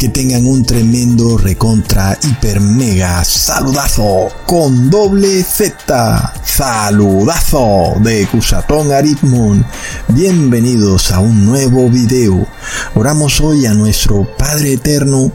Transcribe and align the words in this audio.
Que 0.00 0.08
tengan 0.08 0.46
un 0.46 0.64
tremendo 0.64 1.36
recontra 1.36 2.18
hiper 2.22 2.58
mega 2.58 3.22
saludazo 3.22 4.28
con 4.46 4.88
doble 4.88 5.42
Z, 5.42 6.32
saludazo 6.42 7.96
de 8.02 8.26
Cusatón 8.28 8.92
Aritmon. 8.92 9.62
Bienvenidos 10.08 11.12
a 11.12 11.18
un 11.18 11.44
nuevo 11.44 11.90
video. 11.90 12.46
Oramos 12.94 13.42
hoy 13.42 13.66
a 13.66 13.74
nuestro 13.74 14.26
Padre 14.38 14.72
Eterno. 14.72 15.32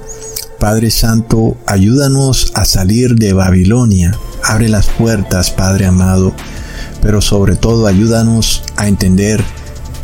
Padre 0.58 0.90
Santo, 0.90 1.58
ayúdanos 1.68 2.52
a 2.56 2.66
salir 2.66 3.14
de 3.14 3.34
Babilonia. 3.34 4.18
Abre 4.44 4.68
las 4.68 4.88
puertas, 4.88 5.52
Padre 5.52 5.86
amado. 5.86 6.34
Pero 7.04 7.22
sobre 7.22 7.56
todo 7.56 7.86
ayúdanos 7.86 8.64
a 8.78 8.88
entender 8.88 9.44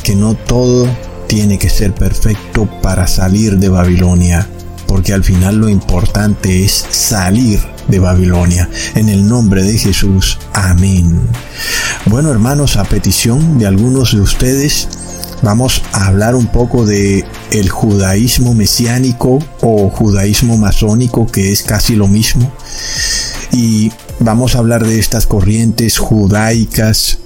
que 0.04 0.14
no 0.14 0.36
todo 0.36 0.88
tiene 1.32 1.58
que 1.58 1.70
ser 1.70 1.96
perfecto 1.96 2.68
para 2.82 3.08
salir 3.08 3.58
de 3.58 3.70
Babilonia, 3.70 4.50
porque 4.86 5.14
al 5.14 5.24
final 5.24 5.56
lo 5.60 5.70
importante 5.70 6.66
es 6.66 6.86
salir 6.90 7.58
de 7.88 8.00
Babilonia. 8.00 8.70
En 8.96 9.08
el 9.08 9.26
nombre 9.30 9.64
de 9.64 9.78
Jesús, 9.78 10.40
amén. 10.52 11.22
Bueno 12.06 12.32
hermanos, 12.32 12.76
a 12.76 12.84
petición 12.84 13.58
de 13.58 13.66
algunos 13.66 14.14
de 14.14 14.20
ustedes, 14.20 14.90
vamos 15.42 15.84
a 15.94 16.08
hablar 16.08 16.36
un 16.36 16.48
poco 16.48 16.86
de 16.86 17.24
el 17.52 17.70
judaísmo 17.70 18.54
mesiánico 18.54 19.40
o 19.62 19.90
judaísmo 19.90 20.58
masónico, 20.58 21.28
que 21.28 21.54
es 21.54 21.64
casi 21.64 21.96
lo 21.96 22.10
mismo. 22.10 22.52
Y 23.54 23.90
vamos 24.20 24.56
a 24.56 24.58
hablar 24.58 24.86
de 24.86 25.00
estas 25.00 25.28
corrientes 25.28 25.98
judaicas. 25.98 27.20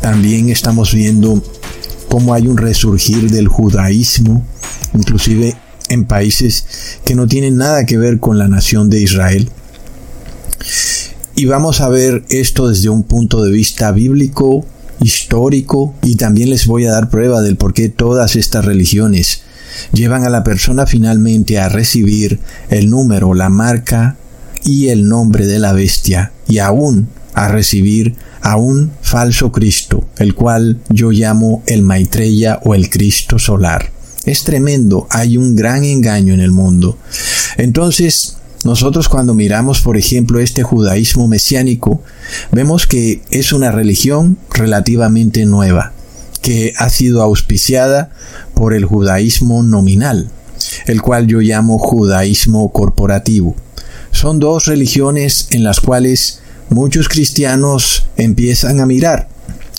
También 0.00 0.48
estamos 0.48 0.94
viendo 0.94 1.42
cómo 2.10 2.34
hay 2.34 2.48
un 2.48 2.56
resurgir 2.56 3.30
del 3.30 3.46
judaísmo, 3.46 4.44
inclusive 4.94 5.54
en 5.88 6.06
países 6.06 6.66
que 7.04 7.14
no 7.14 7.28
tienen 7.28 7.56
nada 7.56 7.86
que 7.86 7.98
ver 7.98 8.18
con 8.18 8.36
la 8.36 8.48
nación 8.48 8.90
de 8.90 9.00
Israel. 9.00 9.48
Y 11.36 11.46
vamos 11.46 11.80
a 11.80 11.88
ver 11.88 12.24
esto 12.28 12.68
desde 12.68 12.88
un 12.88 13.04
punto 13.04 13.44
de 13.44 13.52
vista 13.52 13.92
bíblico, 13.92 14.66
histórico, 15.00 15.94
y 16.02 16.16
también 16.16 16.50
les 16.50 16.66
voy 16.66 16.84
a 16.84 16.90
dar 16.90 17.10
prueba 17.10 17.42
del 17.42 17.56
por 17.56 17.74
qué 17.74 17.88
todas 17.88 18.34
estas 18.34 18.64
religiones 18.64 19.42
llevan 19.92 20.24
a 20.24 20.30
la 20.30 20.42
persona 20.42 20.86
finalmente 20.86 21.60
a 21.60 21.68
recibir 21.68 22.40
el 22.70 22.90
número, 22.90 23.34
la 23.34 23.50
marca 23.50 24.16
y 24.64 24.88
el 24.88 25.08
nombre 25.08 25.46
de 25.46 25.58
la 25.58 25.72
bestia, 25.72 26.32
y 26.48 26.58
aún 26.58 27.08
a 27.34 27.48
recibir 27.48 28.16
a 28.42 28.56
un 28.56 28.90
falso 29.02 29.52
Cristo, 29.52 30.06
el 30.18 30.34
cual 30.34 30.80
yo 30.88 31.10
llamo 31.10 31.62
el 31.66 31.82
Maitreya 31.82 32.60
o 32.64 32.74
el 32.74 32.90
Cristo 32.90 33.38
solar. 33.38 33.92
Es 34.24 34.44
tremendo, 34.44 35.06
hay 35.10 35.36
un 35.36 35.56
gran 35.56 35.84
engaño 35.84 36.34
en 36.34 36.40
el 36.40 36.50
mundo. 36.50 36.98
Entonces, 37.56 38.36
nosotros 38.64 39.08
cuando 39.08 39.34
miramos, 39.34 39.80
por 39.80 39.96
ejemplo, 39.96 40.38
este 40.38 40.62
judaísmo 40.62 41.26
mesiánico, 41.28 42.02
vemos 42.52 42.86
que 42.86 43.22
es 43.30 43.52
una 43.52 43.70
religión 43.70 44.36
relativamente 44.52 45.46
nueva, 45.46 45.92
que 46.42 46.74
ha 46.76 46.90
sido 46.90 47.22
auspiciada 47.22 48.10
por 48.54 48.74
el 48.74 48.84
judaísmo 48.84 49.62
nominal, 49.62 50.30
el 50.86 51.00
cual 51.00 51.26
yo 51.26 51.40
llamo 51.40 51.78
judaísmo 51.78 52.70
corporativo. 52.72 53.56
Son 54.12 54.38
dos 54.38 54.66
religiones 54.66 55.48
en 55.50 55.64
las 55.64 55.80
cuales 55.80 56.40
muchos 56.68 57.08
cristianos 57.08 58.06
empiezan 58.16 58.80
a 58.80 58.86
mirar 58.86 59.28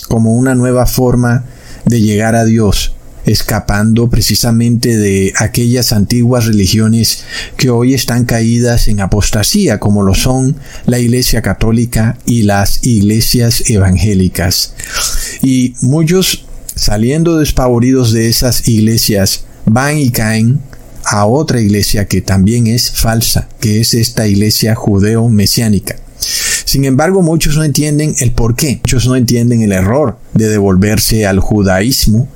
como 0.08 0.36
una 0.36 0.56
nueva 0.56 0.86
forma 0.86 1.46
de 1.86 2.02
llegar 2.02 2.36
a 2.36 2.44
Dios, 2.44 2.94
escapando 3.26 4.10
precisamente 4.10 4.98
de 4.98 5.34
aquellas 5.38 5.94
antiguas 5.94 6.46
religiones 6.46 7.24
que 7.56 7.70
hoy 7.70 7.94
están 7.94 8.26
caídas 8.26 8.88
en 8.88 9.00
apostasía, 9.00 9.80
como 9.80 10.04
lo 10.04 10.14
son 10.14 10.58
la 10.86 11.00
Iglesia 11.00 11.42
Católica 11.42 12.18
y 12.26 12.44
las 12.44 12.86
iglesias 12.86 13.64
evangélicas. 13.70 14.74
Y 15.42 15.76
muchos, 15.82 16.46
saliendo 16.76 17.38
despavoridos 17.38 18.12
de 18.12 18.28
esas 18.28 18.68
iglesias, 18.68 19.46
van 19.66 19.98
y 19.98 20.10
caen 20.10 20.60
a 21.06 21.26
otra 21.26 21.62
iglesia 21.62 22.08
que 22.08 22.22
también 22.22 22.68
es 22.68 22.92
falsa, 22.92 23.48
que 23.60 23.80
es 23.80 23.94
esta 23.94 24.28
iglesia 24.28 24.76
judeo-mesiánica. 24.76 25.96
Sin 26.66 26.86
embargo, 26.86 27.22
muchos 27.22 27.58
no 27.58 27.64
entienden 27.64 28.16
el 28.20 28.32
por 28.32 28.56
qué, 28.56 28.80
muchos 28.84 29.08
no 29.08 29.16
entienden 29.16 29.62
el 29.62 29.72
error 29.72 30.18
de 30.34 30.48
devolverse 30.48 31.26
al 31.26 31.40
judaísmo 31.40 32.28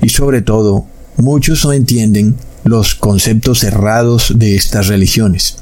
y 0.00 0.08
sobre 0.08 0.42
todo, 0.42 0.86
muchos 1.16 1.64
no 1.64 1.72
entienden 1.72 2.36
los 2.64 2.94
conceptos 2.94 3.64
errados 3.64 4.32
de 4.36 4.56
estas 4.56 4.88
religiones. 4.88 5.58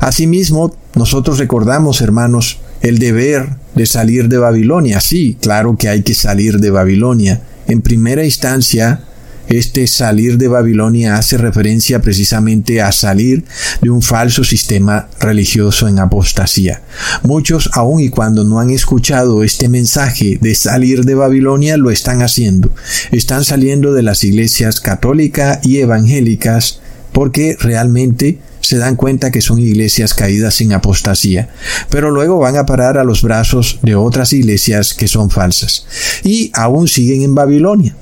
Asimismo, 0.00 0.74
nosotros 0.94 1.38
recordamos, 1.38 2.00
hermanos, 2.00 2.58
el 2.80 2.98
deber 2.98 3.50
de 3.74 3.86
salir 3.86 4.28
de 4.28 4.38
Babilonia. 4.38 5.00
Sí, 5.00 5.36
claro 5.40 5.76
que 5.76 5.88
hay 5.88 6.02
que 6.02 6.14
salir 6.14 6.58
de 6.58 6.70
Babilonia. 6.70 7.42
En 7.66 7.82
primera 7.82 8.24
instancia, 8.24 9.04
este 9.48 9.86
salir 9.86 10.38
de 10.38 10.48
Babilonia 10.48 11.16
hace 11.16 11.38
referencia 11.38 12.00
precisamente 12.00 12.82
a 12.82 12.92
salir 12.92 13.44
de 13.80 13.90
un 13.90 14.02
falso 14.02 14.44
sistema 14.44 15.08
religioso 15.20 15.88
en 15.88 15.98
apostasía. 15.98 16.82
Muchos, 17.22 17.70
aun 17.72 18.00
y 18.00 18.10
cuando 18.10 18.44
no 18.44 18.60
han 18.60 18.70
escuchado 18.70 19.42
este 19.42 19.68
mensaje 19.68 20.38
de 20.40 20.54
salir 20.54 21.04
de 21.04 21.14
Babilonia, 21.14 21.76
lo 21.76 21.90
están 21.90 22.22
haciendo. 22.22 22.70
Están 23.10 23.44
saliendo 23.44 23.92
de 23.92 24.02
las 24.02 24.24
iglesias 24.24 24.80
católicas 24.80 25.60
y 25.62 25.78
evangélicas 25.78 26.80
porque 27.12 27.56
realmente 27.58 28.38
se 28.60 28.76
dan 28.76 28.96
cuenta 28.96 29.30
que 29.30 29.40
son 29.40 29.58
iglesias 29.58 30.12
caídas 30.12 30.60
en 30.60 30.74
apostasía, 30.74 31.48
pero 31.88 32.10
luego 32.10 32.38
van 32.38 32.56
a 32.56 32.66
parar 32.66 32.98
a 32.98 33.04
los 33.04 33.22
brazos 33.22 33.78
de 33.82 33.94
otras 33.94 34.32
iglesias 34.34 34.92
que 34.92 35.08
son 35.08 35.30
falsas 35.30 35.86
y 36.22 36.50
aún 36.54 36.86
siguen 36.86 37.22
en 37.22 37.34
Babilonia. 37.34 37.96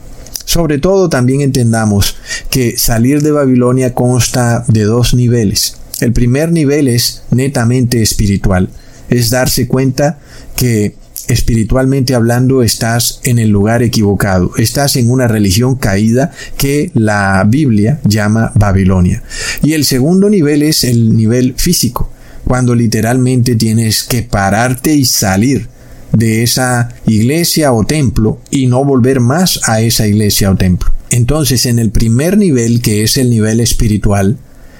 Sobre 0.46 0.78
todo 0.78 1.08
también 1.08 1.40
entendamos 1.40 2.16
que 2.50 2.78
salir 2.78 3.20
de 3.20 3.32
Babilonia 3.32 3.94
consta 3.94 4.64
de 4.69 4.84
dos 4.84 5.12
niveles. 5.12 5.76
El 6.00 6.12
primer 6.12 6.52
nivel 6.52 6.87
es 6.87 7.25
netamente 7.32 8.00
espiritual, 8.00 8.70
es 9.10 9.31
darse 9.31 9.66
cuenta 9.66 10.20
que 10.56 10.94
espiritualmente 11.26 12.14
hablando 12.14 12.62
estás 12.62 13.20
en 13.25 13.40
el 13.40 13.50
lugar 13.50 13.82
equivocado, 13.82 14.52
estás 14.56 14.94
en 14.94 15.10
una 15.10 15.26
religión 15.26 15.75
caída 15.75 16.31
que 16.56 16.92
la 16.94 17.44
Biblia 17.44 18.00
llama 18.04 18.52
Babilonia. 18.54 19.25
Y 19.64 19.72
el 19.72 19.84
segundo 19.84 20.31
nivel 20.31 20.62
es 20.62 20.84
el 20.84 21.16
nivel 21.16 21.54
físico, 21.56 22.08
cuando 22.46 22.72
literalmente 22.76 23.56
tienes 23.56 24.04
que 24.04 24.22
pararte 24.22 24.94
y 24.94 25.04
salir 25.04 25.69
de 26.16 26.42
esa 26.42 26.88
iglesia 27.06 27.72
o 27.72 27.84
templo 27.84 28.40
y 28.50 28.66
no 28.66 28.84
volver 28.84 29.20
más 29.20 29.60
a 29.64 29.80
esa 29.80 30.06
iglesia 30.06 30.50
o 30.50 30.56
templo. 30.56 30.90
Entonces, 31.10 31.66
en 31.66 31.78
el 31.78 31.90
primer 31.90 32.36
nivel, 32.36 32.82
que 32.82 33.02
es 33.02 33.16
el 33.16 33.30
nivel 33.30 33.60
espiritual, 33.60 34.38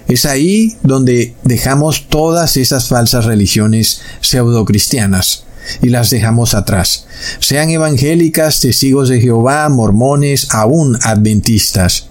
es 0.09 0.25
ahí 0.25 0.77
donde 0.83 1.35
dejamos 1.45 2.09
todas 2.09 2.57
esas 2.57 2.89
falsas 2.89 3.25
religiones 3.25 4.03
pseudocristianas 4.21 5.45
y 5.83 5.89
las 5.89 6.11
dejamos 6.11 6.55
atrás, 6.55 7.07
sean 7.41 7.71
evangélicas, 7.71 8.61
testigos 8.61 9.09
de 9.09 9.21
Jehová, 9.21 9.69
mormones, 9.69 10.49
aún 10.51 10.97
adventistas. 11.03 12.09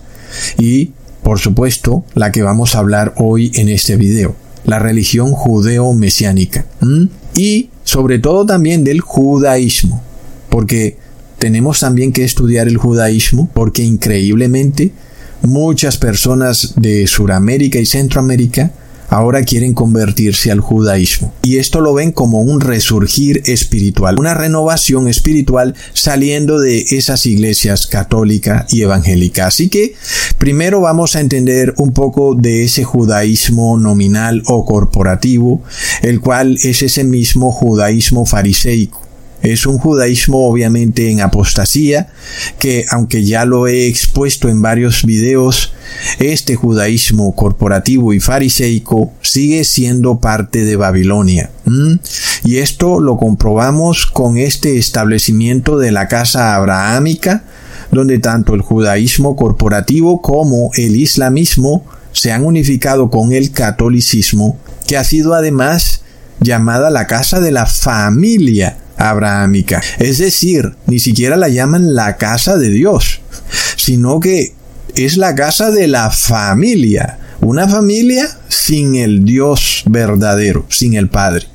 Y, 0.58 0.92
por 1.24 1.40
supuesto, 1.40 2.04
la 2.16 2.32
que 2.32 2.42
vamos 2.42 2.76
a 2.76 2.80
hablar 2.80 3.14
hoy 3.18 3.52
en 3.56 3.70
este 3.70 3.96
video, 3.96 4.36
la 4.66 4.80
religión 4.80 5.32
judeo-mesiánica. 5.32 6.66
Y 7.36 7.70
sobre 7.86 8.20
todo 8.20 8.46
también 8.46 8.84
del 8.84 9.00
judaísmo, 9.00 10.04
porque 10.50 10.98
tenemos 11.40 11.80
también 11.80 12.12
que 12.12 12.26
estudiar 12.26 12.68
el 12.68 12.76
judaísmo, 12.78 13.50
porque 13.54 13.84
increíblemente 13.84 14.92
muchas 15.42 15.98
personas 15.98 16.74
de 16.76 17.08
Sudamérica 17.08 17.80
y 17.80 17.86
Centroamérica 17.86 18.74
ahora 19.10 19.44
quieren 19.44 19.74
convertirse 19.74 20.52
al 20.52 20.60
judaísmo. 20.60 21.34
Y 21.44 21.58
esto 21.58 21.82
lo 21.82 21.94
ven 21.94 22.12
como 22.12 22.42
un 22.42 22.62
resurgir 22.62 23.42
espiritual, 23.46 24.16
una 24.20 24.34
renovación 24.34 25.08
espiritual 25.08 25.76
saliendo 25.94 26.60
de 26.60 26.86
esas 26.90 27.26
iglesias 27.26 27.88
católica 27.88 28.66
y 28.70 28.82
evangélica. 28.82 29.48
Así 29.48 29.70
que 29.70 29.96
primero 30.38 30.82
vamos 30.82 31.16
a 31.16 31.22
entender 31.22 31.74
un 31.78 31.94
poco 31.94 32.36
de 32.36 32.64
ese 32.64 32.84
judaísmo 32.84 33.78
nominal 33.78 34.44
o 34.48 34.66
corporativo, 34.66 35.62
el 36.02 36.20
cual 36.20 36.58
es 36.62 36.82
ese 36.82 37.04
mismo 37.04 37.52
judaísmo 37.52 38.26
fariseico 38.26 39.05
es 39.46 39.68
un 39.68 39.78
judaísmo 39.78 40.48
obviamente 40.48 41.12
en 41.12 41.22
apostasía, 41.22 42.10
que 42.58 42.86
aunque 42.90 43.24
ya 43.24 43.46
lo 43.46 43.68
he 43.68 43.88
expuesto 43.88 44.50
en 44.50 44.62
varios 44.62 45.06
videos, 45.06 45.74
este 46.18 46.56
judaísmo 46.56 47.36
corporativo 47.36 48.14
y 48.14 48.20
fariseico 48.20 49.14
sigue 49.22 49.64
siendo 49.64 50.20
parte 50.20 50.66
de 50.66 50.76
Babilonia. 50.76 51.52
Y 52.44 52.58
esto 52.58 53.00
lo 53.00 53.18
comprobamos 53.18 54.08
con 54.08 54.38
este 54.38 54.78
establecimiento 54.78 55.78
de 55.78 55.92
la 55.92 56.08
casa 56.08 56.56
abrahámica, 56.56 57.44
donde 57.92 58.18
tanto 58.18 58.56
el 58.56 58.62
judaísmo 58.62 59.36
corporativo 59.36 60.22
como 60.22 60.72
el 60.74 60.96
islamismo 60.96 61.86
se 62.12 62.32
han 62.32 62.46
unificado 62.46 63.12
con 63.12 63.32
el 63.32 63.52
catolicismo, 63.52 64.58
que 64.88 64.98
ha 64.98 65.04
sido 65.04 65.36
además 65.36 66.02
llamada 66.40 66.90
la 66.90 67.06
casa 67.06 67.40
de 67.40 67.52
la 67.52 67.66
familia 67.66 68.78
abrahámica. 68.98 69.82
Es 70.00 70.18
decir, 70.18 70.76
ni 70.88 71.00
siquiera 71.00 71.36
la 71.36 71.50
llaman 71.50 71.96
la 71.96 72.18
casa 72.18 72.58
de 72.58 72.70
Dios, 72.70 73.22
sino 73.76 74.20
que 74.20 74.54
es 74.96 75.18
la 75.18 75.36
casa 75.36 75.72
de 75.72 75.88
la 75.88 76.12
familia. 76.12 77.20
Una 77.42 77.68
familia 77.68 78.30
sin 78.48 78.96
el 78.96 79.26
Dios 79.26 79.84
verdadero, 79.88 80.66
sin 80.70 80.96
el 80.96 81.10
Padre. 81.10 81.48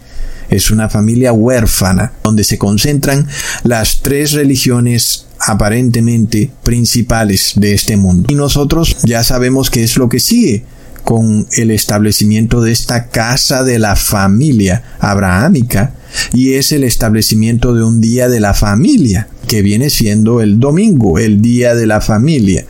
Es 0.51 0.71
una 0.71 0.89
familia 0.89 1.33
huérfana, 1.33 2.13
donde 2.25 2.45
se 2.45 2.59
concentran 2.59 3.27
las 3.63 4.01
tres 4.03 4.33
religiones 4.33 5.27
aparentemente 5.39 6.51
principales 6.63 7.53
de 7.57 7.73
este 7.73 7.97
mundo. 7.97 8.27
Y 8.31 8.35
nosotros 8.35 8.97
ya 9.05 9.25
sabemos 9.25 9.71
qué 9.71 9.85
es 9.85 9.97
lo 9.97 10.09
que 10.09 10.21
sigue 10.21 10.65
con 11.05 11.47
el 11.57 11.71
establecimiento 11.71 12.61
de 12.61 12.73
esta 12.73 13.07
casa 13.07 13.65
de 13.65 13.79
la 13.79 13.97
familia 13.97 14.83
abrahámica 15.01 15.95
y 16.33 16.55
es 16.55 16.73
el 16.73 16.85
establecimiento 16.85 17.75
de 17.75 17.85
un 17.85 18.01
día 18.01 18.29
de 18.29 18.41
la 18.41 18.55
familia 18.55 19.29
que 19.47 19.63
viene 19.63 19.91
siendo 19.91 20.41
el 20.41 20.61
domingo, 20.61 21.19
el 21.19 21.43
día 21.43 21.75
de 21.75 21.87
la 21.87 22.01
familia. 22.01 22.67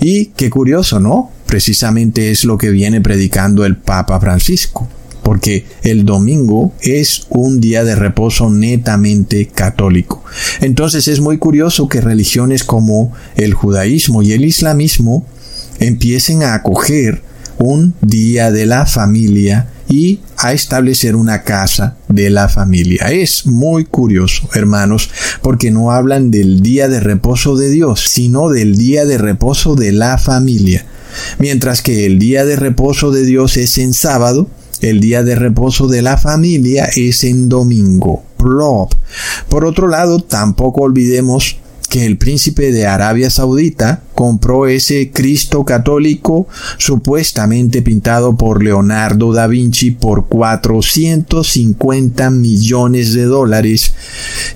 Y 0.00 0.26
qué 0.36 0.50
curioso, 0.50 1.00
¿no? 1.00 1.30
Precisamente 1.46 2.30
es 2.30 2.44
lo 2.44 2.58
que 2.58 2.70
viene 2.70 3.00
predicando 3.00 3.64
el 3.64 3.76
Papa 3.76 4.20
Francisco 4.20 4.88
porque 5.22 5.64
el 5.82 6.04
domingo 6.04 6.72
es 6.80 7.26
un 7.28 7.60
día 7.60 7.84
de 7.84 7.94
reposo 7.94 8.50
netamente 8.50 9.46
católico. 9.46 10.24
Entonces 10.60 11.06
es 11.06 11.20
muy 11.20 11.38
curioso 11.38 11.88
que 11.88 12.00
religiones 12.00 12.64
como 12.64 13.12
el 13.36 13.54
judaísmo 13.54 14.22
y 14.22 14.32
el 14.32 14.44
islamismo 14.44 15.24
empiecen 15.78 16.42
a 16.42 16.54
acoger 16.54 17.22
un 17.58 17.94
día 18.00 18.50
de 18.50 18.66
la 18.66 18.86
familia 18.86 19.68
y 19.90 20.20
a 20.38 20.52
establecer 20.52 21.16
una 21.16 21.42
casa 21.42 21.96
de 22.08 22.30
la 22.30 22.48
familia. 22.48 23.10
Es 23.10 23.44
muy 23.44 23.84
curioso, 23.84 24.48
hermanos, 24.54 25.10
porque 25.42 25.70
no 25.70 25.90
hablan 25.90 26.30
del 26.30 26.60
día 26.60 26.88
de 26.88 27.00
reposo 27.00 27.56
de 27.56 27.68
Dios, 27.68 28.04
sino 28.08 28.48
del 28.48 28.76
día 28.76 29.04
de 29.04 29.18
reposo 29.18 29.74
de 29.74 29.92
la 29.92 30.16
familia. 30.16 30.86
Mientras 31.38 31.82
que 31.82 32.06
el 32.06 32.18
día 32.18 32.44
de 32.44 32.56
reposo 32.56 33.10
de 33.10 33.24
Dios 33.24 33.56
es 33.56 33.76
en 33.78 33.92
sábado, 33.92 34.48
el 34.80 35.00
día 35.00 35.22
de 35.22 35.34
reposo 35.34 35.88
de 35.88 36.02
la 36.02 36.16
familia 36.16 36.88
es 36.96 37.24
en 37.24 37.48
domingo. 37.48 38.24
Por 39.48 39.64
otro 39.66 39.88
lado, 39.88 40.20
tampoco 40.20 40.82
olvidemos 40.82 41.58
que 41.90 42.06
el 42.06 42.16
príncipe 42.16 42.70
de 42.70 42.86
Arabia 42.86 43.30
Saudita 43.30 44.04
compró 44.14 44.68
ese 44.68 45.10
Cristo 45.12 45.64
católico 45.64 46.46
supuestamente 46.78 47.82
pintado 47.82 48.36
por 48.36 48.62
Leonardo 48.62 49.32
da 49.32 49.48
Vinci 49.48 49.90
por 49.90 50.28
450 50.28 52.30
millones 52.30 53.12
de 53.12 53.24
dólares 53.24 53.92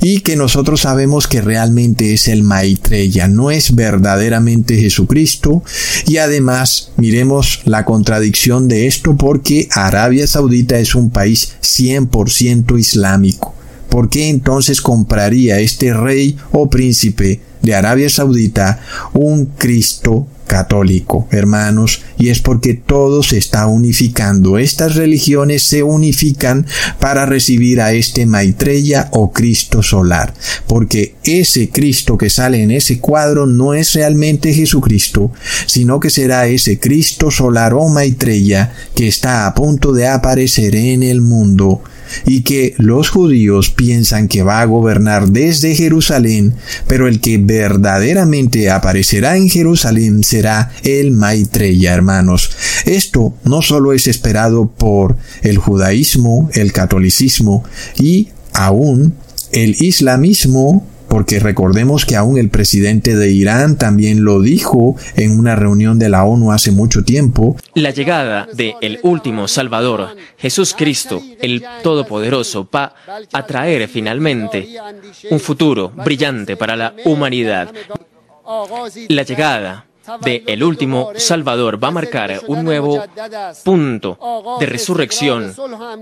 y 0.01 0.21
que 0.21 0.37
nosotros 0.37 0.83
sabemos 0.83 1.27
que 1.27 1.41
realmente 1.41 2.15
es 2.15 2.29
el 2.29 2.45
Maitreya, 2.45 3.27
no 3.27 3.51
es 3.51 3.75
verdaderamente 3.75 4.77
Jesucristo 4.77 5.65
y 6.07 6.19
además 6.19 6.93
miremos 6.97 7.63
la 7.65 7.85
contradicción 7.85 8.69
de 8.69 8.87
esto 8.87 9.17
porque 9.17 9.69
Arabia 9.73 10.29
Saudita 10.29 10.79
es 10.79 10.95
un 10.95 11.11
país 11.11 11.57
100% 11.63 12.79
islámico. 12.79 13.64
¿Por 13.95 14.09
qué 14.09 14.29
entonces 14.29 14.81
compraría 14.81 15.61
este 15.61 15.95
rey 15.95 16.37
o 16.51 16.69
príncipe 16.69 17.39
de 17.63 17.77
Arabia 17.77 18.11
Saudita 18.11 18.81
un 19.13 19.47
Cristo 19.57 20.27
católico, 20.49 21.29
hermanos, 21.31 22.03
y 22.19 22.31
es 22.31 22.41
porque 22.41 22.75
todo 22.75 23.23
se 23.23 23.39
está 23.39 23.69
unificando. 23.69 24.59
Estas 24.59 24.97
religiones 24.97 25.63
se 25.63 25.85
unifican 25.85 26.67
para 26.99 27.25
recibir 27.25 27.81
a 27.81 27.93
este 27.93 28.27
Maitreya 28.27 29.11
o 29.13 29.31
Cristo 29.33 29.81
solar, 29.81 30.35
porque 30.67 31.15
ese 31.23 31.71
Cristo 31.71 32.19
que 32.19 32.31
sale 32.31 32.65
en 32.65 32.73
ese 32.73 32.99
cuadro 32.99 33.47
no 33.47 33.75
es 33.75 33.93
realmente 33.93 34.53
Jesucristo, 34.53 35.31
sino 35.67 36.01
que 36.01 36.11
será 36.11 36.49
ese 36.49 36.81
Cristo 36.81 37.31
solar 37.31 37.75
o 37.75 37.89
Maitreya 37.89 38.73
que 38.97 39.07
está 39.07 39.47
a 39.47 39.55
punto 39.55 39.93
de 39.93 40.09
aparecer 40.09 40.75
en 40.75 41.05
el 41.05 41.21
mundo 41.21 41.81
y 42.27 42.43
que 42.43 42.75
los 42.79 43.11
judíos 43.11 43.71
piensan 43.71 44.29
que 44.29 44.43
va 44.43 44.61
a 44.61 44.67
gobernar 44.67 45.29
desde 45.29 45.75
Jerusalén, 45.75 46.55
pero 46.87 47.09
el 47.09 47.21
que 47.21 47.39
verdaderamente 47.39 48.71
aparecerá 48.71 49.37
en 49.37 49.49
Jerusalén 49.49 50.25
será 50.25 50.71
el 50.83 51.13
Maitreya, 51.13 51.95
hermanos. 51.95 52.51
Esto 52.85 53.35
no 53.45 53.63
solo 53.63 53.93
es 53.93 54.07
esperado 54.07 54.69
por 54.69 55.17
el 55.43 55.59
judaísmo, 55.59 56.51
el 56.55 56.73
catolicismo 56.73 57.65
y 57.99 58.29
aún 58.53 59.15
el 59.53 59.77
islamismo 59.81 60.87
porque 61.15 61.39
recordemos 61.39 62.05
que 62.07 62.17
aún 62.17 62.39
el 62.39 62.51
presidente 62.51 63.15
de 63.15 63.31
Irán 63.31 63.79
también 63.79 64.25
lo 64.25 64.41
dijo 64.41 64.97
en 65.15 65.39
una 65.39 65.55
reunión 65.55 65.97
de 65.97 66.09
la 66.09 66.25
ONU 66.25 66.51
hace 66.51 66.73
mucho 66.73 67.05
tiempo. 67.05 67.57
La 67.75 67.91
llegada 67.91 68.49
de 68.53 68.75
el 68.81 68.99
último 69.05 69.47
Salvador, 69.47 70.17
Jesús 70.37 70.75
Cristo, 70.77 71.23
el 71.41 71.65
Todopoderoso, 71.85 72.69
va 72.69 72.97
a 73.33 73.47
traer 73.47 73.87
finalmente 73.87 74.69
un 75.31 75.39
futuro 75.39 75.93
brillante 76.05 76.57
para 76.57 76.75
la 76.75 76.97
humanidad. 77.05 77.73
La 79.07 79.23
llegada 79.23 79.87
de 80.23 80.43
el 80.47 80.63
último 80.63 81.13
Salvador 81.17 81.83
va 81.83 81.89
a 81.89 81.93
marcar 81.93 82.41
un 82.47 82.65
nuevo 82.65 83.05
punto 83.65 84.19
de 84.61 84.67
resurrección 84.67 85.55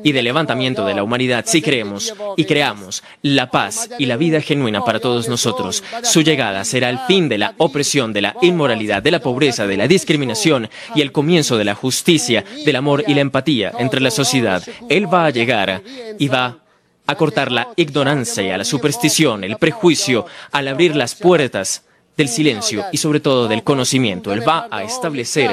y 0.02 0.12
de 0.12 0.22
levantamiento 0.22 0.84
de 0.84 0.94
la 0.94 1.02
humanidad 1.02 1.44
si 1.46 1.62
creemos 1.62 2.14
y 2.36 2.44
creamos 2.44 3.02
la 3.22 3.50
paz 3.50 3.88
y 3.98 4.06
la 4.06 4.16
vida 4.16 4.40
genuina 4.40 4.84
para 4.84 5.00
todos 5.00 5.28
nosotros. 5.28 5.82
Su 6.02 6.22
llegada 6.22 6.64
será 6.64 6.90
el 6.90 6.98
fin 7.00 7.28
de 7.28 7.38
la 7.38 7.54
opresión, 7.58 8.12
de 8.12 8.22
la 8.22 8.36
inmoralidad, 8.42 9.02
de 9.02 9.10
la 9.10 9.20
pobreza, 9.20 9.66
de 9.66 9.76
la 9.76 9.88
discriminación 9.88 10.68
y 10.94 11.00
el 11.00 11.12
comienzo 11.12 11.56
de 11.56 11.64
la 11.64 11.74
justicia, 11.74 12.44
del 12.64 12.76
amor 12.76 13.04
y 13.06 13.14
la 13.14 13.20
empatía 13.20 13.72
entre 13.78 14.00
la 14.00 14.10
sociedad. 14.10 14.62
Él 14.88 15.12
va 15.12 15.26
a 15.26 15.30
llegar 15.30 15.82
y 16.18 16.28
va 16.28 16.58
a 17.06 17.14
cortar 17.16 17.50
la 17.50 17.68
ignorancia, 17.76 18.56
la 18.56 18.64
superstición, 18.64 19.44
el 19.44 19.56
prejuicio, 19.56 20.26
al 20.52 20.68
abrir 20.68 20.96
las 20.96 21.14
puertas 21.14 21.84
del 22.16 22.28
silencio 22.28 22.84
y 22.92 22.98
sobre 22.98 23.20
todo 23.20 23.48
del 23.48 23.62
conocimiento. 23.62 24.32
Él 24.32 24.46
va 24.46 24.68
a 24.70 24.82
establecer 24.82 25.50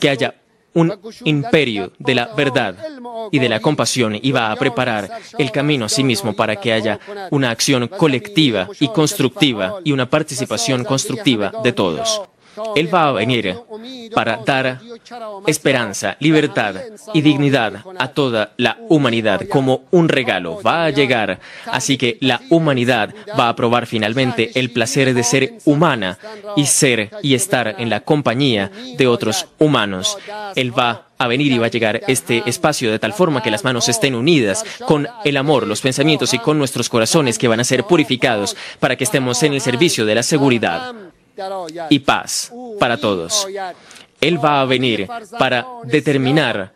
que 0.00 0.08
haya 0.08 0.34
un 0.74 0.96
imperio 1.24 1.92
de 1.98 2.14
la 2.14 2.26
verdad 2.34 2.76
y 3.32 3.38
de 3.38 3.48
la 3.48 3.60
compasión 3.60 4.18
y 4.20 4.32
va 4.32 4.52
a 4.52 4.56
preparar 4.56 5.10
el 5.38 5.50
camino 5.50 5.86
a 5.86 5.88
sí 5.88 6.04
mismo 6.04 6.34
para 6.34 6.56
que 6.56 6.72
haya 6.72 7.00
una 7.30 7.50
acción 7.50 7.88
colectiva 7.88 8.68
y 8.78 8.88
constructiva 8.88 9.80
y 9.84 9.92
una 9.92 10.08
participación 10.08 10.84
constructiva 10.84 11.52
de 11.62 11.72
todos. 11.72 12.22
Él 12.74 12.92
va 12.92 13.08
a 13.08 13.12
venir 13.12 13.56
para 14.14 14.40
dar 14.44 14.80
esperanza, 15.46 16.16
libertad 16.20 16.76
y 17.14 17.20
dignidad 17.20 17.84
a 17.98 18.08
toda 18.08 18.52
la 18.56 18.78
humanidad 18.88 19.42
como 19.48 19.84
un 19.90 20.08
regalo. 20.08 20.60
Va 20.62 20.84
a 20.84 20.90
llegar, 20.90 21.40
así 21.66 21.96
que 21.96 22.18
la 22.20 22.40
humanidad 22.50 23.14
va 23.38 23.48
a 23.48 23.56
probar 23.56 23.86
finalmente 23.86 24.50
el 24.58 24.70
placer 24.70 25.14
de 25.14 25.22
ser 25.22 25.54
humana 25.64 26.18
y 26.56 26.66
ser 26.66 27.10
y 27.22 27.34
estar 27.34 27.76
en 27.78 27.90
la 27.90 28.00
compañía 28.00 28.70
de 28.96 29.06
otros 29.06 29.46
humanos. 29.58 30.18
Él 30.54 30.76
va 30.76 31.06
a 31.18 31.28
venir 31.28 31.52
y 31.52 31.58
va 31.58 31.66
a 31.66 31.70
llegar 31.70 32.00
este 32.08 32.42
espacio 32.46 32.90
de 32.90 32.98
tal 32.98 33.12
forma 33.12 33.42
que 33.42 33.50
las 33.50 33.62
manos 33.62 33.88
estén 33.88 34.14
unidas 34.14 34.64
con 34.86 35.06
el 35.24 35.36
amor, 35.36 35.66
los 35.66 35.82
pensamientos 35.82 36.32
y 36.32 36.38
con 36.38 36.58
nuestros 36.58 36.88
corazones 36.88 37.38
que 37.38 37.48
van 37.48 37.60
a 37.60 37.64
ser 37.64 37.84
purificados 37.84 38.56
para 38.78 38.96
que 38.96 39.04
estemos 39.04 39.42
en 39.42 39.52
el 39.52 39.60
servicio 39.60 40.06
de 40.06 40.14
la 40.14 40.22
seguridad 40.22 40.94
y 41.88 41.98
paz 42.00 42.52
para 42.78 42.96
todos. 42.96 43.46
Él 44.20 44.44
va 44.44 44.60
a 44.60 44.64
venir 44.64 45.08
para 45.38 45.66
determinar 45.84 46.72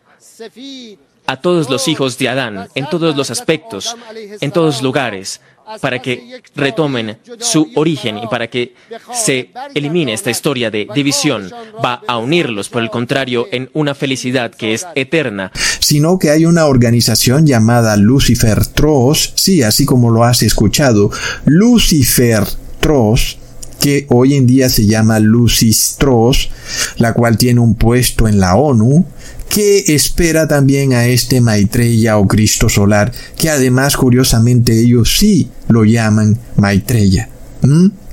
a 1.27 1.37
todos 1.37 1.69
los 1.69 1.87
hijos 1.87 2.17
de 2.17 2.29
Adán 2.29 2.67
en 2.75 2.87
todos 2.89 3.15
los 3.15 3.31
aspectos, 3.31 3.95
en 4.41 4.51
todos 4.51 4.81
lugares, 4.81 5.41
para 5.81 5.99
que 5.99 6.41
retomen 6.55 7.17
su 7.39 7.71
origen 7.75 8.19
y 8.19 8.27
para 8.27 8.47
que 8.47 8.75
se 9.13 9.49
elimine 9.73 10.13
esta 10.13 10.29
historia 10.29 10.69
de 10.69 10.87
división. 10.93 11.49
Va 11.83 12.01
a 12.07 12.17
unirlos, 12.17 12.69
por 12.69 12.83
el 12.83 12.89
contrario, 12.89 13.47
en 13.51 13.69
una 13.73 13.95
felicidad 13.95 14.51
que 14.51 14.73
es 14.73 14.85
eterna. 14.95 15.51
Sino 15.79 16.19
que 16.19 16.29
hay 16.29 16.45
una 16.45 16.65
organización 16.65 17.47
llamada 17.47 17.97
Lucifer 17.97 18.65
Tros, 18.67 19.33
sí, 19.35 19.63
así 19.63 19.85
como 19.85 20.11
lo 20.11 20.23
has 20.23 20.43
escuchado, 20.43 21.09
Lucifer 21.45 22.43
Tros, 22.79 23.39
que 23.79 24.05
hoy 24.09 24.35
en 24.35 24.47
día 24.47 24.69
se 24.69 24.85
llama 24.85 25.19
Lucistros, 25.19 26.49
la 26.97 27.13
cual 27.13 27.37
tiene 27.37 27.59
un 27.59 27.75
puesto 27.75 28.27
en 28.27 28.39
la 28.39 28.55
ONU, 28.55 29.05
que 29.49 29.95
espera 29.95 30.47
también 30.47 30.93
a 30.93 31.05
este 31.05 31.39
Maitreya 31.41 32.17
o 32.17 32.27
Cristo 32.27 32.67
solar, 32.67 33.11
que 33.37 33.49
además 33.49 33.95
curiosamente 33.95 34.79
ellos 34.79 35.17
sí 35.17 35.49
lo 35.67 35.85
llaman 35.85 36.37
Maitreya. 36.57 37.29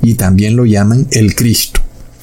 y 0.02 0.14
también 0.14 0.56
lo 0.56 0.64
llaman 0.64 1.06
el 1.10 1.34
Cristo. 1.34 1.80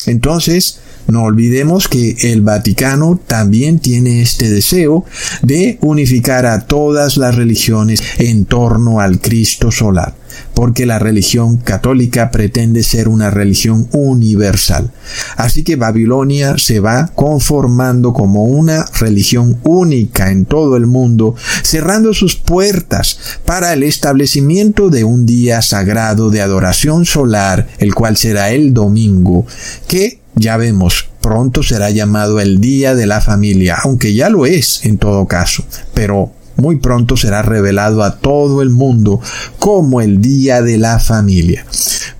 Entonces, 0.07 0.79
no 1.09 1.23
olvidemos 1.23 1.87
que 1.87 2.15
el 2.21 2.41
Vaticano 2.41 3.19
también 3.25 3.79
tiene 3.79 4.21
este 4.21 4.49
deseo 4.49 5.05
de 5.41 5.77
unificar 5.81 6.45
a 6.45 6.61
todas 6.61 7.17
las 7.17 7.35
religiones 7.35 8.01
en 8.19 8.45
torno 8.45 8.99
al 8.99 9.19
Cristo 9.19 9.71
solar, 9.71 10.15
porque 10.53 10.85
la 10.85 10.99
religión 10.99 11.57
católica 11.57 12.31
pretende 12.31 12.83
ser 12.83 13.07
una 13.07 13.31
religión 13.31 13.87
universal. 13.91 14.91
Así 15.35 15.63
que 15.63 15.75
Babilonia 15.75 16.57
se 16.57 16.79
va 16.79 17.07
conformando 17.15 18.13
como 18.13 18.43
una 18.43 18.85
religión 18.99 19.59
única 19.63 20.31
en 20.31 20.45
todo 20.45 20.77
el 20.77 20.85
mundo, 20.85 21.35
cerrando 21.63 22.13
sus 22.13 22.35
puertas 22.35 23.19
para 23.45 23.73
el 23.73 23.83
establecimiento 23.83 24.89
de 24.89 25.03
un 25.03 25.25
día 25.25 25.61
sagrado 25.61 26.29
de 26.29 26.41
adoración 26.41 27.05
solar, 27.05 27.67
el 27.79 27.95
cual 27.95 28.17
será 28.17 28.51
el 28.51 28.73
domingo, 28.73 29.45
que 29.87 30.19
ya 30.39 30.57
vemos, 30.57 31.09
pronto 31.21 31.63
será 31.63 31.89
llamado 31.89 32.39
el 32.39 32.59
Día 32.59 32.95
de 32.95 33.05
la 33.05 33.21
Familia, 33.21 33.77
aunque 33.83 34.13
ya 34.13 34.29
lo 34.29 34.45
es 34.45 34.85
en 34.85 34.97
todo 34.97 35.27
caso, 35.27 35.63
pero 35.93 36.31
muy 36.59 36.75
pronto 36.75 37.15
será 37.15 37.41
revelado 37.41 38.03
a 38.03 38.17
todo 38.17 38.61
el 38.61 38.69
mundo 38.69 39.21
como 39.59 40.01
el 40.01 40.21
Día 40.21 40.61
de 40.61 40.77
la 40.77 40.99
Familia. 40.99 41.65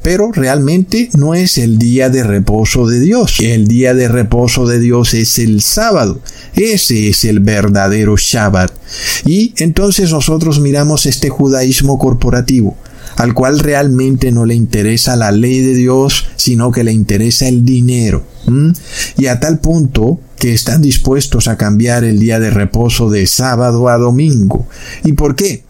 Pero 0.01 0.31
realmente 0.31 1.09
no 1.13 1.35
es 1.35 1.57
el 1.57 1.77
día 1.77 2.09
de 2.09 2.23
reposo 2.23 2.87
de 2.87 3.01
Dios. 3.01 3.39
El 3.41 3.67
día 3.67 3.93
de 3.93 4.07
reposo 4.07 4.65
de 4.65 4.79
Dios 4.79 5.13
es 5.13 5.39
el 5.39 5.61
sábado. 5.61 6.21
Ese 6.55 7.09
es 7.09 7.25
el 7.25 7.41
verdadero 7.41 8.15
Shabbat. 8.17 8.71
Y 9.25 9.53
entonces 9.57 10.11
nosotros 10.11 10.61
miramos 10.61 11.05
este 11.05 11.29
judaísmo 11.29 11.99
corporativo 11.99 12.77
al 13.19 13.33
cual 13.33 13.59
realmente 13.59 14.31
no 14.31 14.45
le 14.45 14.55
interesa 14.55 15.17
la 15.17 15.33
ley 15.33 15.59
de 15.59 15.73
Dios, 15.73 16.27
sino 16.37 16.71
que 16.71 16.85
le 16.85 16.93
interesa 16.93 17.49
el 17.49 17.65
dinero. 17.65 18.23
Y 19.17 19.25
a 19.27 19.41
tal 19.41 19.59
punto 19.59 20.21
que 20.37 20.53
están 20.53 20.81
dispuestos 20.81 21.49
a 21.49 21.57
cambiar 21.57 22.05
el 22.05 22.17
día 22.17 22.39
de 22.39 22.49
reposo 22.49 23.09
de 23.09 23.27
sábado 23.27 23.89
a 23.89 23.97
domingo. 23.97 24.67
¿Y 25.03 25.13
por 25.13 25.35
qué? 25.35 25.63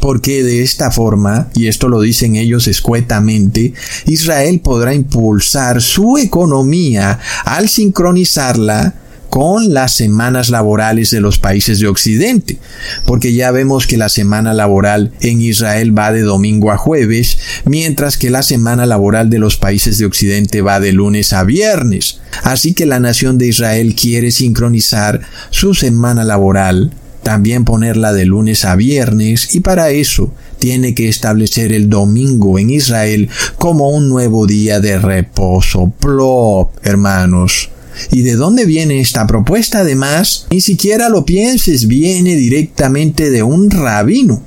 porque 0.00 0.44
de 0.44 0.62
esta 0.62 0.90
forma, 0.90 1.48
y 1.54 1.66
esto 1.66 1.88
lo 1.88 2.02
dicen 2.02 2.36
ellos 2.36 2.68
escuetamente, 2.68 3.72
Israel 4.06 4.60
podrá 4.60 4.94
impulsar 4.94 5.80
su 5.80 6.18
economía 6.18 7.18
al 7.44 7.70
sincronizarla 7.70 8.94
con 9.28 9.74
las 9.74 9.92
semanas 9.94 10.48
laborales 10.48 11.10
de 11.10 11.20
los 11.20 11.38
países 11.38 11.80
de 11.80 11.88
Occidente, 11.88 12.58
porque 13.04 13.32
ya 13.34 13.50
vemos 13.50 13.86
que 13.86 13.96
la 13.96 14.08
semana 14.08 14.54
laboral 14.54 15.12
en 15.20 15.40
Israel 15.40 15.96
va 15.96 16.12
de 16.12 16.22
domingo 16.22 16.70
a 16.72 16.76
jueves, 16.76 17.38
mientras 17.64 18.16
que 18.16 18.30
la 18.30 18.42
semana 18.42 18.86
laboral 18.86 19.30
de 19.30 19.38
los 19.38 19.56
países 19.56 19.98
de 19.98 20.06
Occidente 20.06 20.62
va 20.62 20.80
de 20.80 20.92
lunes 20.92 21.32
a 21.32 21.44
viernes. 21.44 22.20
Así 22.42 22.74
que 22.74 22.86
la 22.86 23.00
nación 23.00 23.38
de 23.38 23.48
Israel 23.48 23.94
quiere 23.94 24.30
sincronizar 24.30 25.20
su 25.50 25.74
semana 25.74 26.24
laboral, 26.24 26.92
también 27.22 27.64
ponerla 27.64 28.12
de 28.12 28.24
lunes 28.24 28.64
a 28.64 28.76
viernes, 28.76 29.54
y 29.54 29.60
para 29.60 29.90
eso 29.90 30.32
tiene 30.58 30.94
que 30.94 31.08
establecer 31.08 31.72
el 31.72 31.88
domingo 31.88 32.58
en 32.58 32.70
Israel 32.70 33.28
como 33.58 33.90
un 33.90 34.08
nuevo 34.08 34.46
día 34.46 34.80
de 34.80 34.98
reposo. 34.98 35.92
Plop, 36.00 36.70
hermanos. 36.82 37.70
¿Y 38.10 38.22
de 38.22 38.36
dónde 38.36 38.64
viene 38.64 39.00
esta 39.00 39.26
propuesta? 39.26 39.80
Además, 39.80 40.46
ni 40.50 40.60
siquiera 40.60 41.08
lo 41.08 41.24
pienses, 41.24 41.86
viene 41.86 42.36
directamente 42.36 43.30
de 43.30 43.42
un 43.42 43.70
rabino, 43.70 44.42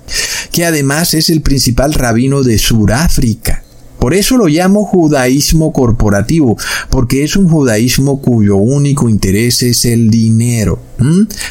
que 0.51 0.65
además 0.65 1.13
es 1.13 1.29
el 1.29 1.41
principal 1.41 1.93
rabino 1.93 2.43
de 2.43 2.57
Suráfrica. 2.57 3.63
Por 4.01 4.15
eso 4.15 4.35
lo 4.35 4.47
llamo 4.47 4.83
judaísmo 4.83 5.71
corporativo, 5.71 6.57
porque 6.89 7.23
es 7.23 7.35
un 7.35 7.47
judaísmo 7.47 8.19
cuyo 8.19 8.55
único 8.55 9.07
interés 9.07 9.61
es 9.61 9.85
el 9.85 10.09
dinero. 10.09 10.81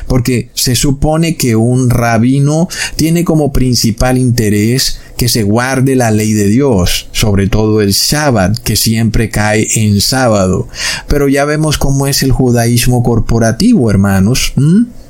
Porque 0.09 0.51
se 0.53 0.75
supone 0.75 1.37
que 1.37 1.55
un 1.55 1.91
rabino 1.91 2.67
tiene 2.97 3.23
como 3.23 3.53
principal 3.53 4.19
interés 4.19 4.99
que 5.17 5.29
se 5.29 5.45
guarde 5.45 5.95
la 5.95 6.11
ley 6.11 6.33
de 6.33 6.49
Dios, 6.49 7.09
sobre 7.13 7.47
todo 7.47 7.83
el 7.83 7.93
Shabbat, 7.93 8.59
que 8.59 8.75
siempre 8.75 9.31
cae 9.31 9.69
en 9.77 10.01
sábado. 10.01 10.67
Pero 11.07 11.29
ya 11.29 11.45
vemos 11.45 11.79
cómo 11.79 12.09
es 12.09 12.25
el 12.25 12.33
judaísmo 12.33 13.05
corporativo, 13.05 13.93
hermanos. 13.93 14.55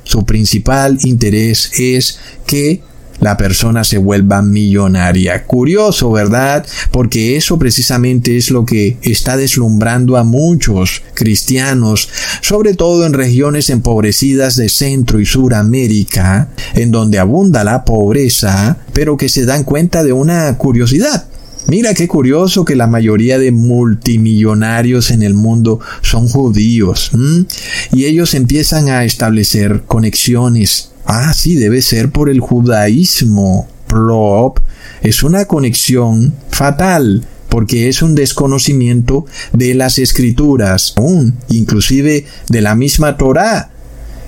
Su 0.05 0.27
principal 0.27 0.99
interés 1.05 1.71
es 1.79 2.19
que 2.47 2.83
la 3.21 3.37
persona 3.37 3.85
se 3.85 3.99
vuelva 3.99 4.43
millonaria. 4.43 5.45
Curioso, 5.45 6.11
¿verdad? 6.11 6.67
Porque 6.91 7.37
eso 7.37 7.59
precisamente 7.59 8.37
es 8.37 8.51
lo 8.51 8.65
que 8.65 8.97
está 9.03 9.37
deslumbrando 9.37 10.17
a 10.17 10.25
muchos 10.25 11.03
cristianos, 11.15 12.09
sobre 12.41 12.75
todo 12.75 13.07
en 13.07 13.13
regiones 13.13 13.71
empobrecidas 13.71 14.57
de 14.57 14.69
Centro 14.69 15.21
y 15.21 15.27
Suramérica, 15.27 16.49
en 16.75 16.91
donde 16.91 17.19
abunda 17.19 17.65
la 17.65 17.85
pobreza, 17.85 18.79
pero 18.93 19.17
que 19.17 19.29
se 19.29 19.45
dan 19.45 19.65
cuenta 19.65 20.03
de 20.03 20.13
una 20.13 20.57
curiosidad. 20.57 21.27
Mira 21.67 21.95
qué 21.95 22.09
curioso 22.09 22.65
que 22.65 22.75
la 22.75 22.87
mayoría 22.87 23.39
de 23.39 23.53
multimillonarios 23.53 25.11
en 25.11 25.23
el 25.23 25.35
mundo 25.35 25.79
son 26.01 26.27
judíos. 26.27 27.13
Y 27.93 28.07
ellos 28.07 28.35
empiezan 28.35 28.89
a 28.89 29.05
establecer 29.05 29.83
conexiones 29.87 30.90
Ah, 31.05 31.33
sí, 31.35 31.57
debe 31.57 31.83
ser 31.83 32.11
por 32.11 32.31
el 32.31 32.41
judaísmo. 32.41 33.69
Plop 33.87 34.61
es 35.03 35.23
una 35.25 35.47
conexión 35.47 36.33
fatal 36.51 37.27
porque 37.49 37.89
es 37.89 38.01
un 38.03 38.15
desconocimiento 38.15 39.27
de 39.53 39.75
las 39.75 39.99
escrituras, 39.99 40.95
aún 40.97 41.35
inclusive 41.49 42.25
de 42.49 42.61
la 42.61 42.77
misma 42.77 43.17
Torá. 43.17 43.71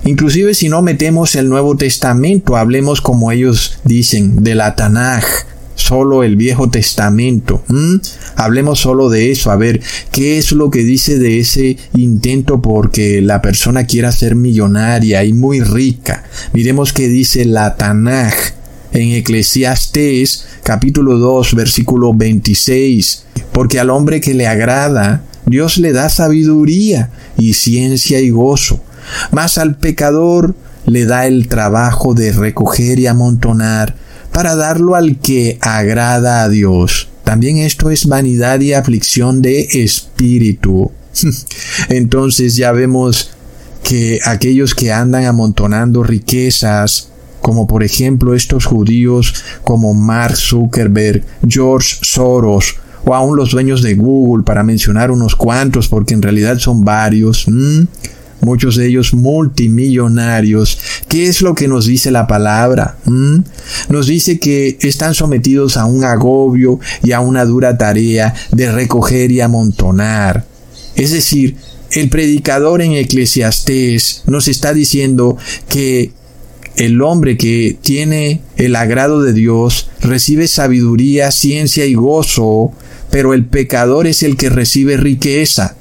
Inclusive 0.03 0.53
si 0.53 0.67
no 0.67 0.81
metemos 0.81 1.35
el 1.35 1.47
Nuevo 1.47 1.77
Testamento, 1.77 2.57
hablemos 2.57 2.99
como 2.99 3.31
ellos 3.31 3.77
dicen, 3.85 4.43
de 4.43 4.55
la 4.55 4.75
Tanaj, 4.75 5.23
solo 5.75 6.23
el 6.23 6.35
Viejo 6.35 6.69
Testamento. 6.69 7.63
Hablemos 8.35 8.79
solo 8.79 9.09
de 9.09 9.31
eso, 9.31 9.51
a 9.51 9.55
ver 9.55 9.81
qué 10.11 10.37
es 10.37 10.51
lo 10.51 10.69
que 10.69 10.83
dice 10.83 11.17
de 11.17 11.39
ese 11.39 11.77
intento 11.93 12.61
porque 12.61 13.21
la 13.21 13.41
persona 13.41 13.85
quiera 13.85 14.11
ser 14.11 14.35
millonaria 14.35 15.23
y 15.23 15.33
muy 15.33 15.61
rica. 15.61 16.23
Miremos 16.53 16.93
qué 16.93 17.07
dice 17.07 17.45
la 17.45 17.75
Tanaj 17.75 18.33
en 18.91 19.11
Eclesiastés 19.13 20.45
capítulo 20.63 21.17
2 21.17 21.55
versículo 21.55 22.13
26. 22.13 23.25
Porque 23.51 23.79
al 23.79 23.89
hombre 23.89 24.21
que 24.21 24.33
le 24.33 24.47
agrada, 24.47 25.23
Dios 25.45 25.77
le 25.77 25.91
da 25.91 26.09
sabiduría 26.09 27.11
y 27.37 27.53
ciencia 27.53 28.19
y 28.19 28.29
gozo. 28.29 28.81
Mas 29.31 29.57
al 29.57 29.77
pecador 29.77 30.55
le 30.85 31.05
da 31.05 31.27
el 31.27 31.47
trabajo 31.47 32.13
de 32.13 32.31
recoger 32.31 32.99
y 32.99 33.07
amontonar 33.07 33.95
para 34.33 34.55
darlo 34.55 34.95
al 34.95 35.19
que 35.19 35.57
agrada 35.61 36.43
a 36.43 36.49
Dios. 36.49 37.07
También 37.23 37.59
esto 37.59 37.89
es 37.89 38.05
vanidad 38.05 38.59
y 38.59 38.73
aflicción 38.73 39.41
de 39.41 39.61
espíritu. 39.61 40.91
Entonces 41.89 42.55
ya 42.55 42.71
vemos 42.71 43.31
que 43.83 44.19
aquellos 44.25 44.73
que 44.75 44.91
andan 44.91 45.25
amontonando 45.25 46.03
riquezas, 46.03 47.09
como 47.41 47.67
por 47.67 47.83
ejemplo 47.83 48.33
estos 48.33 48.65
judíos 48.65 49.35
como 49.63 49.93
Mark 49.93 50.35
Zuckerberg, 50.35 51.23
George 51.47 51.97
Soros, 52.01 52.75
o 53.05 53.13
aún 53.13 53.35
los 53.35 53.51
dueños 53.51 53.81
de 53.81 53.95
Google, 53.95 54.43
para 54.43 54.63
mencionar 54.63 55.11
unos 55.11 55.35
cuantos, 55.35 55.89
porque 55.89 56.13
en 56.13 56.21
realidad 56.21 56.57
son 56.57 56.85
varios, 56.85 57.45
muchos 58.43 58.75
de 58.75 58.87
ellos 58.87 59.13
multimillonarios. 59.13 60.77
¿Qué 61.07 61.27
es 61.27 61.41
lo 61.41 61.55
que 61.55 61.67
nos 61.67 61.85
dice 61.85 62.11
la 62.11 62.27
palabra? 62.27 62.97
¿Mm? 63.05 63.39
Nos 63.89 64.07
dice 64.07 64.39
que 64.39 64.77
están 64.81 65.13
sometidos 65.13 65.77
a 65.77 65.85
un 65.85 66.03
agobio 66.03 66.79
y 67.03 67.11
a 67.11 67.19
una 67.19 67.45
dura 67.45 67.77
tarea 67.77 68.33
de 68.51 68.71
recoger 68.71 69.31
y 69.31 69.41
amontonar. 69.41 70.45
Es 70.95 71.11
decir, 71.11 71.55
el 71.91 72.09
predicador 72.09 72.81
en 72.81 72.93
Eclesiastés 72.93 74.23
nos 74.25 74.47
está 74.47 74.73
diciendo 74.73 75.37
que 75.69 76.11
el 76.75 77.01
hombre 77.01 77.37
que 77.37 77.77
tiene 77.81 78.41
el 78.57 78.75
agrado 78.75 79.21
de 79.21 79.33
Dios 79.33 79.89
recibe 80.01 80.47
sabiduría, 80.47 81.31
ciencia 81.31 81.85
y 81.85 81.93
gozo, 81.93 82.71
pero 83.11 83.33
el 83.33 83.45
pecador 83.45 84.07
es 84.07 84.23
el 84.23 84.37
que 84.37 84.49
recibe 84.49 84.97
riqueza. 84.97 85.75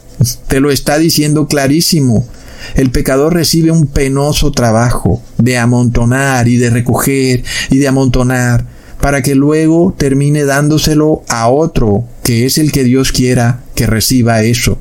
Te 0.49 0.61
lo 0.61 0.71
está 0.71 0.99
diciendo 0.99 1.47
clarísimo 1.47 2.29
el 2.75 2.91
pecador 2.91 3.35
recibe 3.35 3.71
un 3.71 3.87
penoso 3.87 4.53
trabajo 4.53 5.23
de 5.39 5.59
amontonar 5.59 6.49
y 6.49 6.57
de 6.57 6.71
recoger 6.71 7.43
y 7.71 7.79
de 7.79 7.89
amontonar 7.89 8.65
para 9.01 9.23
que 9.23 9.35
luego 9.35 9.95
termine 9.99 10.45
dándoselo 10.45 11.25
a 11.29 11.49
otro, 11.49 12.05
que 12.23 12.47
es 12.47 12.57
el 12.57 12.71
que 12.71 12.85
Dios 12.85 13.11
quiera 13.11 13.61
que 13.75 13.87
reciba 13.87 14.43
eso. 14.43 14.79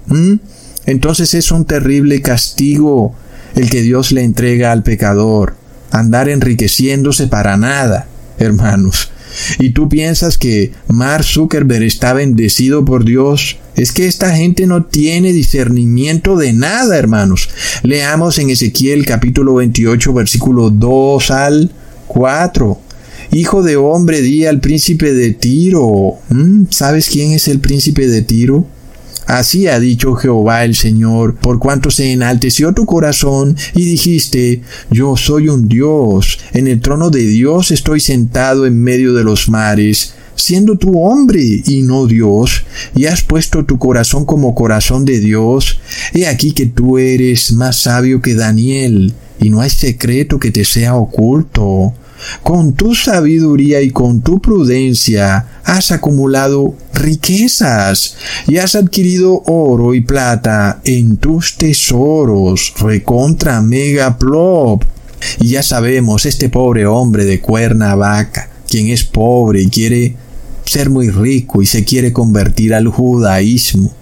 Entonces 0.85 1.33
es 1.33 1.51
un 1.51 1.65
terrible 1.65 2.21
castigo 2.21 3.15
el 3.55 3.69
que 3.69 3.81
Dios 3.81 4.11
le 4.11 4.23
entrega 4.23 4.71
al 4.71 4.83
pecador, 4.83 5.55
andar 5.89 6.29
enriqueciéndose 6.29 7.27
para 7.27 7.57
nada, 7.57 8.07
hermanos. 8.37 9.10
¿Y 9.59 9.71
tú 9.71 9.89
piensas 9.89 10.37
que 10.37 10.71
Mark 10.87 11.23
Zuckerberg 11.23 11.83
está 11.83 12.13
bendecido 12.13 12.85
por 12.85 13.05
Dios? 13.05 13.57
Es 13.75 13.91
que 13.91 14.07
esta 14.07 14.35
gente 14.35 14.67
no 14.67 14.85
tiene 14.85 15.33
discernimiento 15.33 16.37
de 16.37 16.53
nada, 16.53 16.97
hermanos. 16.97 17.49
Leamos 17.83 18.37
en 18.39 18.49
Ezequiel 18.49 19.05
capítulo 19.05 19.55
28, 19.55 20.13
versículo 20.13 20.69
2 20.69 21.31
al 21.31 21.71
4. 22.07 22.79
Hijo 23.33 23.63
de 23.63 23.77
hombre, 23.77 24.21
di 24.21 24.45
al 24.45 24.59
príncipe 24.59 25.13
de 25.13 25.31
Tiro. 25.31 26.15
¿Mm? 26.29 26.65
¿Sabes 26.69 27.09
quién 27.09 27.31
es 27.31 27.47
el 27.47 27.59
príncipe 27.59 28.07
de 28.07 28.21
Tiro? 28.21 28.67
Así 29.27 29.67
ha 29.67 29.79
dicho 29.79 30.15
Jehová 30.15 30.65
el 30.65 30.75
Señor, 30.75 31.35
por 31.35 31.59
cuanto 31.59 31.91
se 31.91 32.11
enalteció 32.11 32.73
tu 32.73 32.85
corazón 32.85 33.55
y 33.75 33.85
dijiste, 33.85 34.61
yo 34.89 35.15
soy 35.15 35.47
un 35.47 35.67
Dios, 35.67 36.39
en 36.53 36.67
el 36.67 36.81
trono 36.81 37.09
de 37.09 37.25
Dios 37.25 37.71
estoy 37.71 37.99
sentado 37.99 38.65
en 38.65 38.81
medio 38.81 39.13
de 39.13 39.23
los 39.23 39.47
mares, 39.47 40.15
siendo 40.35 40.77
tu 40.77 41.01
hombre 41.01 41.61
y 41.65 41.81
no 41.83 42.07
Dios, 42.07 42.63
y 42.95 43.05
has 43.05 43.21
puesto 43.21 43.63
tu 43.63 43.77
corazón 43.77 44.25
como 44.25 44.55
corazón 44.55 45.05
de 45.05 45.19
Dios, 45.19 45.79
he 46.13 46.27
aquí 46.27 46.51
que 46.53 46.65
tú 46.65 46.97
eres 46.97 47.53
más 47.53 47.81
sabio 47.81 48.21
que 48.21 48.35
Daniel, 48.35 49.13
y 49.39 49.49
no 49.49 49.61
hay 49.61 49.69
secreto 49.69 50.39
que 50.39 50.51
te 50.51 50.65
sea 50.65 50.95
oculto. 50.95 51.93
Con 52.43 52.73
tu 52.73 52.95
sabiduría 52.95 53.81
y 53.81 53.91
con 53.91 54.21
tu 54.21 54.41
prudencia 54.41 55.45
has 55.63 55.91
acumulado 55.91 56.75
riquezas 56.93 58.15
y 58.47 58.57
has 58.57 58.75
adquirido 58.75 59.43
oro 59.45 59.93
y 59.93 60.01
plata 60.01 60.81
en 60.83 61.17
tus 61.17 61.55
tesoros, 61.55 62.73
recontra 62.79 63.61
megaplop. 63.61 64.83
Y 65.39 65.49
ya 65.49 65.63
sabemos, 65.63 66.25
este 66.25 66.49
pobre 66.49 66.85
hombre 66.85 67.25
de 67.25 67.39
cuerna 67.39 67.95
vaca, 67.95 68.49
quien 68.67 68.87
es 68.87 69.03
pobre 69.03 69.61
y 69.61 69.69
quiere 69.69 70.15
ser 70.65 70.89
muy 70.89 71.09
rico 71.09 71.61
y 71.61 71.65
se 71.65 71.83
quiere 71.83 72.11
convertir 72.13 72.73
al 72.73 72.87
judaísmo, 72.87 73.93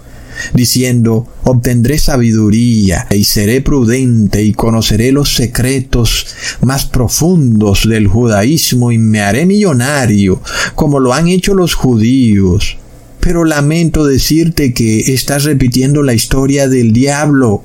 diciendo, 0.54 1.28
obtendré 1.43 1.97
sabiduría 1.97 3.08
y 3.12 3.23
seré 3.23 3.62
prudente 3.62 4.43
y 4.43 4.54
conoceré 4.54 5.12
los 5.12 5.36
secretos 5.36 6.28
más 6.62 6.86
profundos 6.86 7.88
del 7.88 8.08
judaísmo 8.08 8.91
y 8.91 8.97
me 8.97 9.21
haré 9.21 9.45
millonario, 9.45 10.41
como 10.75 10.99
lo 10.99 11.13
han 11.13 11.28
hecho 11.28 11.54
los 11.54 11.73
judíos. 11.73 12.78
Pero 13.19 13.43
lamento 13.43 14.06
decirte 14.06 14.73
que 14.73 15.13
estás 15.13 15.43
repitiendo 15.43 16.04
la 16.04 16.13
historia 16.13 16.67
del 16.67 16.93
diablo, 16.93 17.63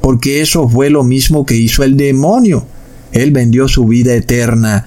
porque 0.00 0.40
eso 0.40 0.68
fue 0.68 0.90
lo 0.90 1.04
mismo 1.04 1.44
que 1.44 1.56
hizo 1.56 1.82
el 1.82 1.96
demonio. 1.96 2.66
Él 3.12 3.30
vendió 3.32 3.68
su 3.68 3.84
vida 3.84 4.14
eterna 4.14 4.86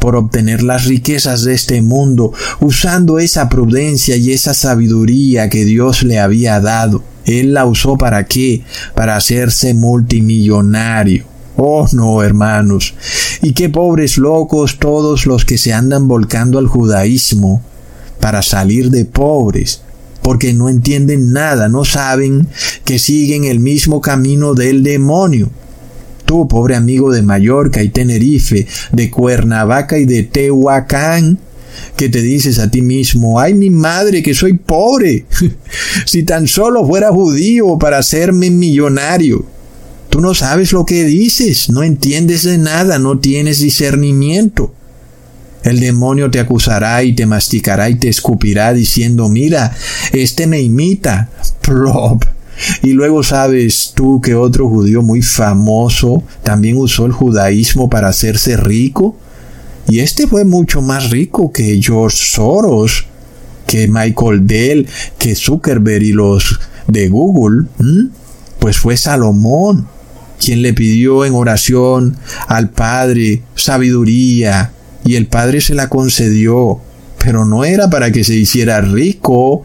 por 0.00 0.16
obtener 0.16 0.62
las 0.62 0.86
riquezas 0.86 1.44
de 1.44 1.54
este 1.54 1.82
mundo, 1.82 2.32
usando 2.60 3.18
esa 3.18 3.48
prudencia 3.48 4.16
y 4.16 4.32
esa 4.32 4.54
sabiduría 4.54 5.48
que 5.48 5.64
Dios 5.64 6.02
le 6.02 6.18
había 6.18 6.58
dado. 6.60 7.04
Él 7.26 7.54
la 7.54 7.66
usó 7.66 7.96
para 7.96 8.24
qué? 8.24 8.64
Para 8.94 9.16
hacerse 9.16 9.74
multimillonario. 9.74 11.24
Oh 11.56 11.86
no, 11.92 12.22
hermanos. 12.22 12.94
Y 13.42 13.52
qué 13.52 13.68
pobres 13.68 14.16
locos 14.16 14.78
todos 14.78 15.26
los 15.26 15.44
que 15.44 15.58
se 15.58 15.72
andan 15.72 16.08
volcando 16.08 16.58
al 16.58 16.66
judaísmo 16.66 17.62
para 18.18 18.42
salir 18.42 18.90
de 18.90 19.04
pobres, 19.04 19.82
porque 20.22 20.54
no 20.54 20.68
entienden 20.68 21.32
nada, 21.32 21.68
no 21.68 21.84
saben 21.84 22.48
que 22.84 22.98
siguen 22.98 23.44
el 23.44 23.60
mismo 23.60 24.00
camino 24.00 24.54
del 24.54 24.82
demonio 24.82 25.50
tú, 26.30 26.46
pobre 26.46 26.76
amigo 26.76 27.10
de 27.10 27.22
Mallorca 27.22 27.82
y 27.82 27.88
Tenerife, 27.88 28.64
de 28.92 29.10
Cuernavaca 29.10 29.98
y 29.98 30.04
de 30.04 30.22
Tehuacán, 30.22 31.40
que 31.96 32.08
te 32.08 32.22
dices 32.22 32.60
a 32.60 32.70
ti 32.70 32.82
mismo, 32.82 33.40
ay 33.40 33.52
mi 33.52 33.68
madre 33.68 34.22
que 34.22 34.32
soy 34.32 34.52
pobre, 34.52 35.24
si 36.06 36.22
tan 36.22 36.46
solo 36.46 36.86
fuera 36.86 37.10
judío 37.10 37.76
para 37.80 37.98
hacerme 37.98 38.48
millonario. 38.48 39.44
Tú 40.08 40.20
no 40.20 40.32
sabes 40.34 40.70
lo 40.70 40.84
que 40.84 41.04
dices, 41.04 41.68
no 41.68 41.82
entiendes 41.82 42.44
de 42.44 42.58
nada, 42.58 43.00
no 43.00 43.18
tienes 43.18 43.58
discernimiento. 43.58 44.72
El 45.64 45.80
demonio 45.80 46.30
te 46.30 46.38
acusará 46.38 47.02
y 47.02 47.12
te 47.12 47.26
masticará 47.26 47.90
y 47.90 47.96
te 47.96 48.08
escupirá 48.08 48.72
diciendo, 48.72 49.28
mira, 49.28 49.76
este 50.12 50.46
me 50.46 50.62
imita. 50.62 51.28
Plop. 51.60 52.22
Y 52.82 52.92
luego 52.92 53.22
sabes 53.22 53.92
tú 53.94 54.20
que 54.20 54.34
otro 54.34 54.68
judío 54.68 55.02
muy 55.02 55.22
famoso 55.22 56.22
también 56.42 56.76
usó 56.76 57.06
el 57.06 57.12
judaísmo 57.12 57.88
para 57.88 58.08
hacerse 58.08 58.56
rico. 58.56 59.16
Y 59.88 60.00
este 60.00 60.26
fue 60.26 60.44
mucho 60.44 60.82
más 60.82 61.10
rico 61.10 61.52
que 61.52 61.80
George 61.82 62.18
Soros, 62.18 63.06
que 63.66 63.88
Michael 63.88 64.46
Dell, 64.46 64.86
que 65.18 65.34
Zuckerberg 65.34 66.02
y 66.02 66.12
los 66.12 66.60
de 66.86 67.08
Google. 67.08 67.66
Pues 68.58 68.78
fue 68.78 68.96
Salomón 68.96 69.86
quien 70.40 70.62
le 70.62 70.72
pidió 70.72 71.24
en 71.24 71.34
oración 71.34 72.16
al 72.48 72.70
Padre 72.70 73.42
sabiduría 73.54 74.72
y 75.04 75.16
el 75.16 75.26
Padre 75.26 75.60
se 75.60 75.74
la 75.74 75.88
concedió. 75.88 76.80
Pero 77.22 77.44
no 77.44 77.64
era 77.64 77.90
para 77.90 78.10
que 78.10 78.24
se 78.24 78.34
hiciera 78.34 78.80
rico, 78.80 79.64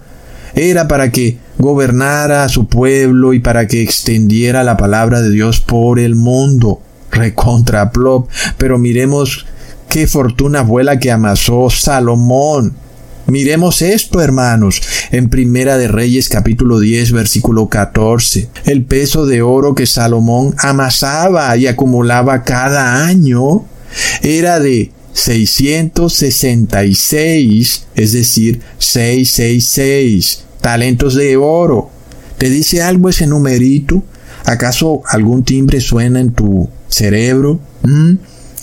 era 0.53 0.87
para 0.87 1.11
que 1.11 1.37
gobernara 1.57 2.43
a 2.43 2.49
su 2.49 2.67
pueblo 2.67 3.33
y 3.33 3.39
para 3.39 3.67
que 3.67 3.81
extendiera 3.81 4.63
la 4.63 4.77
palabra 4.77 5.21
de 5.21 5.31
Dios 5.31 5.59
por 5.59 5.99
el 5.99 6.15
mundo. 6.15 6.81
Recontra 7.11 7.91
plop. 7.91 8.29
Pero 8.57 8.77
miremos 8.77 9.45
qué 9.89 10.07
fortuna 10.07 10.65
fue 10.65 10.83
la 10.83 10.99
que 10.99 11.11
amasó 11.11 11.69
Salomón. 11.69 12.73
Miremos 13.27 13.81
esto, 13.81 14.21
hermanos, 14.21 14.83
en 15.11 15.29
Primera 15.29 15.79
de 15.79 15.87
Reyes 15.87 16.29
capítulo 16.29 16.79
10 16.79 17.11
versículo 17.11 17.69
14. 17.69 18.49
El 18.65 18.83
peso 18.83 19.25
de 19.25 19.41
oro 19.41 19.73
que 19.73 19.87
Salomón 19.87 20.53
amasaba 20.59 21.57
y 21.57 21.65
acumulaba 21.65 22.43
cada 22.43 23.07
año 23.07 23.65
era 24.21 24.59
de 24.59 24.91
666, 25.13 27.87
es 27.95 28.11
decir, 28.11 28.61
666 28.77 30.45
talentos 30.65 31.13
de 31.13 31.37
oro. 31.37 31.91
¿Te 32.39 32.49
dice 32.49 32.81
algo 32.81 33.09
ese 33.09 33.27
numerito? 33.27 34.03
¿Acaso 34.45 35.03
algún 35.07 35.43
timbre 35.43 35.79
suena 35.79 36.19
en 36.19 36.31
tu 36.31 36.67
cerebro? 36.87 37.59
¿Mm? 37.83 38.13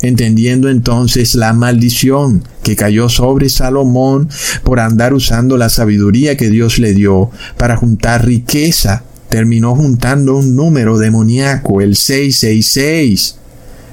Entendiendo 0.02 0.68
entonces 0.68 1.36
la 1.36 1.52
maldición 1.52 2.42
que 2.64 2.74
cayó 2.74 3.08
sobre 3.08 3.48
Salomón 3.48 4.28
por 4.64 4.80
andar 4.80 5.14
usando 5.14 5.56
la 5.56 5.68
sabiduría 5.68 6.36
que 6.36 6.50
Dios 6.50 6.80
le 6.80 6.92
dio 6.92 7.30
para 7.56 7.76
juntar 7.76 8.26
riqueza, 8.26 9.04
terminó 9.28 9.76
juntando 9.76 10.34
un 10.34 10.56
número 10.56 10.98
demoníaco, 10.98 11.82
el 11.82 11.94
666. 11.94 13.36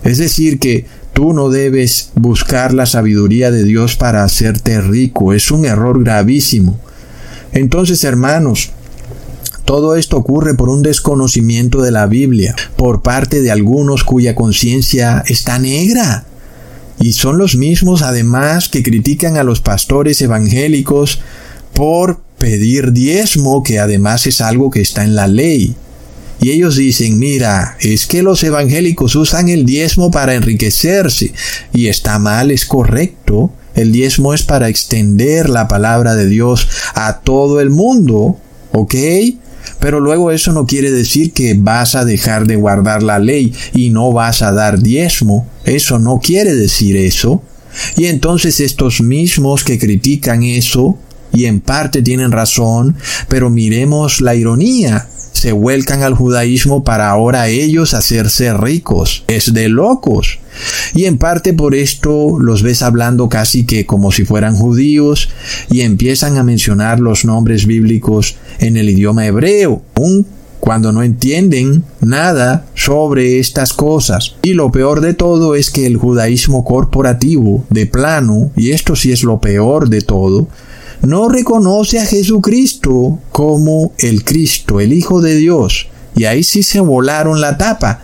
Es 0.04 0.18
decir, 0.18 0.58
que 0.58 0.88
tú 1.14 1.34
no 1.34 1.52
debes 1.52 2.10
buscar 2.16 2.74
la 2.74 2.88
sabiduría 2.88 3.52
de 3.52 3.64
Dios 3.64 3.98
para 3.98 4.24
hacerte 4.24 4.82
rico. 4.82 5.32
Es 5.32 5.52
un 5.52 5.66
error 5.66 6.04
gravísimo. 6.04 6.80
Entonces, 7.54 8.04
hermanos, 8.04 8.72
todo 9.66 9.96
esto 9.96 10.18
ocurre 10.18 10.56
por 10.56 10.70
un 10.70 10.82
desconocimiento 10.82 11.82
de 11.82 11.92
la 11.92 12.08
Biblia, 12.08 12.56
por 12.76 13.02
parte 13.02 13.42
de 13.42 13.52
algunos 13.52 14.04
cuya 14.04 14.34
conciencia 14.34 15.24
está 15.28 15.60
negra. 15.60 16.26
Y 17.00 17.14
son 17.14 17.38
los 17.38 17.56
mismos, 17.56 18.02
además, 18.02 18.68
que 18.68 18.84
critican 18.84 19.38
a 19.38 19.44
los 19.44 19.62
pastores 19.62 20.22
evangélicos 20.22 21.22
por 21.74 22.20
pedir 22.40 22.94
diezmo, 22.94 23.64
que 23.64 23.80
además 23.80 24.28
es 24.28 24.42
algo 24.42 24.72
que 24.72 24.82
está 24.82 25.04
en 25.04 25.16
la 25.16 25.28
ley. 25.28 25.76
Y 26.42 26.52
ellos 26.52 26.78
dicen, 26.78 27.20
mira, 27.20 27.78
es 27.80 28.06
que 28.06 28.24
los 28.24 28.44
evangélicos 28.44 29.16
usan 29.16 29.50
el 29.50 29.66
diezmo 29.66 30.10
para 30.10 30.36
enriquecerse. 30.36 31.34
Y 31.74 31.88
está 31.88 32.18
mal, 32.18 32.50
es 32.50 32.66
correcto. 32.66 33.52
El 33.76 33.92
diezmo 33.92 34.34
es 34.34 34.44
para 34.44 34.70
extender 34.70 35.50
la 35.50 35.68
palabra 35.68 36.16
de 36.16 36.28
Dios 36.28 36.68
a 36.96 37.20
todo 37.20 37.62
el 37.62 37.70
mundo, 37.70 38.38
¿ok? 38.72 38.96
Pero 39.80 40.00
luego 40.00 40.32
eso 40.32 40.52
no 40.52 40.66
quiere 40.66 40.92
decir 40.92 41.32
que 41.32 41.54
vas 41.54 41.96
a 41.96 42.06
dejar 42.06 42.48
de 42.48 42.56
guardar 42.56 43.04
la 43.04 43.20
ley 43.20 43.54
y 43.74 43.90
no 43.90 44.12
vas 44.12 44.42
a 44.42 44.52
dar 44.52 44.80
diezmo. 44.80 45.48
Eso 45.66 46.00
no 46.00 46.20
quiere 46.20 46.56
decir 46.56 46.98
eso. 46.98 47.42
Y 47.96 48.06
entonces 48.06 48.60
estos 48.60 49.02
mismos 49.02 49.64
que 49.64 49.78
critican 49.78 50.44
eso, 50.44 50.98
y 51.32 51.46
en 51.46 51.62
parte 51.62 52.02
tienen 52.02 52.32
razón, 52.32 52.96
pero 53.28 53.50
miremos 53.50 54.20
la 54.22 54.36
ironía 54.36 55.08
se 55.40 55.54
vuelcan 55.54 56.04
al 56.04 56.16
judaísmo 56.16 56.84
para 56.84 57.10
ahora 57.10 57.48
ellos 57.48 57.94
hacerse 57.94 58.54
ricos. 58.54 59.24
Es 59.28 59.54
de 59.54 59.70
locos. 59.70 60.40
Y 60.94 61.06
en 61.06 61.18
parte 61.18 61.54
por 61.54 61.76
esto 61.76 62.40
los 62.40 62.64
ves 62.64 62.82
hablando 62.82 63.30
casi 63.30 63.66
que 63.66 63.86
como 63.86 64.12
si 64.12 64.26
fueran 64.26 64.56
judíos 64.56 65.30
y 65.70 65.82
empiezan 65.82 66.38
a 66.38 66.44
mencionar 66.44 67.00
los 67.00 67.26
nombres 67.26 67.66
bíblicos 67.66 68.38
en 68.60 68.78
el 68.78 68.90
idioma 68.90 69.26
hebreo. 69.26 69.82
Un 69.96 70.26
cuando 70.60 70.92
no 70.92 71.04
entienden 71.04 71.84
nada 72.02 72.66
sobre 72.76 73.40
estas 73.40 73.74
cosas. 73.74 74.36
Y 74.42 74.54
lo 74.54 74.72
peor 74.72 75.02
de 75.02 75.14
todo 75.14 75.56
es 75.56 75.70
que 75.70 75.86
el 75.86 75.98
judaísmo 75.98 76.64
corporativo, 76.64 77.64
de 77.70 77.86
plano, 77.86 78.52
y 78.56 78.72
esto 78.72 78.96
sí 78.96 79.12
es 79.12 79.24
lo 79.24 79.40
peor 79.40 79.90
de 79.90 80.02
todo, 80.02 80.48
no 81.02 81.30
reconoce 81.30 82.00
a 82.00 82.06
Jesucristo 82.06 83.20
como 83.32 83.94
el 84.00 84.24
Cristo, 84.24 84.80
el 84.80 84.92
Hijo 84.94 85.22
de 85.22 85.36
Dios. 85.36 85.88
Y 86.16 86.26
ahí 86.26 86.44
sí 86.44 86.64
se 86.64 86.82
volaron 86.82 87.40
la 87.40 87.58
tapa. 87.58 88.02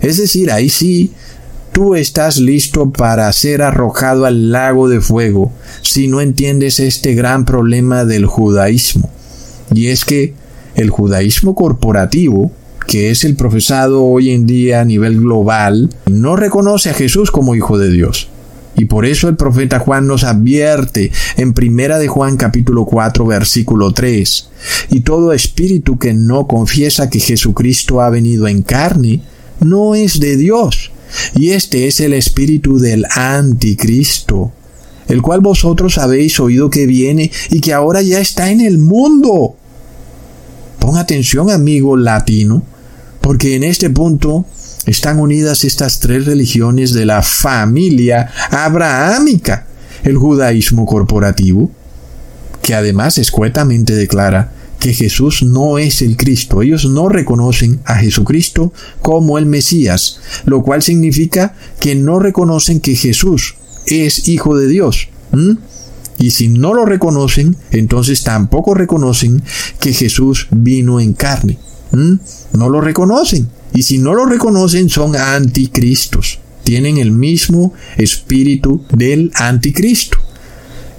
Es 0.00 0.18
decir, 0.18 0.50
ahí 0.50 0.68
sí 0.68 1.12
tú 1.76 1.94
estás 1.94 2.38
listo 2.38 2.90
para 2.90 3.30
ser 3.34 3.60
arrojado 3.60 4.24
al 4.24 4.50
lago 4.50 4.88
de 4.88 5.02
fuego 5.02 5.52
si 5.82 6.08
no 6.08 6.22
entiendes 6.22 6.80
este 6.80 7.12
gran 7.12 7.44
problema 7.44 8.06
del 8.06 8.24
judaísmo. 8.24 9.10
Y 9.74 9.88
es 9.88 10.06
que 10.06 10.32
el 10.74 10.88
judaísmo 10.88 11.54
corporativo, 11.54 12.50
que 12.86 13.10
es 13.10 13.24
el 13.24 13.36
profesado 13.36 14.04
hoy 14.04 14.30
en 14.30 14.46
día 14.46 14.80
a 14.80 14.86
nivel 14.86 15.20
global, 15.20 15.90
no 16.06 16.34
reconoce 16.34 16.88
a 16.88 16.94
Jesús 16.94 17.30
como 17.30 17.54
Hijo 17.54 17.76
de 17.76 17.90
Dios. 17.90 18.30
Y 18.78 18.86
por 18.86 19.04
eso 19.04 19.28
el 19.28 19.36
profeta 19.36 19.78
Juan 19.78 20.06
nos 20.06 20.24
advierte 20.24 21.12
en 21.36 21.52
Primera 21.52 21.98
de 21.98 22.08
Juan 22.08 22.38
capítulo 22.38 22.86
4 22.86 23.26
versículo 23.26 23.92
3. 23.92 24.48
Y 24.92 25.00
todo 25.00 25.34
espíritu 25.34 25.98
que 25.98 26.14
no 26.14 26.46
confiesa 26.46 27.10
que 27.10 27.20
Jesucristo 27.20 28.00
ha 28.00 28.08
venido 28.08 28.48
en 28.48 28.62
carne, 28.62 29.20
no 29.60 29.94
es 29.94 30.20
de 30.20 30.38
Dios. 30.38 30.92
Y 31.34 31.50
este 31.50 31.86
es 31.86 32.00
el 32.00 32.12
espíritu 32.12 32.78
del 32.78 33.06
anticristo, 33.10 34.52
el 35.08 35.22
cual 35.22 35.40
vosotros 35.40 35.98
habéis 35.98 36.40
oído 36.40 36.70
que 36.70 36.86
viene 36.86 37.30
y 37.50 37.60
que 37.60 37.72
ahora 37.72 38.02
ya 38.02 38.18
está 38.18 38.50
en 38.50 38.60
el 38.60 38.78
mundo. 38.78 39.56
Pon 40.78 40.96
atención, 40.96 41.50
amigo 41.50 41.96
latino, 41.96 42.62
porque 43.20 43.56
en 43.56 43.64
este 43.64 43.90
punto 43.90 44.46
están 44.86 45.18
unidas 45.18 45.64
estas 45.64 46.00
tres 46.00 46.26
religiones 46.26 46.92
de 46.92 47.06
la 47.06 47.22
familia 47.22 48.30
abrahámica, 48.50 49.66
el 50.04 50.16
judaísmo 50.16 50.86
corporativo, 50.86 51.70
que 52.62 52.74
además 52.74 53.18
escuetamente 53.18 53.94
declara 53.94 54.52
que 54.78 54.92
Jesús 54.92 55.42
no 55.42 55.78
es 55.78 56.02
el 56.02 56.16
Cristo. 56.16 56.62
Ellos 56.62 56.84
no 56.84 57.08
reconocen 57.08 57.80
a 57.84 57.96
Jesucristo 57.96 58.72
como 59.02 59.38
el 59.38 59.46
Mesías, 59.46 60.20
lo 60.44 60.62
cual 60.62 60.82
significa 60.82 61.54
que 61.80 61.94
no 61.94 62.18
reconocen 62.18 62.80
que 62.80 62.94
Jesús 62.94 63.54
es 63.86 64.28
Hijo 64.28 64.56
de 64.56 64.68
Dios. 64.68 65.08
Y 66.18 66.30
si 66.30 66.48
no 66.48 66.72
lo 66.72 66.84
reconocen, 66.84 67.56
entonces 67.70 68.22
tampoco 68.22 68.74
reconocen 68.74 69.42
que 69.80 69.92
Jesús 69.92 70.48
vino 70.50 71.00
en 71.00 71.12
carne. 71.12 71.58
No 72.52 72.68
lo 72.68 72.80
reconocen. 72.80 73.48
Y 73.74 73.82
si 73.82 73.98
no 73.98 74.14
lo 74.14 74.24
reconocen, 74.24 74.88
son 74.88 75.16
anticristos. 75.16 76.38
Tienen 76.64 76.98
el 76.98 77.12
mismo 77.12 77.74
espíritu 77.96 78.84
del 78.90 79.30
anticristo. 79.34 80.18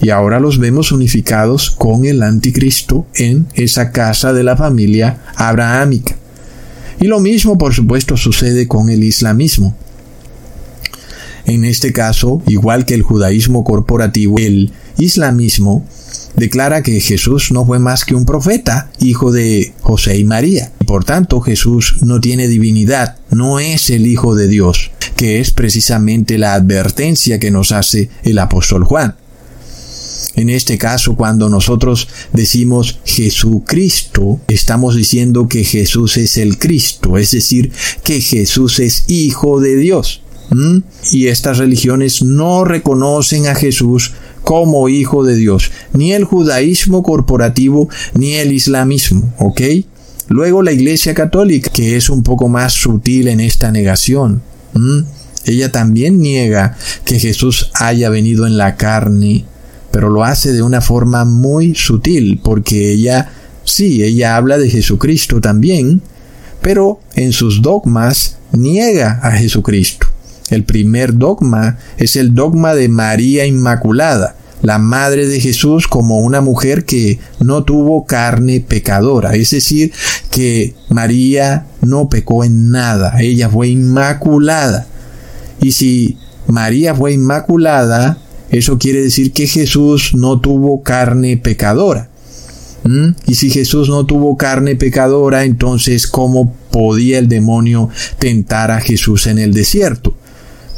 Y 0.00 0.10
ahora 0.10 0.40
los 0.40 0.58
vemos 0.58 0.92
unificados 0.92 1.70
con 1.70 2.04
el 2.04 2.22
anticristo 2.22 3.06
en 3.14 3.46
esa 3.54 3.90
casa 3.90 4.32
de 4.32 4.44
la 4.44 4.56
familia 4.56 5.18
abrahámica. 5.34 6.16
Y 7.00 7.06
lo 7.06 7.20
mismo, 7.20 7.58
por 7.58 7.74
supuesto, 7.74 8.16
sucede 8.16 8.66
con 8.66 8.90
el 8.90 9.04
islamismo. 9.04 9.76
En 11.46 11.64
este 11.64 11.92
caso, 11.92 12.42
igual 12.46 12.84
que 12.84 12.94
el 12.94 13.02
judaísmo 13.02 13.64
corporativo, 13.64 14.36
el 14.38 14.70
islamismo 14.98 15.86
declara 16.36 16.82
que 16.82 17.00
Jesús 17.00 17.52
no 17.52 17.64
fue 17.64 17.78
más 17.78 18.04
que 18.04 18.14
un 18.14 18.26
profeta, 18.26 18.90
hijo 19.00 19.32
de 19.32 19.72
José 19.80 20.18
y 20.18 20.24
María. 20.24 20.72
Y 20.80 20.84
por 20.84 21.04
tanto, 21.04 21.40
Jesús 21.40 21.96
no 22.02 22.20
tiene 22.20 22.48
divinidad, 22.48 23.16
no 23.30 23.60
es 23.60 23.90
el 23.90 24.06
Hijo 24.06 24.34
de 24.34 24.48
Dios, 24.48 24.90
que 25.16 25.40
es 25.40 25.50
precisamente 25.50 26.38
la 26.38 26.54
advertencia 26.54 27.38
que 27.38 27.50
nos 27.50 27.72
hace 27.72 28.10
el 28.24 28.38
apóstol 28.38 28.84
Juan. 28.84 29.16
En 30.38 30.50
este 30.50 30.78
caso, 30.78 31.16
cuando 31.16 31.48
nosotros 31.48 32.06
decimos 32.32 33.00
Jesucristo, 33.04 34.38
estamos 34.46 34.94
diciendo 34.94 35.48
que 35.48 35.64
Jesús 35.64 36.16
es 36.16 36.36
el 36.36 36.58
Cristo, 36.58 37.18
es 37.18 37.32
decir, 37.32 37.72
que 38.04 38.20
Jesús 38.20 38.78
es 38.78 39.02
Hijo 39.08 39.60
de 39.60 39.74
Dios. 39.74 40.22
Y 41.10 41.26
estas 41.26 41.58
religiones 41.58 42.22
no 42.22 42.64
reconocen 42.64 43.48
a 43.48 43.56
Jesús 43.56 44.12
como 44.44 44.88
hijo 44.88 45.24
de 45.24 45.34
Dios, 45.34 45.72
ni 45.92 46.12
el 46.12 46.22
judaísmo 46.22 47.02
corporativo 47.02 47.88
ni 48.14 48.34
el 48.34 48.52
islamismo, 48.52 49.34
¿ok? 49.38 49.60
Luego 50.28 50.62
la 50.62 50.70
Iglesia 50.70 51.14
Católica, 51.14 51.68
que 51.70 51.96
es 51.96 52.08
un 52.08 52.22
poco 52.22 52.46
más 52.48 52.74
sutil 52.74 53.26
en 53.26 53.40
esta 53.40 53.72
negación. 53.72 54.40
Ella 55.44 55.72
también 55.72 56.20
niega 56.20 56.78
que 57.04 57.18
Jesús 57.18 57.70
haya 57.74 58.08
venido 58.08 58.46
en 58.46 58.56
la 58.56 58.76
carne, 58.76 59.44
pero 59.90 60.08
lo 60.10 60.24
hace 60.24 60.52
de 60.52 60.62
una 60.62 60.80
forma 60.80 61.24
muy 61.24 61.74
sutil, 61.74 62.40
porque 62.42 62.92
ella, 62.92 63.30
sí, 63.64 64.02
ella 64.02 64.36
habla 64.36 64.58
de 64.58 64.70
Jesucristo 64.70 65.40
también, 65.40 66.02
pero 66.60 67.00
en 67.14 67.32
sus 67.32 67.62
dogmas 67.62 68.38
niega 68.52 69.20
a 69.22 69.32
Jesucristo. 69.32 70.06
El 70.50 70.64
primer 70.64 71.16
dogma 71.16 71.78
es 71.98 72.16
el 72.16 72.34
dogma 72.34 72.74
de 72.74 72.88
María 72.88 73.44
Inmaculada, 73.44 74.34
la 74.62 74.78
madre 74.78 75.28
de 75.28 75.40
Jesús 75.40 75.86
como 75.86 76.18
una 76.20 76.40
mujer 76.40 76.84
que 76.84 77.18
no 77.40 77.64
tuvo 77.64 78.06
carne 78.06 78.60
pecadora, 78.60 79.34
es 79.34 79.50
decir, 79.50 79.92
que 80.30 80.74
María 80.88 81.66
no 81.80 82.08
pecó 82.08 82.44
en 82.44 82.70
nada, 82.70 83.20
ella 83.20 83.48
fue 83.48 83.68
inmaculada. 83.68 84.86
Y 85.60 85.72
si 85.72 86.18
María 86.46 86.94
fue 86.94 87.12
inmaculada, 87.12 88.18
eso 88.50 88.78
quiere 88.78 89.02
decir 89.02 89.32
que 89.32 89.46
Jesús 89.46 90.12
no 90.14 90.40
tuvo 90.40 90.82
carne 90.82 91.36
pecadora. 91.36 92.08
¿Mm? 92.84 93.08
Y 93.26 93.34
si 93.34 93.50
Jesús 93.50 93.88
no 93.88 94.06
tuvo 94.06 94.36
carne 94.36 94.76
pecadora, 94.76 95.44
entonces 95.44 96.06
¿cómo 96.06 96.54
podía 96.70 97.18
el 97.18 97.28
demonio 97.28 97.90
tentar 98.18 98.70
a 98.70 98.80
Jesús 98.80 99.26
en 99.26 99.38
el 99.38 99.52
desierto? 99.52 100.14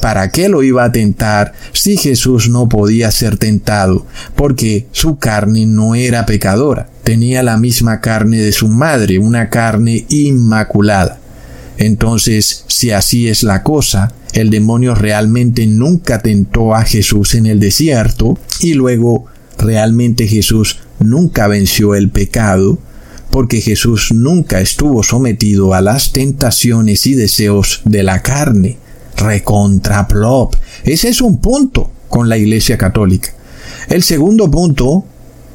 ¿Para 0.00 0.30
qué 0.30 0.48
lo 0.48 0.62
iba 0.62 0.82
a 0.84 0.92
tentar 0.92 1.52
si 1.72 1.98
Jesús 1.98 2.48
no 2.48 2.68
podía 2.68 3.10
ser 3.10 3.36
tentado? 3.36 4.06
Porque 4.34 4.86
su 4.92 5.18
carne 5.18 5.66
no 5.66 5.94
era 5.94 6.24
pecadora, 6.24 6.88
tenía 7.04 7.42
la 7.42 7.58
misma 7.58 8.00
carne 8.00 8.38
de 8.38 8.52
su 8.52 8.68
madre, 8.68 9.18
una 9.18 9.50
carne 9.50 10.06
inmaculada. 10.08 11.18
Entonces, 11.76 12.64
si 12.66 12.90
así 12.90 13.28
es 13.28 13.42
la 13.42 13.62
cosa, 13.62 14.12
el 14.32 14.50
demonio 14.50 14.94
realmente 14.94 15.66
nunca 15.66 16.20
tentó 16.20 16.74
a 16.74 16.84
Jesús 16.84 17.34
en 17.34 17.46
el 17.46 17.60
desierto 17.60 18.38
y 18.60 18.74
luego 18.74 19.26
realmente 19.58 20.26
Jesús 20.26 20.78
nunca 20.98 21.48
venció 21.48 21.94
el 21.94 22.10
pecado, 22.10 22.78
porque 23.30 23.60
Jesús 23.60 24.12
nunca 24.12 24.60
estuvo 24.60 25.02
sometido 25.02 25.74
a 25.74 25.80
las 25.80 26.12
tentaciones 26.12 27.06
y 27.06 27.14
deseos 27.14 27.80
de 27.84 28.02
la 28.02 28.22
carne 28.22 28.78
recontraplop. 29.16 30.54
Ese 30.84 31.08
es 31.08 31.20
un 31.20 31.40
punto 31.40 31.90
con 32.08 32.28
la 32.28 32.38
Iglesia 32.38 32.78
Católica. 32.78 33.32
El 33.88 34.02
segundo 34.02 34.50
punto, 34.50 35.04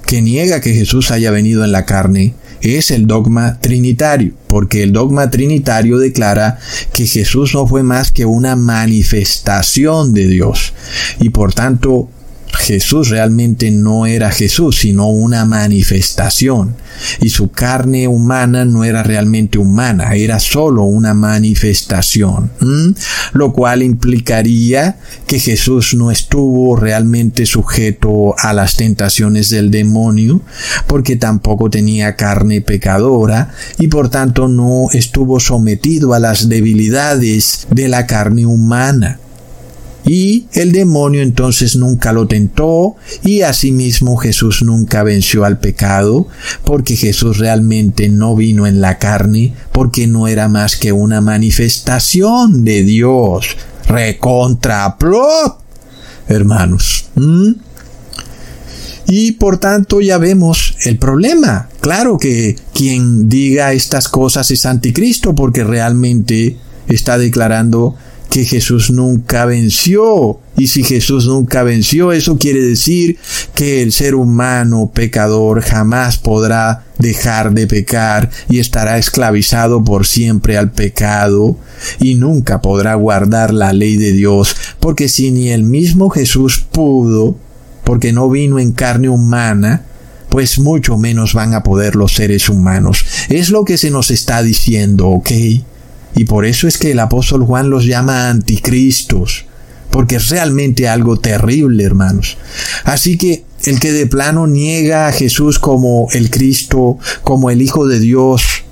que 0.05 0.21
niega 0.21 0.61
que 0.61 0.73
Jesús 0.73 1.11
haya 1.11 1.31
venido 1.31 1.63
en 1.65 1.71
la 1.71 1.85
carne, 1.85 2.33
es 2.61 2.91
el 2.91 3.07
dogma 3.07 3.59
trinitario, 3.59 4.33
porque 4.47 4.83
el 4.83 4.93
dogma 4.93 5.29
trinitario 5.29 5.97
declara 5.97 6.59
que 6.93 7.05
Jesús 7.05 7.53
no 7.53 7.67
fue 7.67 7.83
más 7.83 8.11
que 8.11 8.25
una 8.25 8.55
manifestación 8.55 10.13
de 10.13 10.27
Dios, 10.27 10.73
y 11.19 11.29
por 11.29 11.53
tanto 11.53 12.09
Jesús 12.55 13.09
realmente 13.09 13.71
no 13.71 14.05
era 14.05 14.31
Jesús, 14.31 14.77
sino 14.77 15.07
una 15.07 15.45
manifestación. 15.45 16.75
Y 17.19 17.29
su 17.29 17.51
carne 17.51 18.07
humana 18.07 18.65
no 18.65 18.83
era 18.83 19.03
realmente 19.03 19.57
humana, 19.57 20.15
era 20.15 20.39
solo 20.39 20.83
una 20.83 21.13
manifestación. 21.13 22.51
Lo 23.33 23.53
cual 23.53 23.83
implicaría 23.83 24.97
que 25.27 25.39
Jesús 25.39 25.93
no 25.93 26.11
estuvo 26.11 26.75
realmente 26.75 27.45
sujeto 27.45 28.35
a 28.37 28.53
las 28.53 28.77
tentaciones 28.77 29.49
del 29.49 29.71
demonio, 29.71 30.41
porque 30.87 31.15
tampoco 31.15 31.69
tenía 31.69 32.15
carne 32.15 32.61
pecadora 32.61 33.53
y 33.77 33.87
por 33.87 34.09
tanto 34.09 34.47
no 34.47 34.87
estuvo 34.93 35.39
sometido 35.39 36.13
a 36.13 36.19
las 36.19 36.49
debilidades 36.49 37.67
de 37.71 37.87
la 37.87 38.07
carne 38.07 38.45
humana. 38.45 39.19
Y 40.05 40.45
el 40.53 40.71
demonio 40.71 41.21
entonces 41.21 41.75
nunca 41.75 42.13
lo 42.13 42.27
tentó 42.27 42.95
y 43.23 43.41
asimismo 43.41 44.17
Jesús 44.17 44.61
nunca 44.61 45.01
venció 45.01 45.45
al 45.45 45.57
pecado 45.57 46.27
porque 46.63 46.95
Jesús 46.95 47.39
realmente 47.39 48.07
no 48.09 48.35
vino 48.35 48.67
en 48.67 48.81
la 48.81 48.99
carne 48.99 49.53
porque 49.71 50.05
no 50.05 50.27
era 50.27 50.47
más 50.47 50.75
que 50.75 50.91
una 50.91 51.21
manifestación 51.21 52.63
de 52.63 52.83
Dios. 52.83 53.57
Recontraplot, 53.87 55.57
hermanos. 56.27 57.05
Y 59.07 59.33
por 59.33 59.57
tanto 59.57 60.01
ya 60.01 60.17
vemos 60.17 60.75
el 60.83 60.97
problema. 60.97 61.69
Claro 61.81 62.17
que 62.17 62.55
quien 62.73 63.29
diga 63.29 63.73
estas 63.73 64.07
cosas 64.07 64.49
es 64.51 64.65
anticristo 64.65 65.33
porque 65.35 65.63
realmente 65.63 66.57
está 66.87 67.17
declarando 67.17 67.95
que 68.29 68.45
Jesús 68.45 68.91
nunca 68.91 69.45
venció. 69.45 70.39
Y 70.57 70.67
si 70.67 70.83
Jesús 70.83 71.27
nunca 71.27 71.63
venció, 71.63 72.11
eso 72.11 72.37
quiere 72.37 72.61
decir 72.61 73.17
que 73.53 73.81
el 73.81 73.91
ser 73.91 74.15
humano 74.15 74.91
pecador 74.93 75.61
jamás 75.61 76.17
podrá 76.17 76.85
dejar 76.97 77.53
de 77.53 77.67
pecar 77.67 78.29
y 78.49 78.59
estará 78.59 78.97
esclavizado 78.97 79.83
por 79.83 80.05
siempre 80.05 80.57
al 80.57 80.71
pecado 80.71 81.57
y 81.99 82.15
nunca 82.15 82.61
podrá 82.61 82.95
guardar 82.95 83.53
la 83.53 83.73
ley 83.73 83.97
de 83.97 84.13
Dios, 84.13 84.55
porque 84.79 85.09
si 85.09 85.31
ni 85.31 85.49
el 85.49 85.63
mismo 85.63 86.09
Jesús 86.09 86.65
pudo, 86.71 87.37
porque 87.83 88.13
no 88.13 88.29
vino 88.29 88.59
en 88.59 88.71
carne 88.71 89.09
humana, 89.09 89.85
pues 90.29 90.59
mucho 90.59 90.97
menos 90.97 91.33
van 91.33 91.53
a 91.53 91.63
poder 91.63 91.95
los 91.95 92.13
seres 92.13 92.49
humanos. 92.49 93.05
Es 93.29 93.49
lo 93.49 93.63
que 93.63 93.77
se 93.77 93.91
nos 93.91 94.11
está 94.11 94.41
diciendo, 94.41 95.07
¿ok? 95.07 95.31
Y 96.15 96.25
por 96.25 96.45
eso 96.45 96.67
es 96.67 96.77
que 96.77 96.91
el 96.91 96.99
apóstol 96.99 97.43
Juan 97.43 97.69
los 97.69 97.85
llama 97.85 98.29
anticristos, 98.29 99.45
porque 99.91 100.15
es 100.15 100.29
realmente 100.29 100.87
algo 100.87 101.19
terrible, 101.19 101.83
hermanos. 101.83 102.37
Así 102.85 103.17
que 103.17 103.43
el 103.65 103.79
que 103.79 103.91
de 103.91 104.07
plano 104.07 104.47
niega 104.47 105.07
a 105.07 105.11
Jesús 105.11 105.59
como 105.59 106.07
el 106.13 106.29
Cristo, 106.29 106.97
como 107.23 107.49
el 107.49 107.61
Hijo 107.61 107.87
de 107.87 107.99
Dios, 107.99 108.63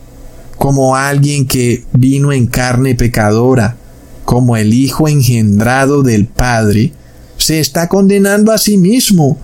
como 0.57 0.95
alguien 0.95 1.47
que 1.47 1.83
vino 1.91 2.31
en 2.31 2.47
carne 2.47 2.95
pecadora, 2.95 3.75
como 4.25 4.55
el 4.55 4.73
Hijo 4.73 5.07
engendrado 5.07 6.03
del 6.03 6.25
Padre, 6.25 6.93
se 7.37 7.59
está 7.59 7.89
condenando 7.89 8.51
a 8.53 8.57
sí 8.57 8.77
mismo, 8.77 9.37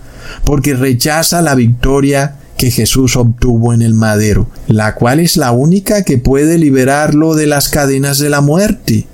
porque 0.45 0.73
rechaza 0.73 1.41
la 1.41 1.55
victoria 1.55 2.38
que 2.59 2.71
Jesús 2.71 3.15
obtuvo 3.15 3.73
en 3.73 3.81
el 3.81 3.93
madero, 3.93 4.49
la 4.67 4.93
cual 4.93 5.21
es 5.21 5.37
la 5.37 5.53
única 5.53 6.03
que 6.03 6.17
puede 6.17 6.57
liberarlo 6.57 7.33
de 7.33 7.47
las 7.47 7.69
cadenas 7.69 8.19
de 8.19 8.29
la 8.29 8.41
muerte, 8.41 9.07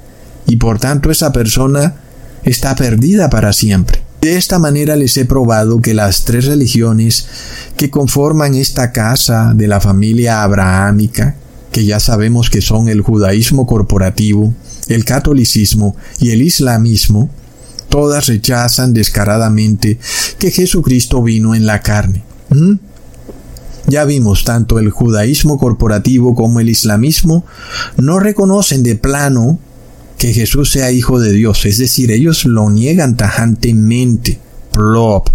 y 0.47 0.55
por 0.55 0.79
tanto 0.79 1.11
esa 1.11 1.31
persona 1.31 1.93
está 2.43 2.75
perdida 2.75 3.29
para 3.29 3.53
siempre. 3.53 4.01
De 4.19 4.35
esta 4.35 4.57
manera 4.57 4.95
les 4.95 5.15
he 5.17 5.25
probado 5.25 5.79
que 5.79 5.93
las 5.93 6.25
tres 6.25 6.45
religiones 6.45 7.27
que 7.77 7.91
conforman 7.91 8.55
esta 8.55 8.91
casa 8.91 9.53
de 9.55 9.67
la 9.67 9.79
familia 9.79 10.41
abrahámica, 10.41 11.35
que 11.71 11.85
ya 11.85 11.99
sabemos 11.99 12.49
que 12.49 12.61
son 12.61 12.89
el 12.89 13.01
judaísmo 13.01 13.67
corporativo, 13.67 14.55
el 14.87 15.05
catolicismo 15.05 15.95
y 16.19 16.31
el 16.31 16.41
islamismo, 16.41 17.29
todas 17.89 18.25
rechazan 18.25 18.95
descaradamente 18.95 19.99
que 20.39 20.49
Jesucristo 20.49 21.21
vino 21.21 21.53
en 21.53 21.67
la 21.67 21.83
carne. 21.83 22.23
¿Mm? 22.49 22.73
Ya 23.87 24.03
vimos, 24.03 24.43
tanto 24.43 24.79
el 24.79 24.89
judaísmo 24.89 25.57
corporativo 25.57 26.33
como 26.33 26.59
el 26.59 26.69
islamismo 26.69 27.45
no 27.97 28.19
reconocen 28.19 28.83
de 28.83 28.95
plano 28.95 29.59
que 30.17 30.33
Jesús 30.33 30.71
sea 30.71 30.91
hijo 30.91 31.19
de 31.19 31.31
Dios, 31.31 31.65
es 31.65 31.77
decir, 31.77 32.11
ellos 32.11 32.45
lo 32.45 32.69
niegan 32.69 33.17
tajantemente. 33.17 34.39
Plop. 34.71 35.29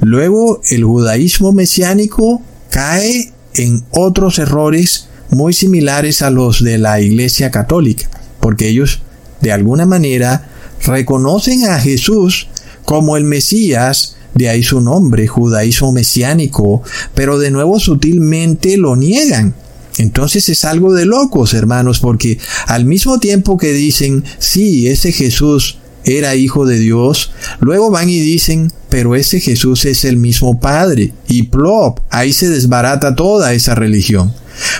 Luego, 0.00 0.60
el 0.70 0.84
judaísmo 0.84 1.52
mesiánico 1.52 2.42
cae 2.70 3.32
en 3.54 3.84
otros 3.90 4.38
errores 4.38 5.08
muy 5.30 5.52
similares 5.52 6.22
a 6.22 6.30
los 6.30 6.62
de 6.62 6.78
la 6.78 7.00
Iglesia 7.00 7.50
Católica, 7.50 8.08
porque 8.38 8.68
ellos, 8.68 9.02
de 9.40 9.52
alguna 9.52 9.86
manera, 9.86 10.48
reconocen 10.84 11.64
a 11.68 11.78
Jesús 11.80 12.48
como 12.84 13.16
el 13.16 13.24
Mesías 13.24 14.16
de 14.34 14.48
ahí 14.48 14.62
su 14.62 14.80
nombre, 14.80 15.26
judaísmo 15.26 15.92
mesiánico, 15.92 16.82
pero 17.14 17.38
de 17.38 17.50
nuevo 17.50 17.78
sutilmente 17.78 18.76
lo 18.76 18.96
niegan. 18.96 19.54
Entonces 19.98 20.48
es 20.48 20.64
algo 20.64 20.94
de 20.94 21.06
locos, 21.06 21.54
hermanos, 21.54 22.00
porque 22.00 22.38
al 22.66 22.84
mismo 22.84 23.18
tiempo 23.18 23.58
que 23.58 23.72
dicen, 23.72 24.24
sí, 24.38 24.88
ese 24.88 25.12
Jesús 25.12 25.78
era 26.04 26.34
hijo 26.34 26.66
de 26.66 26.78
Dios, 26.78 27.30
luego 27.60 27.90
van 27.90 28.08
y 28.08 28.18
dicen, 28.18 28.72
pero 28.88 29.14
ese 29.14 29.40
Jesús 29.40 29.84
es 29.84 30.04
el 30.04 30.16
mismo 30.16 30.60
Padre. 30.60 31.12
Y 31.28 31.44
plop, 31.44 32.00
ahí 32.10 32.32
se 32.32 32.48
desbarata 32.48 33.14
toda 33.14 33.52
esa 33.54 33.74
religión. 33.74 34.32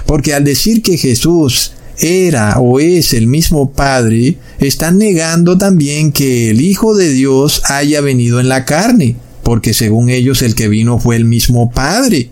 Porque 0.06 0.34
al 0.34 0.44
decir 0.44 0.82
que 0.82 0.96
Jesús 0.96 1.72
era 1.98 2.58
o 2.58 2.80
es 2.80 3.12
el 3.12 3.26
mismo 3.26 3.72
Padre, 3.72 4.38
están 4.58 4.98
negando 4.98 5.58
también 5.58 6.12
que 6.12 6.50
el 6.50 6.60
Hijo 6.60 6.96
de 6.96 7.10
Dios 7.10 7.62
haya 7.66 8.00
venido 8.00 8.40
en 8.40 8.48
la 8.48 8.64
carne 8.64 9.16
porque 9.42 9.74
según 9.74 10.08
ellos 10.08 10.42
el 10.42 10.54
que 10.54 10.68
vino 10.68 10.98
fue 10.98 11.16
el 11.16 11.24
mismo 11.24 11.70
Padre. 11.70 12.30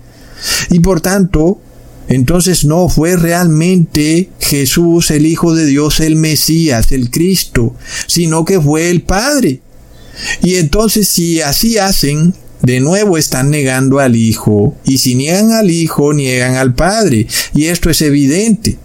Y 0.71 0.81
por 0.81 1.01
tanto, 1.01 1.61
entonces 2.09 2.65
no 2.65 2.89
fue 2.89 3.17
realmente 3.17 4.31
Jesús 4.41 5.11
el 5.11 5.27
Hijo 5.27 5.55
de 5.55 5.67
Dios, 5.67 6.01
el 6.01 6.17
Mesías, 6.17 6.93
el 6.93 7.11
Cristo, 7.11 7.75
sino 8.07 8.45
que 8.45 8.61
fue 8.61 8.91
el 8.91 9.03
Padre. 9.03 9.61
Y 10.43 10.57
entonces 10.57 11.09
si 11.09 11.41
así 11.41 11.79
hacen, 11.79 12.35
de 12.63 12.81
nuevo 12.81 13.17
están 13.17 13.51
negando 13.51 14.01
al 14.01 14.17
Hijo, 14.17 14.77
y 14.85 14.99
si 14.99 15.15
niegan 15.15 15.53
al 15.53 15.71
Hijo, 15.71 16.13
niegan 16.13 16.57
al 16.57 16.75
Padre, 16.75 17.27
y 17.55 17.67
esto 17.67 17.91
es 17.91 18.03
evidente. 18.03 18.77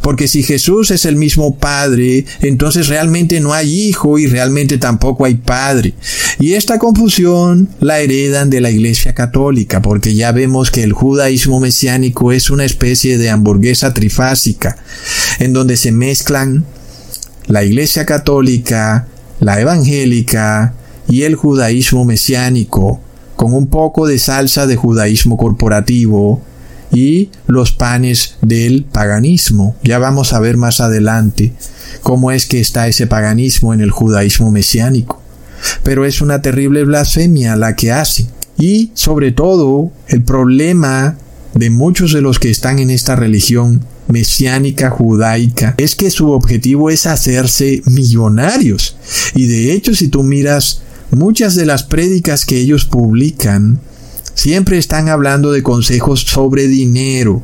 Porque 0.00 0.28
si 0.28 0.42
Jesús 0.42 0.90
es 0.90 1.04
el 1.04 1.16
mismo 1.16 1.56
Padre, 1.56 2.24
entonces 2.40 2.88
realmente 2.88 3.40
no 3.40 3.52
hay 3.52 3.88
Hijo 3.88 4.18
y 4.18 4.26
realmente 4.26 4.78
tampoco 4.78 5.24
hay 5.24 5.34
Padre. 5.34 5.94
Y 6.38 6.54
esta 6.54 6.78
confusión 6.78 7.68
la 7.80 8.00
heredan 8.00 8.50
de 8.50 8.60
la 8.60 8.70
Iglesia 8.70 9.14
Católica, 9.14 9.82
porque 9.82 10.14
ya 10.14 10.32
vemos 10.32 10.70
que 10.70 10.82
el 10.82 10.92
judaísmo 10.92 11.60
mesiánico 11.60 12.32
es 12.32 12.50
una 12.50 12.64
especie 12.64 13.18
de 13.18 13.30
hamburguesa 13.30 13.94
trifásica, 13.94 14.76
en 15.38 15.52
donde 15.52 15.76
se 15.76 15.92
mezclan 15.92 16.64
la 17.46 17.64
Iglesia 17.64 18.06
Católica, 18.06 19.06
la 19.40 19.60
evangélica 19.60 20.74
y 21.08 21.22
el 21.22 21.34
judaísmo 21.34 22.04
mesiánico, 22.04 23.00
con 23.36 23.54
un 23.54 23.66
poco 23.68 24.06
de 24.06 24.18
salsa 24.18 24.66
de 24.66 24.76
judaísmo 24.76 25.36
corporativo, 25.36 26.42
y 26.92 27.30
los 27.46 27.72
panes 27.72 28.36
del 28.42 28.84
paganismo. 28.84 29.76
Ya 29.82 29.98
vamos 29.98 30.32
a 30.32 30.40
ver 30.40 30.56
más 30.56 30.80
adelante 30.80 31.52
cómo 32.02 32.32
es 32.32 32.46
que 32.46 32.60
está 32.60 32.88
ese 32.88 33.06
paganismo 33.06 33.74
en 33.74 33.80
el 33.80 33.90
judaísmo 33.90 34.50
mesiánico. 34.50 35.20
Pero 35.82 36.04
es 36.04 36.20
una 36.20 36.42
terrible 36.42 36.84
blasfemia 36.84 37.56
la 37.56 37.76
que 37.76 37.92
hace. 37.92 38.26
Y 38.58 38.90
sobre 38.94 39.32
todo 39.32 39.90
el 40.08 40.22
problema 40.22 41.16
de 41.54 41.70
muchos 41.70 42.12
de 42.12 42.20
los 42.20 42.38
que 42.38 42.50
están 42.50 42.78
en 42.78 42.90
esta 42.90 43.16
religión 43.16 43.84
mesiánica 44.08 44.90
judaica 44.90 45.74
es 45.78 45.94
que 45.94 46.10
su 46.10 46.30
objetivo 46.32 46.90
es 46.90 47.06
hacerse 47.06 47.82
millonarios. 47.86 48.96
Y 49.34 49.46
de 49.46 49.72
hecho 49.72 49.94
si 49.94 50.08
tú 50.08 50.22
miras 50.22 50.82
muchas 51.10 51.54
de 51.54 51.66
las 51.66 51.82
prédicas 51.82 52.44
que 52.44 52.58
ellos 52.58 52.84
publican, 52.84 53.80
Siempre 54.34 54.78
están 54.78 55.08
hablando 55.08 55.52
de 55.52 55.62
consejos 55.62 56.20
sobre 56.20 56.66
dinero 56.68 57.42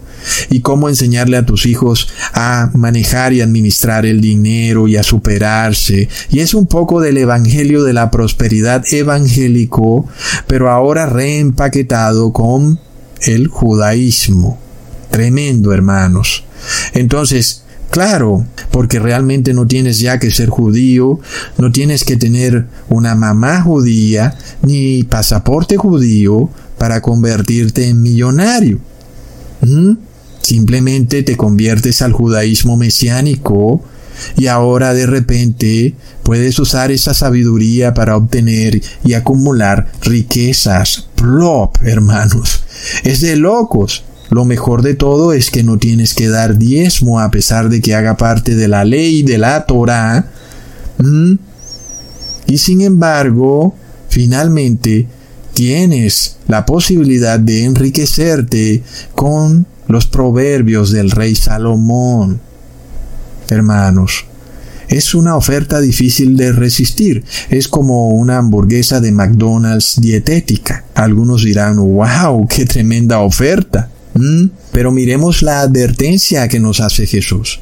y 0.51 0.61
cómo 0.61 0.89
enseñarle 0.89 1.37
a 1.37 1.47
tus 1.47 1.67
hijos 1.67 2.09
a 2.33 2.71
manejar 2.75 3.33
y 3.33 3.41
administrar 3.41 4.07
el 4.07 4.21
dinero 4.21 4.89
y 4.89 4.97
a 4.97 5.03
superarse. 5.03 6.09
Y 6.31 6.41
es 6.41 6.55
un 6.55 6.67
poco 6.67 7.01
del 7.01 7.19
evangelio 7.19 7.85
de 7.85 7.93
la 7.93 8.11
prosperidad 8.11 8.85
evangélico, 8.91 10.09
pero 10.47 10.71
ahora 10.71 11.07
reempaquetado 11.07 12.33
con 12.33 12.81
el 13.23 13.49
judaísmo. 13.49 14.59
Tremendo, 15.11 15.73
hermanos. 15.73 16.45
Entonces, 16.95 17.63
Claro, 17.91 18.45
porque 18.73 18.99
realmente 18.99 19.55
no 19.55 19.67
tienes 19.67 20.01
ya 20.01 20.19
que 20.19 20.31
ser 20.31 20.49
judío, 20.49 21.21
no 21.57 21.73
tienes 21.73 22.05
que 22.05 22.17
tener 22.17 22.67
una 22.89 23.15
mamá 23.15 23.63
judía, 23.63 24.37
ni 24.63 25.05
pasaporte 25.05 25.77
judío, 25.77 26.51
para 26.79 27.01
convertirte 27.01 27.89
en 27.89 28.03
millonario. 28.03 28.79
Simplemente 30.41 31.23
te 31.23 31.37
conviertes 31.37 32.03
al 32.03 32.13
judaísmo 32.13 32.77
mesiánico 32.77 33.83
y 34.37 34.47
ahora 34.47 34.95
de 34.95 35.07
repente 35.07 35.95
puedes 36.23 36.59
usar 36.59 36.91
esa 36.91 37.15
sabiduría 37.15 37.95
para 37.95 38.17
obtener 38.17 38.81
y 39.05 39.15
acumular 39.15 39.91
riquezas. 40.03 41.09
Plop, 41.17 41.77
hermanos. 41.83 42.63
Es 43.05 43.21
de 43.21 43.37
locos. 43.37 44.05
Lo 44.31 44.45
mejor 44.45 44.83
de 44.83 44.95
todo 44.95 45.33
es 45.33 45.51
que 45.51 45.63
no 45.63 45.79
tienes 45.79 46.15
que 46.15 46.29
dar 46.29 46.59
diezmo 46.59 47.21
a 47.21 47.31
pesar 47.31 47.69
de 47.69 47.81
que 47.81 47.95
haga 47.95 48.17
parte 48.17 48.55
de 48.55 48.69
la 48.69 48.85
ley 48.85 49.23
de 49.23 49.39
la 49.39 49.67
Torah. 49.67 50.31
Y 52.47 52.59
sin 52.59 52.81
embargo, 52.81 53.75
finalmente 54.09 55.09
tienes 55.57 56.37
la 56.49 56.67
posibilidad 56.67 57.41
de 57.41 57.65
enriquecerte 57.65 58.83
con 59.15 59.67
los 59.89 60.05
proverbios 60.05 60.93
del 60.93 61.11
rey 61.11 61.35
Salomón. 61.35 62.39
Hermanos, 63.49 64.27
es 64.89 65.15
una 65.15 65.35
oferta 65.35 65.81
difícil 65.81 66.37
de 66.37 66.53
resistir. 66.53 67.25
Es 67.49 67.69
como 67.69 68.11
una 68.11 68.37
hamburguesa 68.37 69.01
de 69.01 69.13
McDonald's 69.13 69.99
dietética. 69.99 70.85
Algunos 70.95 71.43
dirán, 71.43 71.79
wow, 71.79 72.47
qué 72.47 72.67
tremenda 72.67 73.21
oferta. 73.21 73.89
Pero 74.73 74.93
miremos 74.93 75.41
la 75.41 75.63
advertencia 75.63 76.49
que 76.49 76.61
nos 76.61 76.81
hace 76.81 77.07
Jesús 77.07 77.61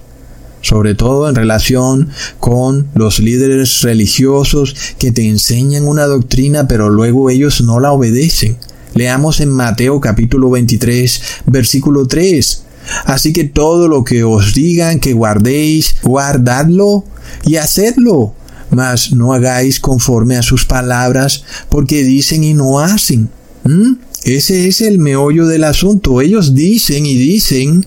sobre 0.64 0.94
todo 0.94 1.29
en 1.29 1.35
relación 1.35 2.09
con 2.40 2.88
los 2.94 3.20
líderes 3.20 3.83
religiosos 3.83 4.74
que 4.98 5.12
te 5.12 5.29
enseñan 5.29 5.87
una 5.87 6.07
doctrina 6.07 6.66
pero 6.66 6.88
luego 6.88 7.31
ellos 7.31 7.61
no 7.61 7.81
la 7.81 7.92
obedecen. 7.92 8.57
Leamos 8.94 9.40
en 9.40 9.50
Mateo 9.50 10.00
capítulo 10.00 10.50
23 10.50 11.20
versículo 11.46 12.07
3. 12.07 12.62
Así 13.05 13.33
que 13.33 13.44
todo 13.44 13.88
lo 13.88 14.05
que 14.05 14.24
os 14.24 14.55
digan 14.55 15.00
que 15.00 15.12
guardéis, 15.12 15.96
guardadlo 16.03 17.05
y 17.44 17.57
hacedlo, 17.57 18.35
mas 18.70 19.12
no 19.12 19.33
hagáis 19.33 19.81
conforme 19.81 20.37
a 20.37 20.42
sus 20.42 20.64
palabras, 20.64 21.44
porque 21.68 22.05
dicen 22.05 22.44
y 22.44 22.55
no 22.55 22.81
hacen. 22.81 23.29
¿Mm? 23.64 23.94
Ese 24.24 24.68
es 24.68 24.81
el 24.81 24.98
meollo 24.98 25.46
del 25.46 25.64
asunto. 25.64 26.20
Ellos 26.20 26.55
dicen 26.55 27.05
y 27.05 27.14
dicen, 27.14 27.87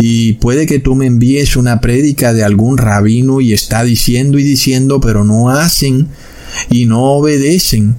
y 0.00 0.32
puede 0.34 0.66
que 0.66 0.78
tú 0.78 0.94
me 0.94 1.06
envíes 1.06 1.56
una 1.56 1.80
prédica 1.80 2.32
de 2.32 2.42
algún 2.42 2.78
rabino 2.78 3.40
y 3.40 3.52
está 3.52 3.84
diciendo 3.84 4.38
y 4.38 4.42
diciendo, 4.42 5.00
pero 5.00 5.24
no 5.24 5.50
hacen 5.50 6.08
y 6.70 6.86
no 6.86 7.02
obedecen. 7.12 7.96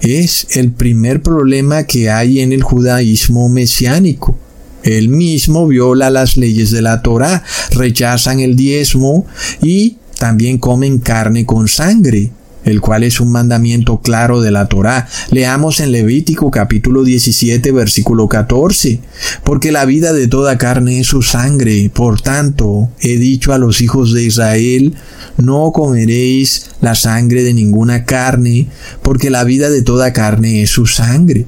Es 0.00 0.46
el 0.56 0.70
primer 0.70 1.22
problema 1.22 1.84
que 1.84 2.10
hay 2.10 2.40
en 2.40 2.52
el 2.52 2.62
judaísmo 2.62 3.48
mesiánico. 3.48 4.38
Él 4.84 5.08
mismo 5.08 5.66
viola 5.66 6.10
las 6.10 6.36
leyes 6.36 6.70
de 6.70 6.82
la 6.82 7.02
Torah, 7.02 7.42
rechazan 7.72 8.40
el 8.40 8.54
diezmo 8.54 9.26
y 9.62 9.96
también 10.18 10.58
comen 10.58 10.98
carne 10.98 11.46
con 11.46 11.68
sangre 11.68 12.30
el 12.64 12.80
cual 12.80 13.04
es 13.04 13.20
un 13.20 13.30
mandamiento 13.30 14.00
claro 14.00 14.40
de 14.40 14.50
la 14.50 14.66
Torá. 14.66 15.08
Leamos 15.30 15.80
en 15.80 15.92
Levítico 15.92 16.50
capítulo 16.50 17.04
17 17.04 17.72
versículo 17.72 18.28
14, 18.28 19.00
porque 19.44 19.72
la 19.72 19.84
vida 19.84 20.12
de 20.12 20.28
toda 20.28 20.58
carne 20.58 21.00
es 21.00 21.06
su 21.06 21.22
sangre, 21.22 21.90
por 21.92 22.20
tanto 22.20 22.88
he 23.00 23.16
dicho 23.16 23.52
a 23.52 23.58
los 23.58 23.80
hijos 23.80 24.12
de 24.12 24.24
Israel, 24.24 24.94
no 25.36 25.72
comeréis 25.72 26.70
la 26.80 26.94
sangre 26.94 27.42
de 27.42 27.54
ninguna 27.54 28.04
carne, 28.04 28.68
porque 29.02 29.30
la 29.30 29.44
vida 29.44 29.70
de 29.70 29.82
toda 29.82 30.12
carne 30.12 30.62
es 30.62 30.70
su 30.70 30.86
sangre. 30.86 31.46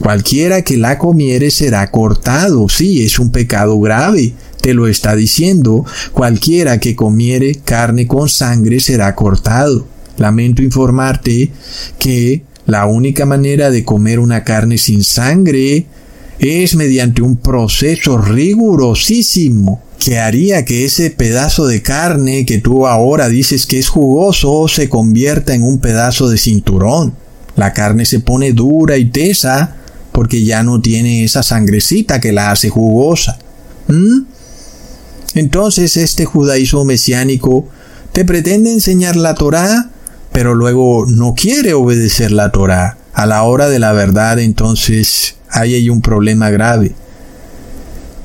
Cualquiera 0.00 0.62
que 0.62 0.76
la 0.78 0.98
comiere 0.98 1.50
será 1.50 1.90
cortado, 1.90 2.68
sí, 2.68 3.04
es 3.04 3.18
un 3.18 3.30
pecado 3.30 3.78
grave, 3.78 4.34
te 4.60 4.74
lo 4.74 4.88
está 4.88 5.14
diciendo, 5.14 5.84
cualquiera 6.12 6.78
que 6.78 6.96
comiere 6.96 7.56
carne 7.56 8.06
con 8.06 8.28
sangre 8.28 8.80
será 8.80 9.14
cortado. 9.14 9.86
Lamento 10.18 10.62
informarte 10.62 11.50
que 11.98 12.42
la 12.66 12.86
única 12.86 13.26
manera 13.26 13.70
de 13.70 13.84
comer 13.84 14.18
una 14.18 14.44
carne 14.44 14.78
sin 14.78 15.04
sangre 15.04 15.86
es 16.38 16.74
mediante 16.74 17.22
un 17.22 17.36
proceso 17.36 18.18
rigurosísimo 18.18 19.82
que 19.98 20.18
haría 20.18 20.64
que 20.64 20.84
ese 20.84 21.10
pedazo 21.10 21.66
de 21.66 21.82
carne 21.82 22.44
que 22.44 22.58
tú 22.58 22.86
ahora 22.86 23.28
dices 23.28 23.66
que 23.66 23.78
es 23.78 23.88
jugoso 23.88 24.66
se 24.66 24.88
convierta 24.88 25.54
en 25.54 25.62
un 25.62 25.78
pedazo 25.78 26.28
de 26.28 26.38
cinturón. 26.38 27.14
La 27.54 27.72
carne 27.72 28.04
se 28.04 28.18
pone 28.18 28.52
dura 28.52 28.96
y 28.96 29.06
tesa 29.06 29.76
porque 30.10 30.44
ya 30.44 30.62
no 30.62 30.80
tiene 30.80 31.22
esa 31.22 31.42
sangrecita 31.42 32.20
que 32.20 32.32
la 32.32 32.50
hace 32.50 32.68
jugosa. 32.68 33.38
¿Mm? 33.88 34.22
Entonces 35.34 35.96
este 35.96 36.24
judaísmo 36.24 36.84
mesiánico 36.84 37.68
te 38.12 38.24
pretende 38.24 38.72
enseñar 38.72 39.16
la 39.16 39.34
Torá 39.34 39.90
pero 40.32 40.54
luego 40.54 41.04
no 41.06 41.34
quiere 41.34 41.74
obedecer 41.74 42.32
la 42.32 42.50
Torah. 42.50 42.96
A 43.14 43.26
la 43.26 43.42
hora 43.42 43.68
de 43.68 43.78
la 43.78 43.92
verdad, 43.92 44.38
entonces 44.38 45.36
hay 45.50 45.74
ahí 45.74 45.90
un 45.90 46.00
problema 46.00 46.50
grave. 46.50 46.94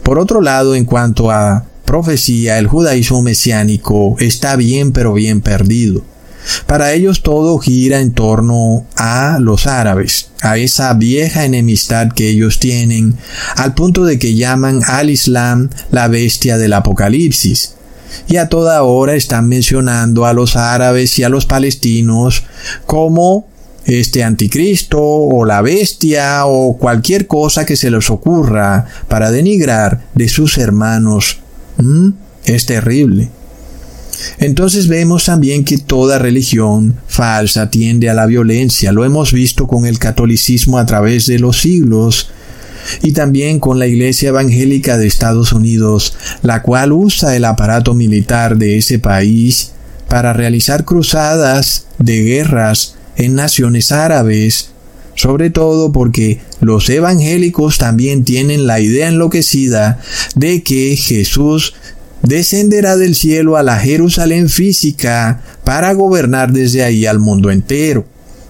Por 0.03 0.17
otro 0.17 0.41
lado, 0.41 0.75
en 0.75 0.85
cuanto 0.85 1.29
a 1.29 1.65
profecía, 1.83 2.57
el 2.57 2.67
judaísmo 2.67 3.21
mesiánico 3.21 4.15
está 4.19 4.55
bien 4.55 4.93
pero 4.93 5.13
bien 5.13 5.41
perdido. 5.41 6.03
Para 6.65 6.93
ellos 6.93 7.23
todo 7.23 7.57
gira 7.57 7.99
en 7.99 8.13
torno 8.13 8.85
a 8.95 9.37
los 9.41 9.67
árabes, 9.67 10.29
a 10.41 10.57
esa 10.57 10.93
vieja 10.93 11.43
enemistad 11.43 12.13
que 12.13 12.29
ellos 12.29 12.59
tienen, 12.59 13.17
al 13.57 13.73
punto 13.73 14.05
de 14.05 14.17
que 14.17 14.35
llaman 14.35 14.81
al 14.85 15.09
Islam 15.09 15.69
la 15.91 16.07
bestia 16.07 16.57
del 16.57 16.71
Apocalipsis 16.71 17.76
y 18.27 18.37
a 18.37 18.49
toda 18.49 18.83
hora 18.83 19.15
están 19.15 19.47
mencionando 19.47 20.25
a 20.25 20.33
los 20.33 20.55
árabes 20.55 21.17
y 21.19 21.23
a 21.23 21.29
los 21.29 21.45
palestinos 21.45 22.43
como 22.85 23.47
este 23.85 24.23
anticristo 24.23 25.01
o 25.01 25.45
la 25.45 25.61
bestia 25.61 26.45
o 26.45 26.77
cualquier 26.77 27.25
cosa 27.25 27.65
que 27.65 27.77
se 27.77 27.89
les 27.89 28.09
ocurra 28.09 28.85
para 29.07 29.31
denigrar 29.31 30.07
de 30.13 30.27
sus 30.27 30.57
hermanos. 30.57 31.37
¿Mm? 31.77 32.09
Es 32.45 32.65
terrible. 32.65 33.29
Entonces 34.39 34.87
vemos 34.87 35.25
también 35.25 35.63
que 35.63 35.77
toda 35.77 36.19
religión 36.19 36.95
falsa 37.07 37.69
tiende 37.69 38.09
a 38.09 38.13
la 38.13 38.25
violencia. 38.25 38.91
Lo 38.91 39.05
hemos 39.05 39.31
visto 39.31 39.67
con 39.67 39.85
el 39.85 39.99
catolicismo 39.99 40.79
a 40.79 40.85
través 40.85 41.27
de 41.27 41.39
los 41.39 41.61
siglos 41.61 42.29
y 43.01 43.11
también 43.11 43.59
con 43.59 43.79
la 43.79 43.87
Iglesia 43.87 44.29
Evangélica 44.29 44.97
de 44.97 45.07
Estados 45.07 45.53
Unidos, 45.53 46.15
la 46.41 46.61
cual 46.61 46.91
usa 46.91 47.35
el 47.35 47.45
aparato 47.45 47.93
militar 47.93 48.57
de 48.57 48.77
ese 48.77 48.99
país 48.99 49.71
para 50.07 50.33
realizar 50.33 50.85
cruzadas 50.85 51.87
de 51.99 52.23
guerras 52.23 52.95
en 53.17 53.35
naciones 53.35 53.91
árabes, 53.91 54.69
sobre 55.15 55.49
todo 55.49 55.91
porque 55.91 56.39
los 56.61 56.89
evangélicos 56.89 57.77
también 57.77 58.23
tienen 58.23 58.67
la 58.67 58.79
idea 58.79 59.07
enloquecida 59.07 59.99
de 60.35 60.63
que 60.63 60.95
Jesús 60.95 61.73
descenderá 62.21 62.97
del 62.97 63.15
cielo 63.15 63.57
a 63.57 63.63
la 63.63 63.79
Jerusalén 63.79 64.49
física 64.49 65.41
para 65.63 65.93
gobernar 65.93 66.51
desde 66.51 66.83
ahí 66.83 67.05
al 67.05 67.19
mundo 67.19 67.51
entero. 67.51 68.05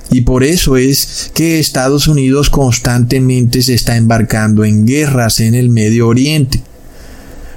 Y 0.09 0.21
por 0.21 0.43
eso 0.43 0.77
es 0.77 1.31
que 1.33 1.59
Estados 1.59 2.07
Unidos 2.07 2.49
constantemente 2.49 3.61
se 3.61 3.73
está 3.73 3.97
embarcando 3.97 4.63
en 4.63 4.85
guerras 4.85 5.39
en 5.39 5.53
el 5.53 5.69
Medio 5.69 6.07
Oriente. 6.07 6.61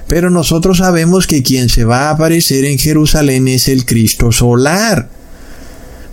Pero 0.07 0.29
nosotros 0.29 0.79
sabemos 0.79 1.27
que 1.27 1.43
quien 1.43 1.69
se 1.69 1.85
va 1.85 2.09
a 2.09 2.11
aparecer 2.11 2.65
en 2.65 2.77
Jerusalén 2.77 3.47
es 3.47 3.69
el 3.69 3.85
Cristo 3.85 4.33
solar. 4.33 5.07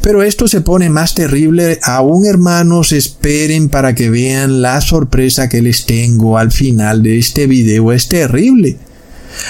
Pero 0.01 0.23
esto 0.23 0.47
se 0.47 0.61
pone 0.61 0.89
más 0.89 1.15
terrible 1.15 1.81
aún 1.83 2.25
hermanos, 2.25 2.93
esperen 2.93 3.69
para 3.69 3.97
que 3.97 4.11
vean 4.11 4.63
la 4.63 4.81
sorpresa 4.81 5.49
que 5.49 5.61
les 5.61 5.87
tengo 5.87 6.39
al 6.39 6.53
final 6.53 7.03
de 7.03 7.19
este 7.19 7.49
video, 7.49 7.93
es 7.93 8.09
terrible. 8.09 8.77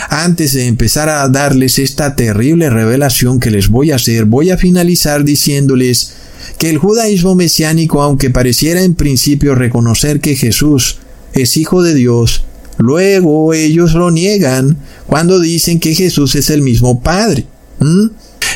Antes 0.09 0.55
de 0.55 0.67
empezar 0.67 1.09
a 1.09 1.29
darles 1.29 1.79
esta 1.79 2.17
terrible 2.17 2.71
revelación 2.71 3.41
que 3.41 3.51
les 3.51 3.69
voy 3.69 3.91
a 3.91 3.97
hacer, 3.97 4.25
voy 4.25 4.51
a 4.51 4.57
finalizar 4.57 5.25
diciéndoles 5.25 6.15
que 6.57 6.71
el 6.71 6.79
judaísmo 6.79 7.35
mesiánico, 7.35 8.03
aunque 8.03 8.31
pareciera 8.31 8.83
en 8.83 8.95
principio 8.95 9.55
reconocer 9.55 10.21
que 10.21 10.37
Jesús 10.37 10.99
es 11.33 11.57
hijo 11.57 11.83
de 11.83 11.95
Dios, 11.95 12.45
luego 12.79 13.53
ellos 13.55 13.95
lo 13.95 14.11
niegan 14.11 14.79
cuando 15.07 15.41
dicen 15.41 15.81
que 15.81 15.95
Jesús 15.95 16.35
es 16.35 16.51
el 16.51 16.63
mismo 16.63 17.01
Padre. 17.01 17.47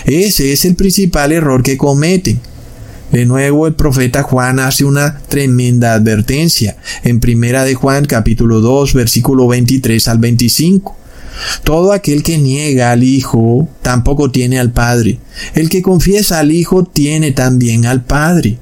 Ese 0.04 0.52
es 0.52 0.64
el 0.64 0.74
principal 0.74 1.32
error 1.32 1.62
que 1.62 1.76
cometen. 1.76 2.40
De 3.12 3.26
nuevo 3.26 3.66
el 3.66 3.74
profeta 3.74 4.22
Juan 4.22 4.58
hace 4.58 4.86
una 4.86 5.18
tremenda 5.28 5.92
advertencia 5.92 6.78
en 7.04 7.20
Primera 7.20 7.62
de 7.64 7.74
Juan 7.74 8.06
capítulo 8.06 8.60
2 8.60 8.94
versículo 8.94 9.46
23 9.48 10.08
al 10.08 10.18
25. 10.18 10.96
Todo 11.64 11.92
aquel 11.92 12.22
que 12.22 12.38
niega 12.38 12.90
al 12.90 13.02
Hijo 13.02 13.68
tampoco 13.82 14.30
tiene 14.30 14.58
al 14.58 14.72
Padre. 14.72 15.18
El 15.54 15.68
que 15.68 15.82
confiesa 15.82 16.38
al 16.38 16.52
Hijo 16.52 16.84
tiene 16.84 17.32
también 17.32 17.86
al 17.86 18.04
Padre. 18.04 18.58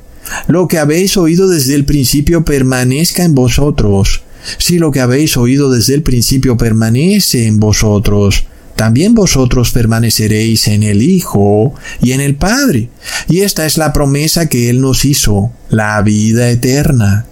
Lo 0.47 0.69
que 0.69 0.79
habéis 0.79 1.17
oído 1.17 1.49
desde 1.49 1.75
el 1.75 1.85
principio 1.85 2.45
permanezca 2.45 3.25
en 3.25 3.35
vosotros. 3.35 4.23
Si 4.59 4.79
lo 4.79 4.91
que 4.91 5.01
habéis 5.01 5.37
oído 5.37 5.71
desde 5.71 5.95
el 5.95 6.03
principio 6.03 6.57
permanece 6.57 7.47
en 7.47 7.61
vosotros, 7.61 8.45
también 8.77 9.15
vosotros 9.15 9.73
permaneceréis 9.73 10.69
en 10.69 10.83
el 10.83 11.03
Hijo 11.03 11.75
y 12.01 12.13
en 12.13 12.21
el 12.21 12.37
Padre. 12.37 12.89
Y 13.29 13.41
esta 13.41 13.67
es 13.67 13.77
la 13.77 13.93
promesa 13.93 14.49
que 14.49 14.71
Él 14.71 14.81
nos 14.81 15.05
hizo, 15.05 15.53
la 15.69 16.01
vida 16.01 16.49
eterna. 16.49 17.27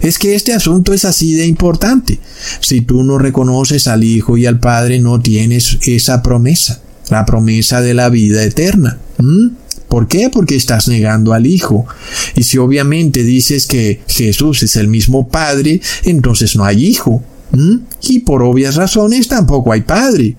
Es 0.00 0.18
que 0.18 0.34
este 0.34 0.52
asunto 0.52 0.92
es 0.92 1.04
así 1.04 1.34
de 1.34 1.46
importante. 1.46 2.18
Si 2.60 2.80
tú 2.80 3.02
no 3.02 3.18
reconoces 3.18 3.86
al 3.86 4.04
Hijo 4.04 4.36
y 4.36 4.46
al 4.46 4.60
Padre, 4.60 5.00
no 5.00 5.20
tienes 5.20 5.78
esa 5.82 6.22
promesa, 6.22 6.80
la 7.10 7.24
promesa 7.26 7.80
de 7.80 7.94
la 7.94 8.08
vida 8.08 8.42
eterna. 8.42 8.98
¿Mm? 9.18 9.48
¿Por 9.88 10.08
qué? 10.08 10.30
Porque 10.30 10.56
estás 10.56 10.88
negando 10.88 11.32
al 11.32 11.46
Hijo. 11.46 11.86
Y 12.34 12.42
si 12.42 12.58
obviamente 12.58 13.22
dices 13.22 13.66
que 13.66 14.02
Jesús 14.08 14.62
es 14.62 14.76
el 14.76 14.88
mismo 14.88 15.28
Padre, 15.28 15.80
entonces 16.04 16.56
no 16.56 16.64
hay 16.64 16.84
Hijo. 16.84 17.22
¿Mm? 17.52 17.76
Y 18.02 18.18
por 18.20 18.42
obvias 18.42 18.74
razones 18.74 19.28
tampoco 19.28 19.72
hay 19.72 19.82
Padre. 19.82 20.36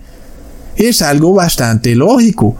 Es 0.76 1.01
algo 1.01 1.34
bastante 1.34 1.95
lógico. 1.95 2.58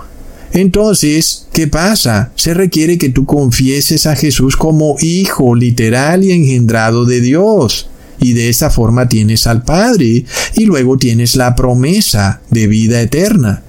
Entonces, 0.54 1.48
¿qué 1.54 1.68
pasa? 1.68 2.32
Se 2.36 2.54
requiere 2.54 2.98
que 2.98 3.10
tú 3.10 3.26
confieses 3.26 4.06
a 4.06 4.16
Jesús 4.16 4.56
como 4.56 4.96
hijo 5.02 5.56
literal 5.56 6.24
y 6.24 6.32
engendrado 6.32 7.06
de 7.06 7.22
Dios. 7.22 7.90
y 8.20 8.34
de 8.34 8.50
esa 8.50 8.72
forma 8.72 9.08
tienes 9.08 9.46
al 9.46 9.62
Padre 9.62 10.26
y 10.56 10.66
luego 10.66 10.98
tienes 10.98 11.36
la 11.36 11.56
promesa 11.56 12.42
de 12.50 12.66
vida 12.66 13.00
eterna. 13.00 13.62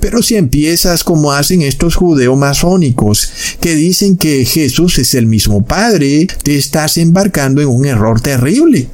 Pero 0.00 0.22
si 0.22 0.36
empiezas 0.36 1.04
como 1.04 1.32
hacen 1.32 1.62
estos 1.62 1.96
judeo-masónicos, 1.96 3.30
que 3.60 3.74
dicen 3.74 4.16
que 4.16 4.44
Jesús 4.44 4.98
es 4.98 5.14
el 5.14 5.26
mismo 5.26 5.64
Padre, 5.64 6.26
te 6.42 6.56
estás 6.56 6.96
embarcando 6.98 7.60
en 7.60 7.68
un 7.68 7.86
error 7.86 8.20
terrible. 8.20 8.88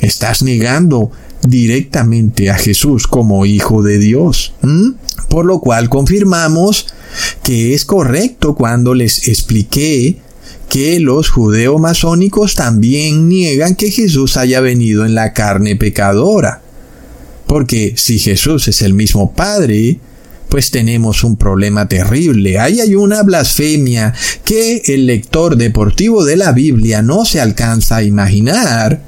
Estás 0.00 0.42
negando 0.42 1.10
directamente 1.46 2.50
a 2.50 2.58
Jesús 2.58 3.06
como 3.06 3.46
Hijo 3.46 3.82
de 3.82 3.98
Dios. 3.98 4.54
Por 5.28 5.46
lo 5.46 5.60
cual 5.60 5.88
confirmamos 5.88 6.86
que 7.42 7.74
es 7.74 7.84
correcto 7.84 8.54
cuando 8.54 8.94
les 8.94 9.28
expliqué 9.28 10.18
que 10.68 10.98
los 10.98 11.30
judeo-masónicos 11.30 12.54
también 12.54 13.28
niegan 13.28 13.76
que 13.76 13.90
Jesús 13.90 14.36
haya 14.36 14.60
venido 14.60 15.04
en 15.04 15.14
la 15.14 15.32
carne 15.32 15.76
pecadora. 15.76 16.62
Porque 17.46 17.94
si 17.96 18.18
Jesús 18.18 18.66
es 18.68 18.82
el 18.82 18.94
mismo 18.94 19.32
Padre, 19.34 20.00
pues 20.48 20.70
tenemos 20.70 21.24
un 21.24 21.36
problema 21.36 21.88
terrible. 21.88 22.58
Ahí 22.58 22.80
hay 22.80 22.94
una 22.94 23.22
blasfemia 23.22 24.14
que 24.44 24.82
el 24.86 25.06
lector 25.06 25.56
deportivo 25.56 26.24
de 26.24 26.36
la 26.36 26.52
Biblia 26.52 27.02
no 27.02 27.24
se 27.24 27.40
alcanza 27.40 27.96
a 27.96 28.02
imaginar. 28.02 29.00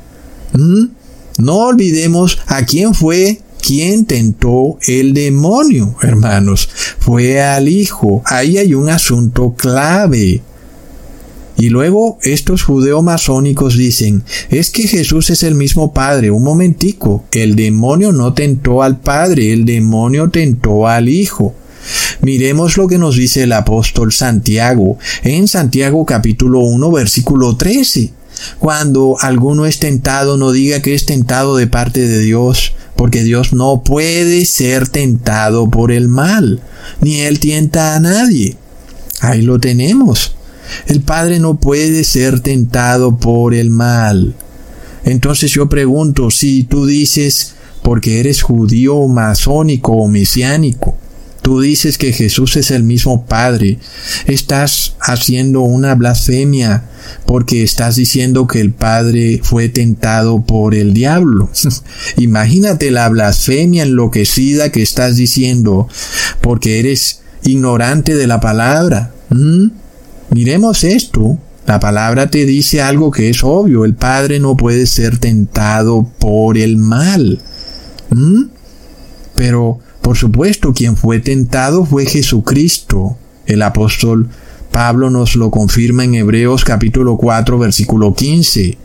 No 1.38 1.56
olvidemos 1.56 2.38
a 2.46 2.64
quién 2.64 2.94
fue 2.94 3.40
quien 3.60 4.04
tentó 4.04 4.78
el 4.86 5.12
demonio, 5.12 5.96
hermanos. 6.02 6.68
Fue 6.98 7.42
al 7.42 7.68
Hijo. 7.68 8.22
Ahí 8.24 8.58
hay 8.58 8.74
un 8.74 8.88
asunto 8.88 9.54
clave. 9.56 10.42
Y 11.58 11.70
luego 11.70 12.18
estos 12.22 12.62
judeo-masónicos 12.62 13.76
dicen, 13.76 14.22
es 14.50 14.70
que 14.70 14.86
Jesús 14.86 15.30
es 15.30 15.42
el 15.42 15.54
mismo 15.54 15.92
Padre. 15.92 16.30
Un 16.30 16.44
momentico, 16.44 17.24
el 17.32 17.56
demonio 17.56 18.12
no 18.12 18.34
tentó 18.34 18.82
al 18.82 19.00
Padre, 19.00 19.52
el 19.52 19.64
demonio 19.64 20.30
tentó 20.30 20.86
al 20.86 21.08
Hijo. 21.08 21.54
Miremos 22.20 22.76
lo 22.76 22.88
que 22.88 22.98
nos 22.98 23.16
dice 23.16 23.44
el 23.44 23.52
apóstol 23.52 24.12
Santiago 24.12 24.98
en 25.22 25.46
Santiago 25.48 26.04
capítulo 26.04 26.60
1 26.60 26.90
versículo 26.90 27.56
13. 27.56 28.10
Cuando 28.58 29.16
alguno 29.20 29.66
es 29.66 29.78
tentado, 29.78 30.36
no 30.36 30.52
diga 30.52 30.82
que 30.82 30.94
es 30.94 31.06
tentado 31.06 31.56
de 31.56 31.66
parte 31.66 32.06
de 32.06 32.20
Dios, 32.20 32.74
porque 32.96 33.22
Dios 33.22 33.52
no 33.52 33.82
puede 33.82 34.46
ser 34.46 34.88
tentado 34.88 35.70
por 35.70 35.92
el 35.92 36.08
mal, 36.08 36.60
ni 37.00 37.20
Él 37.20 37.40
tienta 37.40 37.94
a 37.94 38.00
nadie. 38.00 38.56
Ahí 39.20 39.42
lo 39.42 39.58
tenemos. 39.58 40.34
El 40.86 41.00
Padre 41.00 41.38
no 41.38 41.58
puede 41.58 42.04
ser 42.04 42.40
tentado 42.40 43.16
por 43.18 43.54
el 43.54 43.70
mal. 43.70 44.34
Entonces 45.04 45.52
yo 45.52 45.68
pregunto, 45.68 46.30
si 46.30 46.64
tú 46.64 46.86
dices, 46.86 47.54
porque 47.82 48.18
eres 48.18 48.42
judío, 48.42 49.06
masónico 49.06 49.92
o 49.92 50.08
mesiánico, 50.08 50.95
tú 51.46 51.60
dices 51.60 51.96
que 51.96 52.12
Jesús 52.12 52.56
es 52.56 52.72
el 52.72 52.82
mismo 52.82 53.24
Padre, 53.24 53.78
estás 54.26 54.96
haciendo 54.98 55.60
una 55.60 55.94
blasfemia 55.94 56.86
porque 57.24 57.62
estás 57.62 57.94
diciendo 57.94 58.48
que 58.48 58.60
el 58.60 58.72
Padre 58.72 59.38
fue 59.44 59.68
tentado 59.68 60.42
por 60.44 60.74
el 60.74 60.92
diablo. 60.92 61.48
Imagínate 62.16 62.90
la 62.90 63.08
blasfemia 63.08 63.84
enloquecida 63.84 64.72
que 64.72 64.82
estás 64.82 65.14
diciendo 65.14 65.86
porque 66.40 66.80
eres 66.80 67.20
ignorante 67.44 68.16
de 68.16 68.26
la 68.26 68.40
palabra. 68.40 69.12
Miremos 70.30 70.82
esto. 70.82 71.38
La 71.64 71.78
palabra 71.78 72.28
te 72.28 72.44
dice 72.44 72.82
algo 72.82 73.12
que 73.12 73.30
es 73.30 73.44
obvio. 73.44 73.84
El 73.84 73.94
Padre 73.94 74.40
no 74.40 74.56
puede 74.56 74.88
ser 74.88 75.18
tentado 75.18 76.10
por 76.18 76.58
el 76.58 76.76
mal. 76.76 77.38
¿Mm? 78.10 78.46
Pero, 79.36 79.78
por 80.06 80.16
supuesto, 80.16 80.72
quien 80.72 80.96
fue 80.96 81.18
tentado 81.18 81.84
fue 81.84 82.06
Jesucristo. 82.06 83.16
El 83.44 83.60
apóstol 83.60 84.28
Pablo 84.70 85.10
nos 85.10 85.34
lo 85.34 85.50
confirma 85.50 86.04
en 86.04 86.14
Hebreos 86.14 86.64
capítulo 86.64 87.16
4 87.16 87.58
versículo 87.58 88.14
15. 88.14 88.78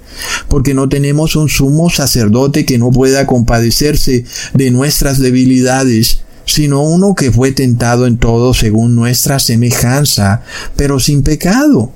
Porque 0.47 0.73
no 0.73 0.89
tenemos 0.89 1.35
un 1.35 1.47
sumo 1.47 1.91
sacerdote 1.91 2.65
que 2.65 2.79
no 2.79 2.89
pueda 2.89 3.27
compadecerse 3.27 4.25
de 4.55 4.71
nuestras 4.71 5.19
debilidades, 5.19 6.21
sino 6.45 6.81
uno 6.81 7.13
que 7.13 7.31
fue 7.31 7.51
tentado 7.51 8.07
en 8.07 8.17
todo 8.17 8.55
según 8.55 8.95
nuestra 8.95 9.37
semejanza, 9.37 10.41
pero 10.75 10.99
sin 10.99 11.21
pecado. 11.21 11.91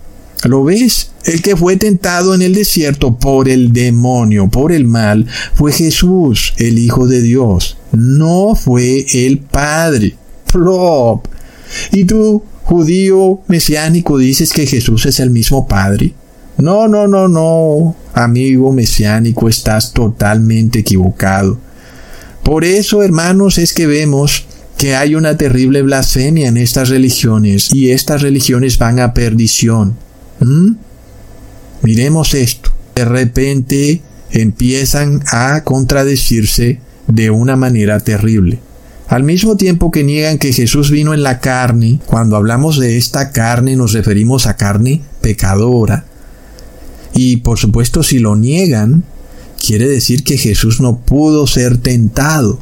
¿Lo 0.45 0.63
ves? 0.63 1.09
El 1.23 1.41
que 1.41 1.55
fue 1.55 1.75
tentado 1.75 2.35
en 2.35 2.43
el 2.43 2.53
desierto 2.53 3.17
por 3.17 3.49
el 3.49 3.73
demonio, 3.73 4.47
por 4.47 4.71
el 4.71 4.85
mal, 4.85 5.25
fue 5.55 5.71
Jesús, 5.71 6.53
el 6.57 6.77
Hijo 6.77 7.07
de 7.07 7.21
Dios. 7.21 7.77
No 7.91 8.53
fue 8.55 9.05
el 9.11 9.39
Padre. 9.39 10.15
Plop. 10.51 11.25
¿Y 11.91 12.05
tú, 12.05 12.43
judío 12.63 13.39
mesiánico, 13.47 14.19
dices 14.19 14.53
que 14.53 14.67
Jesús 14.67 15.07
es 15.07 15.19
el 15.19 15.31
mismo 15.31 15.67
Padre? 15.67 16.13
No, 16.57 16.87
no, 16.87 17.07
no, 17.07 17.27
no. 17.27 17.95
Amigo 18.13 18.71
mesiánico, 18.71 19.49
estás 19.49 19.93
totalmente 19.93 20.79
equivocado. 20.79 21.57
Por 22.43 22.63
eso, 22.63 23.01
hermanos, 23.01 23.57
es 23.57 23.73
que 23.73 23.87
vemos 23.87 24.45
que 24.77 24.95
hay 24.95 25.15
una 25.15 25.37
terrible 25.37 25.81
blasfemia 25.81 26.47
en 26.47 26.57
estas 26.57 26.89
religiones 26.89 27.73
y 27.73 27.89
estas 27.89 28.21
religiones 28.21 28.77
van 28.77 28.99
a 28.99 29.13
perdición. 29.13 30.04
¿Mm? 30.39 30.73
Miremos 31.81 32.33
esto. 32.33 32.71
De 32.95 33.05
repente 33.05 34.01
empiezan 34.31 35.23
a 35.31 35.63
contradecirse 35.63 36.79
de 37.07 37.29
una 37.29 37.55
manera 37.55 37.99
terrible. 37.99 38.59
Al 39.07 39.23
mismo 39.23 39.55
tiempo 39.55 39.91
que 39.91 40.03
niegan 40.03 40.39
que 40.39 40.51
Jesús 40.51 40.89
vino 40.89 41.13
en 41.13 41.21
la 41.21 41.39
carne, 41.39 41.99
cuando 42.07 42.35
hablamos 42.35 42.79
de 42.79 42.97
esta 42.97 43.31
carne 43.31 43.75
nos 43.75 43.93
referimos 43.93 44.47
a 44.47 44.55
carne 44.55 45.01
pecadora. 45.21 46.05
Y 47.13 47.37
por 47.37 47.59
supuesto 47.59 48.01
si 48.01 48.19
lo 48.19 48.35
niegan, 48.35 49.03
quiere 49.63 49.87
decir 49.87 50.23
que 50.23 50.37
Jesús 50.37 50.81
no 50.81 50.97
pudo 50.97 51.45
ser 51.45 51.77
tentado. 51.77 52.59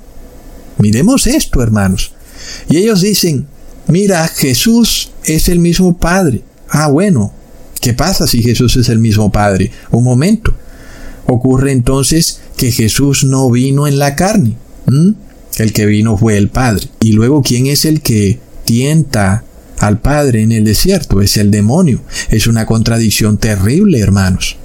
Miremos 0.78 1.28
esto, 1.28 1.64
hermanos. 1.64 2.14
Y 2.70 2.78
ellos 2.78 3.02
dicen, 3.02 3.48
mira, 3.88 4.28
Jesús 4.28 5.12
es 5.24 5.48
el 5.48 5.60
mismo 5.60 5.98
Padre. 5.98 6.44
Ah, 6.70 6.88
bueno, 6.88 7.34
¿qué 7.84 7.94
pasa 7.94 8.26
si 8.26 8.42
Jesús 8.42 8.76
es 8.78 8.90
el 8.90 8.98
mismo 8.98 9.32
Padre? 9.32 9.72
Un 9.92 10.04
momento. 10.04 10.56
Ocurre 11.28 11.72
entonces 11.72 12.42
que 12.58 12.72
Jesús 12.72 13.24
no 13.24 13.52
vino 13.52 13.86
en 13.86 14.00
la 14.00 14.16
carne. 14.16 14.58
El 15.58 15.74
que 15.74 15.86
vino 15.86 16.18
fue 16.18 16.38
el 16.38 16.50
Padre. 16.50 16.88
Y 17.02 17.12
luego, 17.12 17.44
¿quién 17.44 17.68
es 17.68 17.86
el 17.86 18.02
que 18.02 18.40
tienta 18.66 19.44
al 19.80 20.00
Padre 20.00 20.42
en 20.42 20.52
el 20.52 20.64
desierto? 20.64 21.22
Es 21.22 21.38
el 21.38 21.52
demonio. 21.52 22.02
Es 22.30 22.48
una 22.48 22.66
contradicción 22.66 23.38
terrible, 23.38 24.00
hermanos 24.00 24.58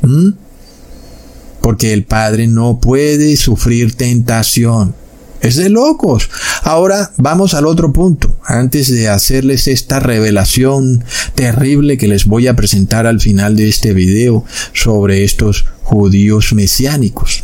porque 1.69 1.93
el 1.93 2.05
Padre 2.05 2.47
no 2.47 2.81
puede 2.81 3.37
sufrir 3.37 3.95
tentación. 3.95 4.95
Es 5.41 5.57
de 5.57 5.69
locos. 5.69 6.29
Ahora 6.63 7.13
vamos 7.17 7.55
al 7.55 7.67
otro 7.67 7.93
punto, 7.93 8.37
antes 8.45 8.91
de 8.91 9.09
hacerles 9.09 9.69
esta 9.69 10.01
revelación 10.01 11.05
terrible 11.35 11.97
que 11.97 12.09
les 12.09 12.27
voy 12.27 12.49
a 12.49 12.57
presentar 12.57 13.07
al 13.07 13.21
final 13.21 13.55
de 13.55 13.69
este 13.69 13.95
video 13.95 14.45
sobre 14.73 15.23
estos 15.25 15.67
judíos 15.83 16.53
mesiánicos, 16.53 17.43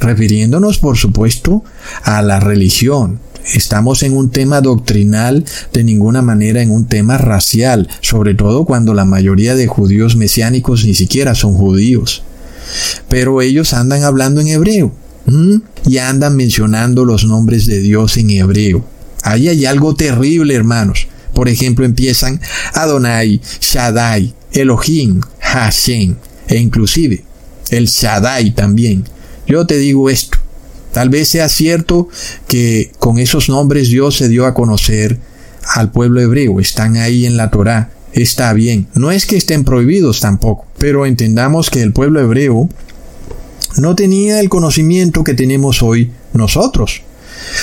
refiriéndonos 0.00 0.78
por 0.78 0.96
supuesto 0.96 1.64
a 2.04 2.22
la 2.22 2.38
religión. 2.38 3.18
Estamos 3.52 4.02
en 4.04 4.16
un 4.16 4.30
tema 4.30 4.60
doctrinal, 4.60 5.44
de 5.72 5.84
ninguna 5.84 6.22
manera 6.22 6.62
en 6.62 6.70
un 6.70 6.86
tema 6.86 7.18
racial, 7.18 7.88
sobre 8.00 8.34
todo 8.34 8.64
cuando 8.64 8.94
la 8.94 9.04
mayoría 9.04 9.54
de 9.54 9.66
judíos 9.66 10.16
mesiánicos 10.16 10.84
ni 10.86 10.94
siquiera 10.94 11.34
son 11.34 11.54
judíos. 11.54 12.22
Pero 13.08 13.42
ellos 13.42 13.74
andan 13.74 14.04
hablando 14.04 14.40
en 14.40 14.48
hebreo 14.48 15.03
y 15.86 15.98
andan 15.98 16.36
mencionando 16.36 17.04
los 17.04 17.24
nombres 17.24 17.66
de 17.66 17.80
Dios 17.80 18.16
en 18.16 18.30
hebreo. 18.30 18.84
Ahí 19.22 19.48
hay 19.48 19.64
algo 19.64 19.94
terrible, 19.94 20.54
hermanos. 20.54 21.08
Por 21.32 21.48
ejemplo, 21.48 21.84
empiezan 21.84 22.40
Adonai, 22.74 23.40
Shaddai, 23.60 24.34
Elohim, 24.52 25.20
Hashem, 25.40 26.16
e 26.46 26.56
inclusive 26.56 27.24
el 27.70 27.86
Shaddai 27.86 28.54
también. 28.54 29.04
Yo 29.46 29.66
te 29.66 29.78
digo 29.78 30.10
esto. 30.10 30.38
Tal 30.92 31.08
vez 31.08 31.28
sea 31.28 31.48
cierto 31.48 32.08
que 32.46 32.92
con 32.98 33.18
esos 33.18 33.48
nombres 33.48 33.88
Dios 33.88 34.16
se 34.16 34.28
dio 34.28 34.46
a 34.46 34.54
conocer 34.54 35.18
al 35.74 35.90
pueblo 35.90 36.20
hebreo. 36.20 36.60
Están 36.60 36.96
ahí 36.96 37.26
en 37.26 37.36
la 37.36 37.50
Torá 37.50 37.90
está 38.14 38.52
bien. 38.52 38.86
No 38.94 39.10
es 39.10 39.26
que 39.26 39.36
estén 39.36 39.64
prohibidos 39.64 40.20
tampoco, 40.20 40.66
pero 40.78 41.06
entendamos 41.06 41.70
que 41.70 41.82
el 41.82 41.92
pueblo 41.92 42.20
hebreo 42.20 42.68
no 43.76 43.94
tenía 43.94 44.40
el 44.40 44.48
conocimiento 44.48 45.24
que 45.24 45.34
tenemos 45.34 45.82
hoy 45.82 46.12
nosotros. 46.32 47.02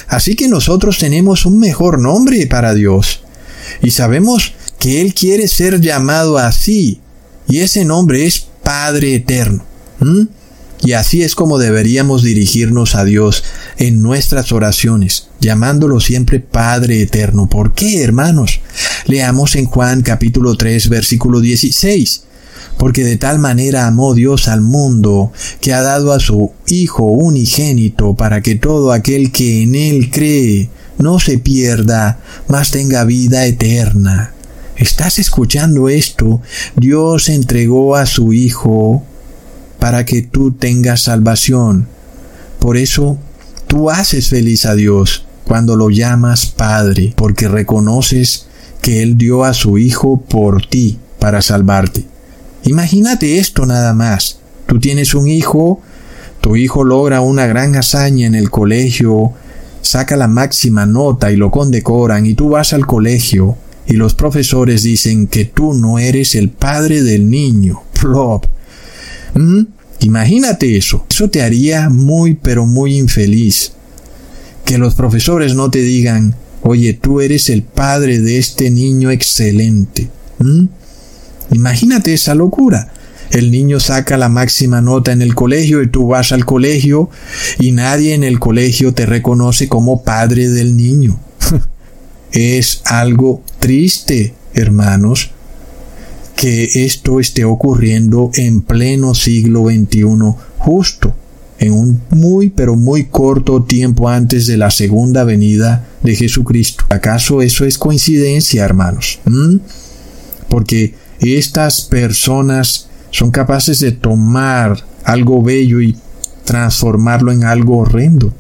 Así 0.08 0.36
que 0.36 0.48
nosotros 0.48 0.98
tenemos 0.98 1.46
un 1.46 1.60
mejor 1.60 2.00
nombre 2.00 2.46
para 2.48 2.74
Dios. 2.74 3.22
Y 3.82 3.92
sabemos 3.92 4.54
que 4.80 5.02
Él 5.02 5.14
quiere 5.14 5.48
ser 5.48 5.80
llamado 5.80 6.38
así. 6.38 7.00
Y 7.48 7.60
ese 7.60 7.86
nombre 7.86 8.26
es 8.26 8.48
Padre 8.64 9.16
Eterno. 9.16 9.64
Y 10.84 10.94
así 10.94 11.22
es 11.22 11.36
como 11.36 11.60
deberíamos 11.60 12.24
dirigirnos 12.24 12.96
a 12.96 13.06
Dios 13.06 13.44
en 13.78 14.02
nuestras 14.02 14.52
oraciones, 14.52 15.28
llamándolo 15.40 16.00
siempre 16.00 16.40
Padre 16.40 17.02
Eterno. 17.02 17.48
¿Por 17.48 17.74
qué, 17.74 18.04
hermanos? 18.04 18.62
Leamos 19.06 19.56
en 19.56 19.66
Juan 19.66 20.02
capítulo 20.02 20.56
3, 20.56 20.90
versículo 20.90 21.40
16. 21.40 22.24
Porque 22.82 23.04
de 23.04 23.16
tal 23.16 23.38
manera 23.38 23.86
amó 23.86 24.16
Dios 24.16 24.48
al 24.48 24.62
mundo, 24.62 25.32
que 25.60 25.72
ha 25.72 25.84
dado 25.84 26.14
a 26.14 26.20
su 26.20 26.52
Hijo 26.66 27.04
unigénito, 27.04 28.16
para 28.16 28.42
que 28.42 28.56
todo 28.56 28.92
aquel 28.92 29.32
que 29.32 29.62
en 29.62 29.76
Él 29.76 30.10
cree 30.10 30.68
no 30.98 31.20
se 31.20 31.38
pierda, 31.38 32.18
mas 32.48 32.72
tenga 32.72 33.04
vida 33.04 33.46
eterna. 33.46 34.34
¿Estás 34.78 35.20
escuchando 35.20 35.90
esto? 35.90 36.42
Dios 36.76 37.30
entregó 37.30 37.96
a 37.96 38.08
su 38.08 38.34
Hijo 38.34 39.04
para 39.78 40.04
que 40.04 40.24
tú 40.24 40.52
tengas 40.52 41.04
salvación. 41.04 41.88
Por 42.58 42.78
eso 42.78 43.20
tú 43.68 43.92
haces 43.92 44.30
feliz 44.30 44.66
a 44.66 44.74
Dios 44.74 45.24
cuando 45.44 45.76
lo 45.76 45.92
llamas 45.92 46.48
Padre, 46.48 47.14
porque 47.16 47.48
reconoces 47.48 48.48
que 48.82 49.04
Él 49.04 49.20
dio 49.20 49.44
a 49.44 49.54
su 49.54 49.78
Hijo 49.78 50.20
por 50.20 50.66
ti 50.66 50.98
para 51.20 51.44
salvarte. 51.44 52.11
Imagínate 52.64 53.40
esto 53.40 53.66
nada 53.66 53.94
más. 53.94 54.40
Tú 54.68 54.80
tienes 54.80 55.14
un 55.16 55.28
hijo, 55.28 55.82
tu 56.42 56.56
hijo 56.56 56.84
logra 56.84 57.22
una 57.22 57.46
gran 57.48 57.76
hazaña 57.76 58.28
en 58.28 58.36
el 58.36 58.50
colegio, 58.50 59.34
saca 59.82 60.16
la 60.16 60.28
máxima 60.28 60.86
nota 60.86 61.32
y 61.32 61.36
lo 61.36 61.52
condecoran 61.52 62.26
y 62.26 62.34
tú 62.34 62.50
vas 62.50 62.74
al 62.74 62.86
colegio 62.86 63.58
y 63.88 63.94
los 63.94 64.14
profesores 64.14 64.84
dicen 64.84 65.28
que 65.28 65.46
tú 65.46 65.74
no 65.74 66.00
eres 66.00 66.36
el 66.36 66.50
padre 66.50 67.02
del 67.04 67.30
niño. 67.30 67.82
Plop. 68.00 68.46
¿Mm? 69.34 69.64
Imagínate 70.02 70.78
eso. 70.78 71.06
Eso 71.10 71.30
te 71.30 71.42
haría 71.42 71.90
muy 71.90 72.36
pero 72.36 72.66
muy 72.66 72.98
infeliz. 72.98 73.74
Que 74.66 74.78
los 74.78 74.96
profesores 74.96 75.56
no 75.56 75.70
te 75.70 75.80
digan, 75.80 76.36
oye, 76.62 76.94
tú 76.94 77.22
eres 77.22 77.50
el 77.50 77.64
padre 77.64 78.20
de 78.20 78.38
este 78.38 78.70
niño 78.72 79.12
excelente. 79.12 80.10
¿Mm? 80.40 80.66
Imagínate 81.52 82.14
esa 82.14 82.36
locura. 82.36 82.92
El 83.32 83.50
niño 83.52 83.80
saca 83.80 84.18
la 84.18 84.28
máxima 84.28 84.82
nota 84.82 85.12
en 85.14 85.22
el 85.22 85.36
colegio 85.36 85.82
y 85.82 85.88
tú 85.88 86.08
vas 86.08 86.34
al 86.34 86.46
colegio 86.46 87.10
y 87.60 87.72
nadie 87.72 88.14
en 88.14 88.26
el 88.26 88.40
colegio 88.40 88.94
te 88.94 89.06
reconoce 89.06 89.70
como 89.70 90.04
padre 90.04 90.50
del 90.50 90.76
niño. 90.76 91.18
es 92.32 92.82
algo 92.86 93.42
triste, 93.60 94.34
hermanos, 94.54 95.32
que 96.36 96.86
esto 96.86 97.20
esté 97.20 97.46
ocurriendo 97.46 98.32
en 98.34 98.62
pleno 98.62 99.14
siglo 99.14 99.66
XXI, 99.70 100.06
justo 100.58 101.16
en 101.60 101.74
un 101.74 102.02
muy 102.10 102.50
pero 102.50 102.76
muy 102.76 103.06
corto 103.06 103.64
tiempo 103.64 104.10
antes 104.10 104.48
de 104.48 104.58
la 104.58 104.72
segunda 104.72 105.24
venida 105.24 105.88
de 106.02 106.16
Jesucristo. 106.16 106.84
¿Acaso 106.90 107.42
eso 107.42 107.66
es 107.66 107.78
coincidencia, 107.78 108.66
hermanos? 108.66 109.20
¿Mm? 109.26 109.58
Porque 110.50 110.96
estas 111.22 111.82
personas 111.82 112.90
son 113.12 113.32
capaces 113.32 113.80
de 113.80 113.92
tomar 113.92 114.84
algo 115.04 115.42
bello 115.42 115.82
y 115.82 115.98
transformarlo 116.46 117.32
en 117.32 117.44
algo 117.44 117.80
horrendo. 117.80 118.34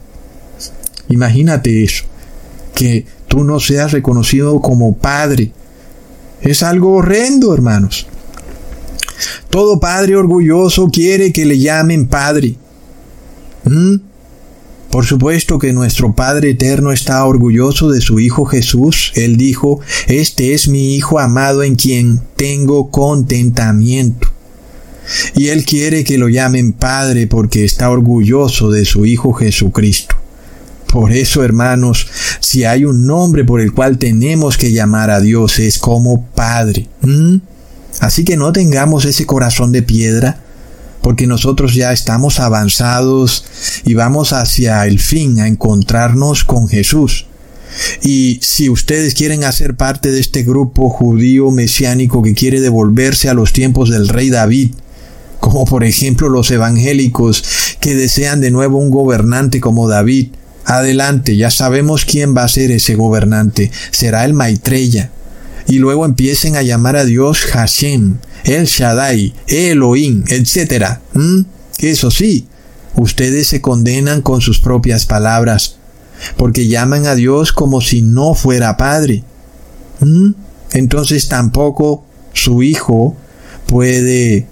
Imagínate 1.09 1.83
eso, 1.83 2.05
que 2.73 3.05
tú 3.27 3.43
no 3.43 3.59
seas 3.59 3.91
reconocido 3.91 4.59
como 4.61 4.95
padre 4.97 5.51
es 6.41 6.63
algo 6.63 6.95
horrendo, 6.95 7.53
hermanos. 7.53 8.07
Todo 9.49 9.79
padre 9.79 10.15
orgulloso 10.15 10.89
quiere 10.89 11.31
que 11.31 11.45
le 11.45 11.59
llamen 11.59 12.07
padre. 12.07 12.55
¿Mm? 13.63 13.95
Por 14.91 15.05
supuesto 15.05 15.57
que 15.57 15.71
nuestro 15.71 16.13
Padre 16.13 16.51
Eterno 16.51 16.91
está 16.91 17.23
orgulloso 17.23 17.89
de 17.89 18.01
su 18.01 18.19
Hijo 18.19 18.45
Jesús. 18.45 19.13
Él 19.15 19.37
dijo, 19.37 19.79
Este 20.07 20.53
es 20.53 20.67
mi 20.67 20.95
Hijo 20.95 21.17
amado 21.17 21.63
en 21.63 21.75
quien 21.75 22.21
tengo 22.35 22.91
contentamiento. 22.91 24.27
Y 25.33 25.47
Él 25.47 25.63
quiere 25.63 26.03
que 26.03 26.17
lo 26.17 26.27
llamen 26.27 26.73
Padre 26.73 27.25
porque 27.25 27.63
está 27.63 27.89
orgulloso 27.89 28.69
de 28.69 28.83
su 28.83 29.05
Hijo 29.05 29.31
Jesucristo. 29.31 30.15
Por 30.87 31.13
eso, 31.13 31.41
hermanos, 31.43 32.07
si 32.41 32.65
hay 32.65 32.83
un 32.83 33.07
nombre 33.07 33.45
por 33.45 33.61
el 33.61 33.71
cual 33.71 33.97
tenemos 33.97 34.57
que 34.57 34.73
llamar 34.73 35.09
a 35.09 35.21
Dios 35.21 35.59
es 35.59 35.77
como 35.77 36.25
Padre. 36.35 36.89
Así 38.01 38.25
que 38.25 38.35
no 38.35 38.51
tengamos 38.51 39.05
ese 39.05 39.25
corazón 39.25 39.71
de 39.71 39.83
piedra, 39.83 40.41
porque 41.01 41.27
nosotros 41.27 41.73
ya 41.75 41.91
estamos 41.91 42.39
avanzados 42.39 43.45
y 43.85 43.93
vamos 43.93 44.33
hacia 44.33 44.85
el 44.85 44.99
fin 44.99 45.39
a 45.39 45.47
encontrarnos 45.47 46.43
con 46.43 46.67
Jesús. 46.67 47.25
Y 48.01 48.39
si 48.41 48.69
ustedes 48.69 49.13
quieren 49.13 49.43
hacer 49.43 49.75
parte 49.75 50.11
de 50.11 50.19
este 50.19 50.43
grupo 50.43 50.89
judío 50.89 51.51
mesiánico 51.51 52.21
que 52.21 52.33
quiere 52.33 52.59
devolverse 52.59 53.29
a 53.29 53.33
los 53.33 53.53
tiempos 53.53 53.89
del 53.89 54.09
rey 54.09 54.29
David, 54.29 54.71
como 55.39 55.65
por 55.65 55.83
ejemplo 55.83 56.29
los 56.29 56.51
evangélicos 56.51 57.43
que 57.79 57.95
desean 57.95 58.41
de 58.41 58.51
nuevo 58.51 58.77
un 58.77 58.91
gobernante 58.91 59.59
como 59.59 59.87
David, 59.87 60.27
Adelante, 60.65 61.35
ya 61.35 61.49
sabemos 61.49 62.05
quién 62.05 62.35
va 62.37 62.43
a 62.43 62.47
ser 62.47 62.71
ese 62.71 62.95
gobernante. 62.95 63.71
Será 63.91 64.25
el 64.25 64.33
Maitreya. 64.33 65.11
Y 65.67 65.79
luego 65.79 66.05
empiecen 66.05 66.55
a 66.55 66.61
llamar 66.61 66.95
a 66.95 67.05
Dios 67.05 67.41
Hashem, 67.45 68.17
El 68.43 68.65
Shaddai, 68.65 69.33
Elohim, 69.47 70.23
etc. 70.27 70.99
¿Mm? 71.13 71.41
Eso 71.79 72.11
sí, 72.11 72.47
ustedes 72.95 73.47
se 73.47 73.61
condenan 73.61 74.21
con 74.21 74.41
sus 74.41 74.59
propias 74.59 75.05
palabras, 75.05 75.77
porque 76.37 76.67
llaman 76.67 77.07
a 77.07 77.15
Dios 77.15 77.51
como 77.51 77.81
si 77.81 78.01
no 78.01 78.35
fuera 78.35 78.77
Padre. 78.77 79.23
¿Mm? 79.99 80.31
Entonces 80.73 81.27
tampoco 81.27 82.03
su 82.33 82.63
Hijo 82.63 83.15
puede 83.67 84.47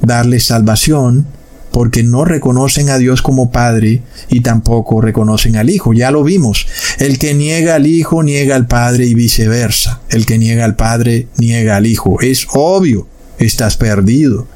darle 0.00 0.40
salvación 0.40 1.26
porque 1.74 2.04
no 2.04 2.24
reconocen 2.24 2.88
a 2.88 2.98
Dios 2.98 3.20
como 3.20 3.50
Padre 3.50 4.02
y 4.28 4.42
tampoco 4.42 5.00
reconocen 5.00 5.56
al 5.56 5.70
Hijo. 5.70 5.92
Ya 5.92 6.12
lo 6.12 6.22
vimos. 6.22 6.68
El 6.98 7.18
que 7.18 7.34
niega 7.34 7.74
al 7.74 7.88
Hijo 7.88 8.22
niega 8.22 8.54
al 8.54 8.68
Padre 8.68 9.06
y 9.06 9.14
viceversa. 9.14 10.00
El 10.08 10.24
que 10.24 10.38
niega 10.38 10.64
al 10.64 10.76
Padre 10.76 11.26
niega 11.36 11.74
al 11.74 11.86
Hijo. 11.86 12.20
Es 12.20 12.46
obvio. 12.52 13.08
Estás 13.44 13.76
perdido. 13.76 14.46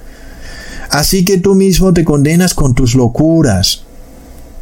Así 0.90 1.24
que 1.24 1.38
tú 1.38 1.54
mismo 1.54 1.92
te 1.92 2.04
condenas 2.04 2.54
con 2.54 2.74
tus 2.74 2.94
locuras. 2.94 3.82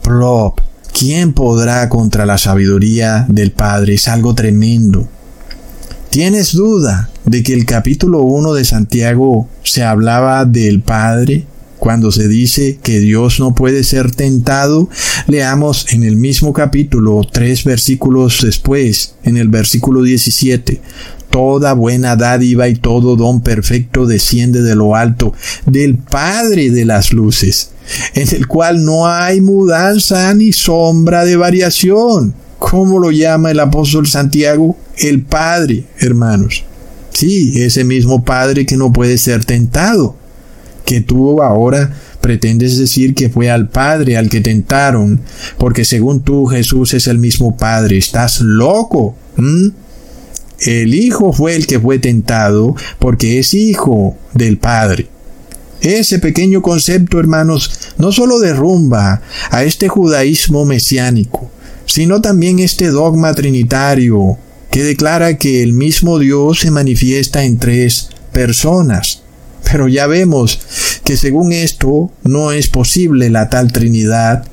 Plop. 0.03 0.61
¿Quién 0.99 1.33
podrá 1.35 1.89
contra 1.89 2.25
la 2.27 2.39
sabiduría 2.39 3.27
del 3.29 3.53
Padre? 3.53 3.95
Es 3.95 4.09
algo 4.09 4.35
tremendo. 4.35 5.09
¿Tienes 6.11 6.55
duda 6.55 7.11
de 7.27 7.43
que 7.43 7.53
el 7.53 7.67
capítulo 7.67 8.23
1 8.23 8.55
de 8.55 8.65
Santiago 8.65 9.49
se 9.63 9.85
hablaba 9.85 10.47
del 10.47 10.81
Padre? 10.81 11.47
Cuando 11.87 12.11
se 12.11 12.27
dice 12.27 12.81
que 12.83 12.99
Dios 12.99 13.39
no 13.39 13.55
puede 13.55 13.85
ser 13.85 14.11
tentado, 14.11 14.91
leamos 15.29 15.87
en 15.93 16.03
el 16.03 16.17
mismo 16.17 16.53
capítulo, 16.53 17.21
tres 17.33 17.63
versículos 17.63 18.41
después, 18.43 19.15
en 19.23 19.37
el 19.37 19.47
versículo 19.47 20.03
17, 20.03 20.81
Toda 21.31 21.75
buena 21.75 22.17
dádiva 22.17 22.69
y 22.69 22.75
todo 22.75 23.15
don 23.15 23.41
perfecto 23.41 24.05
desciende 24.05 24.63
de 24.63 24.75
lo 24.75 24.97
alto, 24.97 25.33
del 25.65 25.97
Padre 25.97 26.71
de 26.71 26.87
las 26.87 27.13
luces, 27.13 27.71
en 28.15 28.35
el 28.35 28.49
cual 28.49 28.85
no 28.85 29.07
hay 29.07 29.41
mudanza 29.41 30.35
ni 30.35 30.53
sombra 30.53 31.25
de 31.25 31.37
variación. 31.37 32.35
¿Cómo 32.59 32.99
lo 32.99 33.13
llama 33.13 33.53
el 33.53 33.61
apóstol 33.61 34.09
Santiago? 34.09 34.77
El 34.99 35.23
Padre, 35.23 35.85
hermanos. 36.01 36.65
Sí, 37.13 37.63
ese 37.63 37.85
mismo 37.85 38.25
Padre 38.25 38.67
que 38.67 38.77
no 38.77 38.93
puede 38.93 39.19
ser 39.19 39.45
tentado 39.45 40.17
que 40.87 41.03
tú 41.03 41.43
ahora 41.43 41.95
pretendes 42.23 42.79
decir 42.79 43.15
que 43.15 43.29
fue 43.29 43.51
al 43.51 43.69
Padre 43.69 44.17
al 44.17 44.31
que 44.31 44.41
tentaron, 44.41 45.21
porque 45.59 45.85
según 45.85 46.23
tú 46.23 46.47
Jesús 46.47 46.95
es 46.95 47.09
el 47.09 47.19
mismo 47.19 47.57
Padre. 47.57 47.99
Estás 47.99 48.41
loco. 48.41 49.17
El 50.61 50.95
Hijo 50.95 51.35
fue 51.35 51.55
el 51.55 51.67
que 51.67 51.79
fue 51.79 51.99
tentado 51.99 52.75
porque 52.99 53.39
es 53.39 53.53
hijo 53.53 54.17
del 54.33 54.57
Padre. 54.57 55.09
Ese 55.83 56.19
pequeño 56.19 56.63
concepto, 56.63 57.21
hermanos, 57.21 57.71
no 57.99 58.11
solo 58.13 58.39
derrumba 58.39 59.21
a 59.51 59.65
este 59.65 59.89
judaísmo 59.89 60.65
mesiánico, 60.65 61.51
sino 61.85 62.23
también 62.23 62.61
este 62.61 62.89
dogma 62.89 63.35
trinitario 63.35 64.39
que 64.71 64.83
declara 64.83 65.37
que 65.37 65.63
el 65.63 65.75
mismo 65.75 66.19
Dios 66.19 66.61
se 66.61 66.71
manifiesta 66.71 67.45
en 67.45 67.59
tres 67.59 68.09
personas. 68.33 69.26
Pero 69.71 69.89
ya 69.89 70.07
vemos 70.07 70.61
que 71.05 71.17
según 71.17 71.53
esto 71.53 72.11
no 72.23 72.53
es 72.53 72.69
posible 72.69 73.31
la 73.31 73.51
tal 73.51 73.73
Trinidad, 73.73 74.45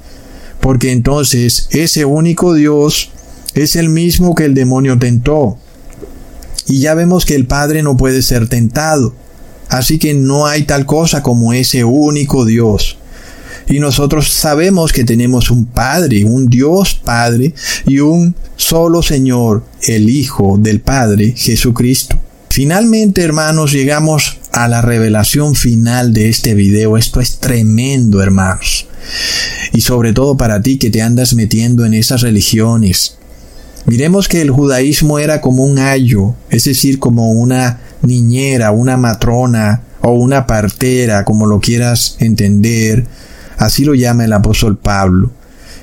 porque 0.59 0.91
entonces 0.91 1.68
ese 1.72 2.05
único 2.05 2.53
Dios 2.53 3.11
es 3.53 3.76
el 3.76 3.89
mismo 3.89 4.34
que 4.34 4.45
el 4.45 4.53
demonio 4.53 4.97
tentó. 4.97 5.57
Y 6.68 6.80
ya 6.80 6.93
vemos 6.93 7.26
que 7.26 7.36
el 7.36 7.45
Padre 7.45 7.84
no 7.84 7.97
puede 7.97 8.22
ser 8.22 8.47
tentado. 8.47 9.14
Así 9.70 9.99
que 9.99 10.14
no 10.14 10.45
hay 10.45 10.64
tal 10.64 10.86
cosa 10.86 11.22
como 11.22 11.53
ese 11.53 11.84
único 11.84 12.45
Dios. 12.45 12.97
Y 13.68 13.80
nosotros 13.80 14.30
sabemos 14.30 14.91
que 14.91 15.03
tenemos 15.03 15.49
un 15.51 15.66
Padre, 15.66 16.26
un 16.26 16.47
Dios 16.47 16.95
Padre 16.95 17.53
y 17.86 17.99
un 17.99 18.36
solo 18.55 19.01
Señor, 19.01 19.64
el 19.84 20.09
Hijo 20.09 20.57
del 20.59 20.80
Padre, 20.80 21.34
Jesucristo. 21.36 22.18
Finalmente, 22.53 23.23
hermanos, 23.23 23.71
llegamos 23.71 24.37
a 24.51 24.67
la 24.67 24.83
revelación 24.83 25.55
final 25.55 26.13
de 26.13 26.29
este 26.29 26.53
video. 26.53 26.97
Esto 26.97 27.19
es 27.19 27.39
tremendo, 27.39 28.21
hermanos. 28.21 28.85
Y 29.73 29.81
sobre 29.81 30.13
todo 30.13 30.37
para 30.37 30.61
ti 30.61 30.77
que 30.77 30.91
te 30.91 31.01
andas 31.01 31.33
metiendo 31.33 31.83
en 31.83 31.95
esas 31.95 32.21
religiones. 32.21 33.17
Miremos 33.87 34.27
que 34.27 34.43
el 34.43 34.51
judaísmo 34.51 35.17
era 35.17 35.41
como 35.41 35.63
un 35.63 35.79
ayo, 35.79 36.35
es 36.51 36.65
decir, 36.65 36.99
como 36.99 37.31
una 37.31 37.79
niñera, 38.03 38.69
una 38.69 38.97
matrona 38.97 39.81
o 40.01 40.11
una 40.11 40.45
partera, 40.45 41.25
como 41.25 41.47
lo 41.47 41.59
quieras 41.59 42.17
entender, 42.19 43.07
así 43.57 43.83
lo 43.83 43.95
llama 43.95 44.25
el 44.25 44.33
apóstol 44.33 44.77
Pablo, 44.77 45.31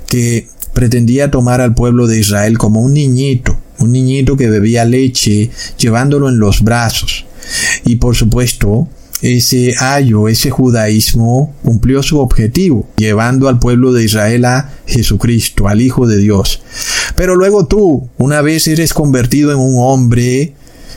que 0.07 0.47
pretendía 0.73 1.33
tomar 1.33 1.61
al 1.61 1.75
pueblo 1.75 2.07
de 2.07 2.21
Israel 2.21 2.59
como 2.59 2.79
un 2.79 2.95
niñito, 2.95 3.59
un 3.81 3.93
niñito 3.93 4.37
que 4.37 4.49
bebía 4.49 4.85
leche, 4.85 5.51
llevándolo 5.79 6.29
en 6.29 6.39
los 6.39 6.63
brazos. 6.63 7.27
Y 7.85 7.97
por 7.97 8.15
supuesto, 8.15 8.89
ese 9.23 9.75
ayo, 9.79 10.29
ese 10.29 10.51
judaísmo 10.51 11.55
cumplió 11.63 12.03
su 12.03 12.21
objetivo, 12.21 12.89
llevando 12.97 13.49
al 13.49 13.59
pueblo 13.59 13.93
de 13.93 14.05
Israel 14.05 14.45
a 14.47 14.71
Jesucristo, 14.87 15.69
al 15.69 15.81
Hijo 15.81 16.07
de 16.07 16.17
Dios. 16.17 16.63
Pero 17.17 17.37
luego 17.37 17.67
tú, 17.67 18.09
una 18.17 18.41
vez 18.41 18.67
eres 18.69 18.95
convertido 18.95 19.53
en 19.53 19.59
un 19.59 19.75
hombre 19.79 20.55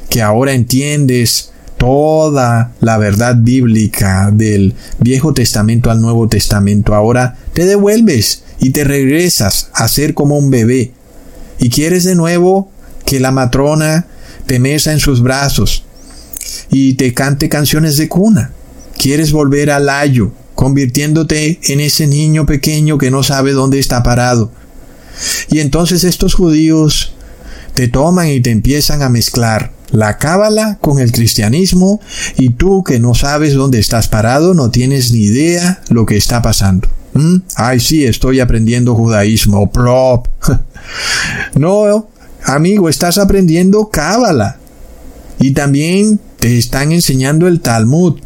que 0.09 0.21
ahora 0.21 0.53
entiendes 0.53 1.51
toda 1.77 2.71
la 2.79 2.97
verdad 2.97 3.35
bíblica 3.37 4.29
del 4.31 4.73
Viejo 4.99 5.33
Testamento 5.33 5.91
al 5.91 6.01
Nuevo 6.01 6.29
Testamento, 6.29 6.95
ahora 6.95 7.35
te 7.53 7.65
devuelves 7.65 8.43
y 8.59 8.69
te 8.69 8.85
regresas 8.85 9.69
a 9.73 9.89
ser 9.89 10.13
como 10.13 10.37
un 10.37 10.49
bebé. 10.49 10.93
Y 11.59 11.69
quieres 11.69 12.05
de 12.05 12.15
nuevo 12.15 12.71
que 13.05 13.19
la 13.19 13.31
matrona 13.31 14.07
te 14.45 14.59
mesa 14.59 14.91
en 14.91 14.99
sus 14.99 15.21
brazos 15.21 15.83
y 16.69 16.93
te 16.93 17.13
cante 17.13 17.49
canciones 17.49 17.97
de 17.97 18.09
cuna. 18.09 18.51
Quieres 18.97 19.31
volver 19.31 19.71
al 19.71 19.89
ayo, 19.89 20.31
convirtiéndote 20.55 21.59
en 21.63 21.79
ese 21.79 22.07
niño 22.07 22.45
pequeño 22.45 22.97
que 22.97 23.11
no 23.11 23.23
sabe 23.23 23.53
dónde 23.53 23.79
está 23.79 24.03
parado. 24.03 24.51
Y 25.49 25.59
entonces 25.59 26.03
estos 26.03 26.33
judíos 26.33 27.13
te 27.73 27.87
toman 27.87 28.27
y 28.27 28.41
te 28.41 28.51
empiezan 28.51 29.01
a 29.01 29.09
mezclar 29.09 29.71
la 29.91 30.17
cábala 30.17 30.79
con 30.81 30.99
el 30.99 31.11
cristianismo 31.11 32.01
y 32.35 32.49
tú 32.49 32.83
que 32.83 32.99
no 32.99 33.13
sabes 33.13 33.53
dónde 33.53 33.79
estás 33.79 34.07
parado 34.07 34.55
no 34.55 34.71
tienes 34.71 35.11
ni 35.11 35.19
idea 35.19 35.81
lo 35.89 36.05
que 36.05 36.17
está 36.17 36.41
pasando. 36.41 36.89
¿Mm? 37.13 37.37
Ay, 37.55 37.79
sí, 37.79 38.03
estoy 38.03 38.39
aprendiendo 38.39 38.95
judaísmo. 38.95 39.71
No, 41.55 42.09
amigo, 42.45 42.89
estás 42.89 43.17
aprendiendo 43.17 43.89
cábala. 43.89 44.57
Y 45.39 45.51
también 45.51 46.19
te 46.39 46.57
están 46.57 46.91
enseñando 46.91 47.47
el 47.47 47.59
Talmud. 47.59 48.19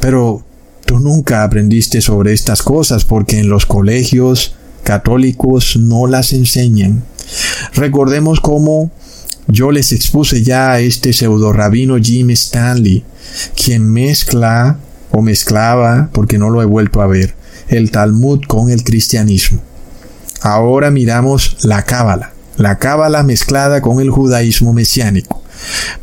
Pero 0.00 0.44
tú 0.84 0.98
nunca 0.98 1.42
aprendiste 1.42 2.00
sobre 2.00 2.32
estas 2.32 2.62
cosas 2.62 3.04
porque 3.04 3.38
en 3.38 3.48
los 3.48 3.66
colegios 3.66 4.54
católicos 4.82 5.76
no 5.76 6.06
las 6.06 6.32
enseñan. 6.32 7.02
Recordemos 7.74 8.40
cómo 8.40 8.90
yo 9.48 9.70
les 9.70 9.92
expuse 9.92 10.42
ya 10.42 10.72
a 10.72 10.80
este 10.80 11.12
pseudo 11.12 11.52
rabino 11.52 11.96
Jim 11.98 12.30
Stanley, 12.30 13.04
quien 13.54 13.90
mezcla 13.90 14.78
o 15.10 15.22
mezclaba, 15.22 16.08
porque 16.12 16.38
no 16.38 16.50
lo 16.50 16.62
he 16.62 16.66
vuelto 16.66 17.00
a 17.00 17.06
ver, 17.06 17.34
el 17.68 17.90
Talmud 17.90 18.42
con 18.46 18.70
el 18.70 18.84
cristianismo. 18.84 19.60
Ahora 20.40 20.90
miramos 20.90 21.64
la 21.64 21.84
Cábala, 21.84 22.32
la 22.56 22.78
Cábala 22.78 23.22
mezclada 23.22 23.80
con 23.80 24.00
el 24.00 24.10
judaísmo 24.10 24.72
mesiánico. 24.72 25.42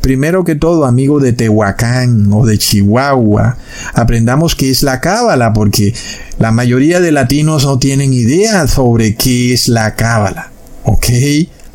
Primero 0.00 0.44
que 0.44 0.54
todo, 0.54 0.84
amigo 0.84 1.20
de 1.20 1.32
Tehuacán 1.32 2.32
o 2.32 2.44
de 2.44 2.58
Chihuahua, 2.58 3.56
aprendamos 3.94 4.54
qué 4.54 4.70
es 4.70 4.82
la 4.82 5.00
Cábala, 5.00 5.52
porque 5.52 5.94
la 6.38 6.50
mayoría 6.50 7.00
de 7.00 7.12
latinos 7.12 7.64
no 7.64 7.78
tienen 7.78 8.12
idea 8.12 8.66
sobre 8.66 9.14
qué 9.14 9.54
es 9.54 9.68
la 9.68 9.94
Cábala. 9.94 10.50
¿Ok? 10.84 11.06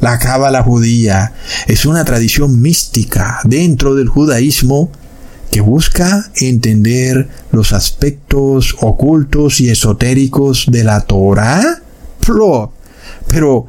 La 0.02 0.18
cábala 0.18 0.64
judía 0.64 1.34
es 1.68 1.86
una 1.86 2.06
tradición 2.06 2.62
mística 2.62 3.42
dentro 3.44 3.96
del 3.96 4.08
judaísmo 4.08 4.90
que 5.52 5.60
busca 5.60 6.32
entender 6.36 7.28
los 7.52 7.74
aspectos 7.74 8.78
ocultos 8.80 9.60
y 9.60 9.70
esotéricos 9.70 10.68
de 10.72 10.84
la 10.86 11.02
Torah. 11.02 11.82
Pero, 13.28 13.68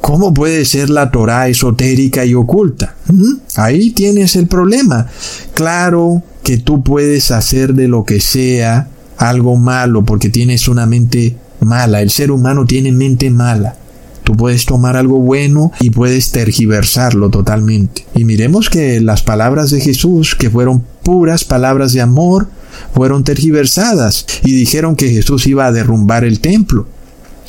¿cómo 0.00 0.34
puede 0.34 0.64
ser 0.64 0.90
la 0.90 1.10
Torah 1.10 1.48
esotérica 1.48 2.24
y 2.24 2.34
oculta? 2.34 2.96
¿Mm? 3.06 3.34
Ahí 3.56 3.90
tienes 3.90 4.36
el 4.36 4.46
problema. 4.46 5.06
Claro 5.54 6.22
que 6.42 6.58
tú 6.58 6.82
puedes 6.82 7.30
hacer 7.30 7.74
de 7.74 7.88
lo 7.88 8.04
que 8.04 8.20
sea 8.20 8.88
algo 9.16 9.56
malo 9.56 10.04
porque 10.04 10.30
tienes 10.30 10.68
una 10.68 10.86
mente 10.86 11.36
mala. 11.60 12.00
El 12.00 12.10
ser 12.10 12.30
humano 12.30 12.66
tiene 12.66 12.92
mente 12.92 13.30
mala. 13.30 13.76
Tú 14.24 14.36
puedes 14.36 14.64
tomar 14.64 14.96
algo 14.96 15.18
bueno 15.18 15.72
y 15.80 15.90
puedes 15.90 16.30
tergiversarlo 16.30 17.30
totalmente. 17.30 18.06
Y 18.14 18.24
miremos 18.24 18.70
que 18.70 19.00
las 19.00 19.22
palabras 19.22 19.70
de 19.70 19.80
Jesús, 19.80 20.34
que 20.34 20.50
fueron 20.50 20.84
puras 21.02 21.44
palabras 21.44 21.92
de 21.92 22.00
amor, 22.00 22.48
fueron 22.94 23.24
tergiversadas 23.24 24.26
y 24.44 24.52
dijeron 24.52 24.96
que 24.96 25.10
Jesús 25.10 25.46
iba 25.46 25.66
a 25.66 25.72
derrumbar 25.72 26.24
el 26.24 26.40
templo. 26.40 26.86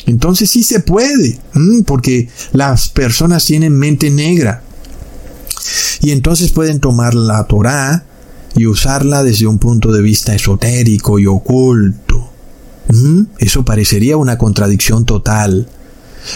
Entonces 0.05 0.49
sí 0.49 0.63
se 0.63 0.79
puede, 0.79 1.39
porque 1.85 2.29
las 2.53 2.89
personas 2.89 3.45
tienen 3.45 3.77
mente 3.77 4.09
negra. 4.09 4.63
Y 6.01 6.11
entonces 6.11 6.51
pueden 6.51 6.79
tomar 6.79 7.13
la 7.13 7.43
Torah 7.45 8.03
y 8.55 8.65
usarla 8.65 9.23
desde 9.23 9.47
un 9.47 9.59
punto 9.59 9.91
de 9.91 10.01
vista 10.01 10.33
esotérico 10.33 11.19
y 11.19 11.27
oculto. 11.27 12.29
Eso 13.37 13.63
parecería 13.63 14.17
una 14.17 14.37
contradicción 14.37 15.05
total. 15.05 15.67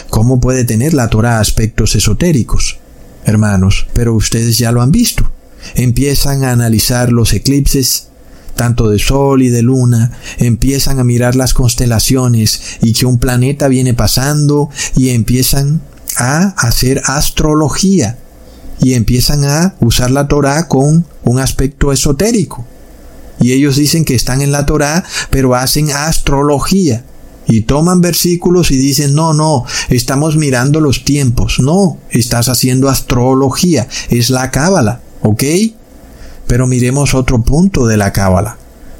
¿Cómo 0.10 0.40
puede 0.40 0.64
tener 0.64 0.94
la 0.94 1.10
Torah 1.10 1.40
aspectos 1.40 1.96
esotéricos? 1.96 2.78
Hermanos, 3.26 3.88
pero 3.94 4.14
ustedes 4.14 4.58
ya 4.58 4.72
lo 4.72 4.82
han 4.82 4.92
visto. 4.92 5.30
Empiezan 5.74 6.44
a 6.44 6.52
analizar 6.52 7.12
los 7.12 7.34
eclipses, 7.34 8.10
tanto 8.56 8.90
de 8.90 9.00
sol 9.00 9.42
y 9.44 9.50
de 9.50 9.62
luna, 9.62 10.12
empiezan 10.38 11.00
a 11.00 11.04
mirar 11.04 11.36
las 11.36 11.54
constelaciones 11.54 12.62
y 12.82 12.94
que 12.94 13.06
un 13.06 13.18
planeta 13.18 13.68
viene 13.68 13.94
pasando 13.94 14.70
y 14.96 15.10
empiezan 15.10 15.82
a 16.18 16.54
hacer 16.58 17.02
astrología 17.06 18.18
y 18.82 18.94
empiezan 18.94 19.46
a 19.46 19.76
usar 19.80 20.12
la 20.12 20.28
Torah 20.28 20.68
con 20.68 21.06
un 21.24 21.40
aspecto 21.40 21.92
esotérico. 21.92 22.66
Y 23.40 23.52
ellos 23.52 23.76
dicen 23.76 24.06
que 24.06 24.16
están 24.16 24.42
en 24.42 24.52
la 24.52 24.66
Torah, 24.66 25.04
pero 25.30 25.56
hacen 25.56 25.92
astrología 25.92 27.04
y 27.48 27.62
toman 27.62 28.02
versículos 28.02 28.72
y 28.72 28.78
dicen, 28.78 29.14
no, 29.14 29.34
no, 29.34 29.66
estamos 29.90 30.36
mirando 30.36 30.80
los 30.80 31.04
tiempos. 31.04 31.60
No, 31.60 31.98
estás 32.10 32.50
haciendo 32.50 32.90
astrología, 32.90 33.88
es 34.10 34.30
la 34.30 34.52
cábala, 34.52 35.02
¿ok? 35.22 35.44
Pero 36.48 36.68
miremos 36.68 37.14
otro 37.14 37.42
punto 37.42 37.88
de 37.88 37.98
la 37.98 38.14
cábala. 38.14 38.58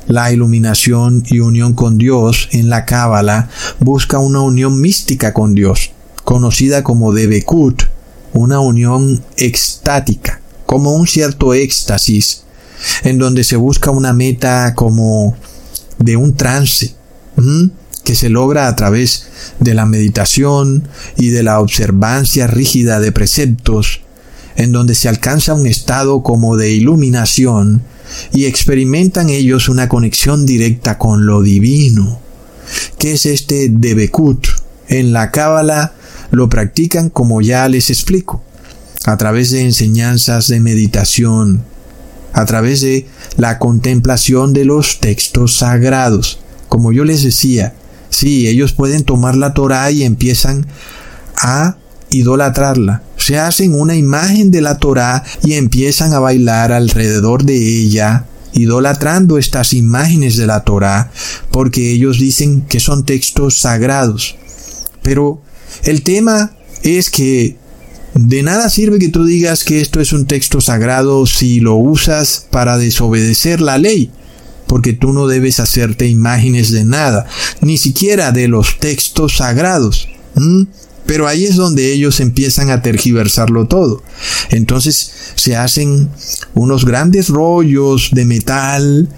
La 0.08 0.32
iluminación 0.32 1.24
y 1.28 1.40
unión 1.40 1.74
con 1.74 1.98
Dios 1.98 2.50
en 2.52 2.70
la 2.70 2.86
cábala 2.86 3.50
busca 3.80 4.20
una 4.20 4.42
unión 4.42 4.80
mística 4.80 5.34
con 5.34 5.56
Dios, 5.56 5.92
conocida 6.24 6.84
como 6.84 7.12
Debekut, 7.12 7.84
una 8.34 8.60
unión 8.60 9.24
extática, 9.38 10.42
como 10.66 10.94
un 10.94 11.08
cierto 11.08 11.54
éxtasis, 11.54 12.44
en 13.04 13.18
donde 13.18 13.44
se 13.44 13.56
busca 13.56 13.90
una 13.92 14.14
meta 14.14 14.76
como 14.76 15.36
de 15.98 16.18
un 16.18 16.36
trance 16.36 16.94
que 18.04 18.16
se 18.16 18.30
logra 18.30 18.68
a 18.68 18.76
través 18.76 19.28
de 19.60 19.74
la 19.74 19.86
meditación 19.86 20.88
y 21.18 21.30
de 21.30 21.44
la 21.44 21.60
observancia 21.60 22.48
rígida 22.48 23.00
de 23.00 23.12
preceptos, 23.12 24.02
en 24.56 24.72
donde 24.72 24.96
se 24.96 25.10
alcanza 25.10 25.54
un 25.54 25.68
estado 25.68 26.24
como 26.24 26.58
de 26.58 26.72
iluminación 26.72 27.82
y 28.32 28.46
experimentan 28.46 29.30
ellos 29.30 29.70
una 29.70 29.90
conexión 29.90 30.46
directa 30.46 30.98
con 30.98 31.26
lo 31.26 31.42
divino. 31.42 32.20
¿Qué 32.98 33.14
es 33.14 33.26
este 33.26 33.70
Debekut? 33.70 34.48
En 34.88 35.14
la 35.14 35.32
Cábala 35.32 35.94
lo 36.32 36.50
practican 36.50 37.10
como 37.10 37.42
ya 37.42 37.68
les 37.68 37.90
explico, 37.90 38.44
a 39.06 39.18
través 39.18 39.52
de 39.52 39.62
enseñanzas 39.62 40.48
de 40.48 40.60
meditación, 40.60 41.64
a 42.34 42.46
través 42.46 42.82
de 42.82 43.08
la 43.38 43.60
contemplación 43.60 44.54
de 44.54 44.66
los 44.66 45.00
textos 45.00 45.58
sagrados. 45.58 46.40
Como 46.70 46.92
yo 46.92 47.04
les 47.04 47.24
decía, 47.24 47.74
Sí, 48.16 48.48
ellos 48.48 48.72
pueden 48.72 49.04
tomar 49.04 49.36
la 49.36 49.54
Torah 49.54 49.92
y 49.92 50.04
empiezan 50.04 50.66
a 51.36 51.76
idolatrarla. 52.10 53.04
Se 53.26 53.40
hacen 53.40 53.74
una 53.74 53.96
imagen 53.96 54.52
de 54.52 54.62
la 54.62 54.78
Torah 54.78 55.24
y 55.44 55.54
empiezan 55.54 56.14
a 56.14 56.20
bailar 56.20 56.72
alrededor 56.72 57.44
de 57.44 57.58
ella 57.58 58.28
idolatrando 58.54 59.40
estas 59.40 59.74
imágenes 59.74 60.38
de 60.38 60.46
la 60.46 60.64
Torá 60.64 61.10
porque 61.50 61.90
ellos 61.90 62.20
dicen 62.20 62.62
que 62.68 62.80
son 62.80 63.04
textos 63.04 63.58
sagrados. 63.58 64.36
Pero 65.02 65.42
el 65.86 66.04
tema 66.04 66.56
es 66.84 67.10
que 67.10 67.58
de 68.14 68.44
nada 68.44 68.70
sirve 68.70 69.00
que 69.00 69.10
tú 69.10 69.26
digas 69.26 69.64
que 69.64 69.82
esto 69.82 70.00
es 70.02 70.14
un 70.14 70.28
texto 70.28 70.62
sagrado 70.62 71.26
si 71.26 71.60
lo 71.60 71.78
usas 71.78 72.46
para 72.52 72.78
desobedecer 72.78 73.60
la 73.60 73.80
ley, 73.80 74.12
porque 74.68 74.94
tú 74.94 75.14
no 75.14 75.26
debes 75.26 75.60
hacerte 75.60 76.06
imágenes 76.06 76.72
de 76.72 76.86
nada, 76.86 77.26
ni 77.62 77.80
siquiera 77.80 78.32
de 78.32 78.50
los 78.50 78.78
textos 78.78 79.38
sagrados. 79.38 80.10
Pero 81.06 81.28
ahí 81.28 81.46
es 81.46 81.56
donde 81.56 81.92
ellos 81.92 82.20
empiezan 82.20 82.72
a 82.72 82.82
tergiversarlo 82.82 83.68
todo. 83.68 84.02
Entonces 84.50 85.12
se 85.36 85.56
hacen 85.56 86.10
unos 86.54 86.86
grandes 86.86 87.30
rollos 87.30 88.10
de 88.12 88.26
metal 88.26 89.10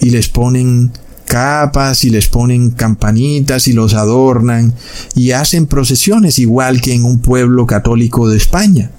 y 0.00 0.10
les 0.10 0.28
ponen 0.28 0.92
capas 1.26 2.04
y 2.04 2.10
les 2.10 2.28
ponen 2.28 2.70
campanitas 2.70 3.68
y 3.68 3.72
los 3.72 3.94
adornan 3.94 4.74
y 5.14 5.32
hacen 5.32 5.66
procesiones 5.66 6.38
igual 6.38 6.80
que 6.80 6.94
en 6.94 7.04
un 7.04 7.18
pueblo 7.18 7.66
católico 7.66 8.28
de 8.28 8.36
España. 8.36 8.90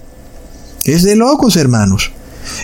Es 0.86 1.04
de 1.04 1.16
locos, 1.16 1.56
hermanos. 1.56 2.12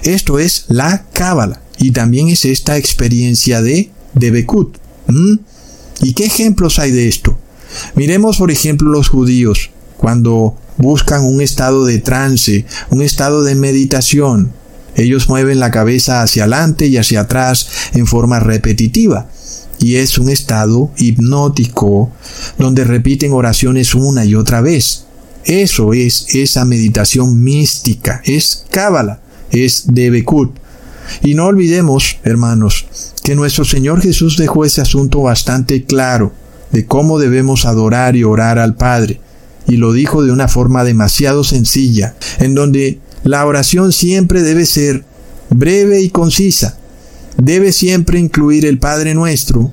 Esto 0.03 0.39
es 0.39 0.65
la 0.69 1.05
cábala 1.11 1.61
y 1.77 1.91
también 1.91 2.29
es 2.29 2.45
esta 2.45 2.77
experiencia 2.77 3.61
de, 3.61 3.89
de. 4.13 4.47
¿Y 6.01 6.13
qué 6.13 6.25
ejemplos 6.25 6.79
hay 6.79 6.91
de 6.91 7.07
esto? 7.07 7.37
Miremos, 7.95 8.37
por 8.37 8.51
ejemplo, 8.51 8.89
los 8.89 9.09
judíos 9.09 9.71
cuando 9.97 10.55
buscan 10.77 11.23
un 11.23 11.41
estado 11.41 11.85
de 11.85 11.99
trance, 11.99 12.65
un 12.89 13.01
estado 13.01 13.43
de 13.43 13.55
meditación. 13.55 14.51
Ellos 14.95 15.29
mueven 15.29 15.59
la 15.59 15.71
cabeza 15.71 16.21
hacia 16.21 16.43
adelante 16.43 16.87
y 16.87 16.97
hacia 16.97 17.21
atrás 17.21 17.67
en 17.93 18.05
forma 18.05 18.39
repetitiva 18.39 19.27
y 19.83 19.97
es 19.97 20.17
un 20.17 20.29
estado 20.29 20.91
hipnótico 20.97 22.09
donde 22.57 22.85
repiten 22.85 23.33
oraciones 23.33 23.95
una 23.95 24.23
y 24.23 24.33
otra 24.35 24.61
vez. 24.61 25.05
Eso 25.43 25.93
es 25.93 26.33
esa 26.33 26.63
meditación 26.63 27.43
mística, 27.43 28.21
es 28.23 28.65
cábala, 28.69 29.19
es 29.51 29.83
Debekut. 29.87 30.57
Y 31.21 31.33
no 31.35 31.47
olvidemos, 31.47 32.17
hermanos, 32.23 32.85
que 33.23 33.35
nuestro 33.35 33.65
Señor 33.65 34.01
Jesús 34.01 34.37
dejó 34.37 34.63
ese 34.63 34.79
asunto 34.79 35.21
bastante 35.21 35.83
claro 35.83 36.33
de 36.73 36.85
cómo 36.85 37.19
debemos 37.19 37.65
adorar 37.65 38.17
y 38.17 38.25
orar 38.25 38.59
al 38.59 38.75
Padre, 38.75 39.21
y 39.67 39.77
lo 39.77 39.93
dijo 39.93 40.23
de 40.23 40.31
una 40.31 40.49
forma 40.49 40.83
demasiado 40.83 41.45
sencilla, 41.45 42.15
en 42.39 42.53
donde 42.55 42.99
la 43.23 43.45
oración 43.45 43.93
siempre 43.93 44.41
debe 44.41 44.65
ser 44.65 45.05
breve 45.49 46.01
y 46.01 46.09
concisa, 46.09 46.77
debe 47.37 47.71
siempre 47.71 48.19
incluir 48.19 48.65
el 48.65 48.79
Padre 48.79 49.13
Nuestro 49.13 49.71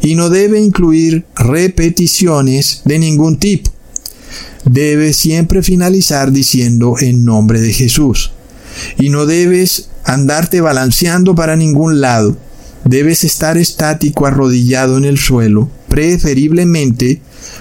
y 0.00 0.14
no 0.14 0.28
debe 0.28 0.60
incluir 0.60 1.24
repeticiones 1.34 2.82
de 2.84 2.98
ningún 2.98 3.38
tipo. 3.38 3.70
Debe 4.64 5.12
siempre 5.12 5.62
finalizar 5.62 6.30
diciendo 6.30 6.96
en 7.00 7.24
nombre 7.24 7.60
de 7.60 7.72
Jesús. 7.72 8.32
Y 8.98 9.08
no 9.08 9.26
debes 9.26 9.88
andarte 10.04 10.60
balanceando 10.60 11.34
para 11.34 11.56
ningún 11.56 12.00
lado. 12.00 12.36
Debes 12.84 13.24
estar 13.24 13.56
estático 13.56 14.26
arrodillado 14.26 14.98
en 14.98 15.04
el 15.04 15.18
suelo, 15.18 15.70
preferiblemente 15.94 17.20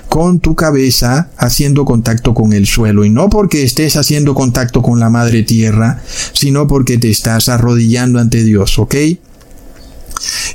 con 0.10 0.40
tu 0.40 0.56
cabeza 0.56 1.30
haciendo 1.38 1.86
contacto 1.86 2.34
con 2.34 2.52
el 2.52 2.66
suelo 2.66 3.06
y 3.06 3.12
no 3.12 3.30
porque 3.30 3.62
estés 3.62 3.96
haciendo 3.96 4.34
contacto 4.34 4.82
con 4.82 5.00
la 5.00 5.12
madre 5.12 5.44
tierra, 5.44 6.02
sino 6.34 6.66
porque 6.66 6.98
te 6.98 7.12
estás 7.12 7.48
arrodillando 7.48 8.18
ante 8.18 8.44
Dios, 8.44 8.80
¿ok? 8.80 8.96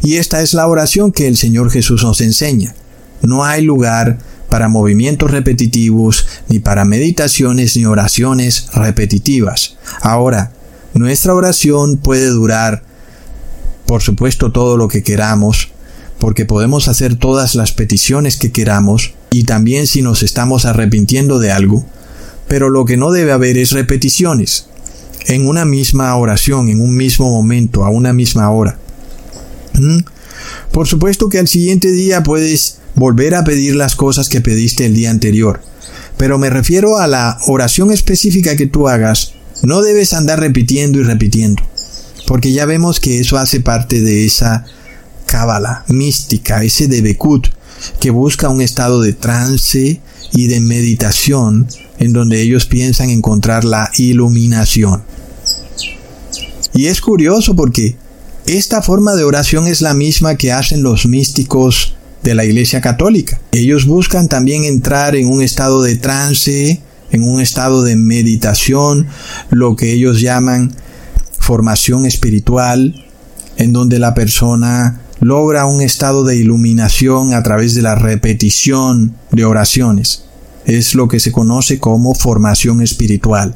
Y 0.03 0.17
esta 0.17 0.43
es 0.43 0.55
la 0.55 0.67
oración 0.67 1.13
que 1.13 1.29
el 1.29 1.37
Señor 1.37 1.71
Jesús 1.71 2.03
nos 2.03 2.21
enseña. 2.21 2.75
No 3.23 3.45
hay 3.45 3.63
lugar 3.63 4.19
para 4.51 4.69
movimientos 4.69 5.31
repetitivos, 5.31 6.27
ni 6.49 6.59
para 6.59 6.85
meditaciones 6.85 7.77
ni 7.77 7.85
oraciones 7.85 8.71
repetitivas. 8.73 9.77
Ahora, 10.01 10.51
nuestra 10.95 11.33
oración 11.33 11.99
puede 11.99 12.27
durar, 12.27 12.83
por 13.87 14.03
supuesto, 14.03 14.51
todo 14.51 14.77
lo 14.77 14.89
que 14.89 15.05
queramos, 15.05 15.71
porque 16.19 16.45
podemos 16.45 16.89
hacer 16.89 17.17
todas 17.17 17.55
las 17.55 17.73
peticiones 17.73 18.37
que 18.37 18.51
queramos, 18.51 19.15
y 19.31 19.45
también 19.45 19.87
si 19.87 20.03
nos 20.03 20.23
estamos 20.23 20.65
arrepintiendo 20.65 21.39
de 21.39 21.53
algo, 21.53 21.85
pero 22.49 22.71
lo 22.71 22.85
que 22.85 22.97
no 22.97 23.13
debe 23.13 23.33
haber 23.33 23.59
es 23.59 23.73
repeticiones, 23.73 24.67
en 25.27 25.47
una 25.47 25.65
misma 25.65 26.15
oración, 26.17 26.69
en 26.69 26.81
un 26.81 26.97
mismo 26.97 27.31
momento, 27.31 27.85
a 27.85 27.91
una 27.91 28.13
misma 28.13 28.51
hora. 28.51 28.79
Por 30.73 30.89
supuesto 30.89 31.29
que 31.29 31.39
al 31.39 31.49
siguiente 31.49 31.93
día 31.93 32.23
puedes 32.23 32.79
volver 32.95 33.35
a 33.35 33.45
pedir 33.45 33.77
las 33.77 33.95
cosas 33.95 34.29
que 34.29 34.41
pediste 34.41 34.87
el 34.87 34.95
día 34.95 35.11
anterior, 35.11 35.61
pero 36.17 36.39
me 36.39 36.51
refiero 36.51 36.99
a 36.99 37.07
la 37.07 37.39
oración 37.47 37.93
específica 37.93 38.57
que 38.57 38.67
tú 38.67 38.89
hagas. 38.89 39.35
No 39.63 39.83
debes 39.83 40.15
andar 40.15 40.41
repitiendo 40.41 40.99
y 40.99 41.03
repitiendo, 41.03 41.63
porque 42.27 42.53
ya 42.53 42.65
vemos 42.65 42.99
que 42.99 43.21
eso 43.21 43.39
hace 43.39 43.61
parte 43.61 44.01
de 44.01 44.25
esa 44.25 44.65
cábala 45.29 45.85
mística, 45.89 46.65
ese 46.65 46.89
debekut, 46.89 47.49
que 48.01 48.11
busca 48.11 48.49
un 48.49 48.61
estado 48.61 49.03
de 49.03 49.13
trance 49.13 50.01
y 50.33 50.47
de 50.49 50.61
meditación 50.61 51.69
en 51.99 52.13
donde 52.13 52.41
ellos 52.41 52.67
piensan 52.67 53.11
encontrar 53.11 53.65
la 53.65 53.91
iluminación. 53.97 55.05
Y 56.75 56.87
es 56.87 57.01
curioso 57.01 57.55
porque 57.55 57.97
esta 58.47 58.83
forma 58.83 59.15
de 59.15 59.25
oración 59.25 59.67
es 59.67 59.83
la 59.83 59.95
misma 59.95 60.37
que 60.37 60.53
hacen 60.53 60.83
los 60.83 61.07
místicos 61.07 61.95
de 62.23 62.35
la 62.35 62.45
Iglesia 62.45 62.81
Católica. 62.81 63.41
Ellos 63.53 63.85
buscan 63.85 64.29
también 64.29 64.65
entrar 64.65 65.15
en 65.15 65.29
un 65.29 65.43
estado 65.43 65.83
de 65.83 65.97
trance, 65.97 66.81
en 67.11 67.23
un 67.23 67.41
estado 67.41 67.83
de 67.83 67.97
meditación, 67.97 69.07
lo 69.51 69.77
que 69.77 69.93
ellos 69.93 70.21
llaman 70.21 70.75
formación 71.39 72.07
espiritual, 72.07 73.05
en 73.57 73.73
donde 73.73 73.99
la 73.99 74.15
persona 74.15 75.01
logra 75.21 75.67
un 75.67 75.81
estado 75.81 76.25
de 76.25 76.37
iluminación 76.37 77.35
a 77.35 77.43
través 77.43 77.75
de 77.75 77.83
la 77.83 77.95
repetición 77.95 79.15
de 79.31 79.45
oraciones. 79.45 80.25
Es 80.65 80.95
lo 80.95 81.09
que 81.09 81.21
se 81.21 81.33
conoce 81.33 81.79
como 81.79 82.15
formación 82.15 82.83
espiritual. 82.83 83.55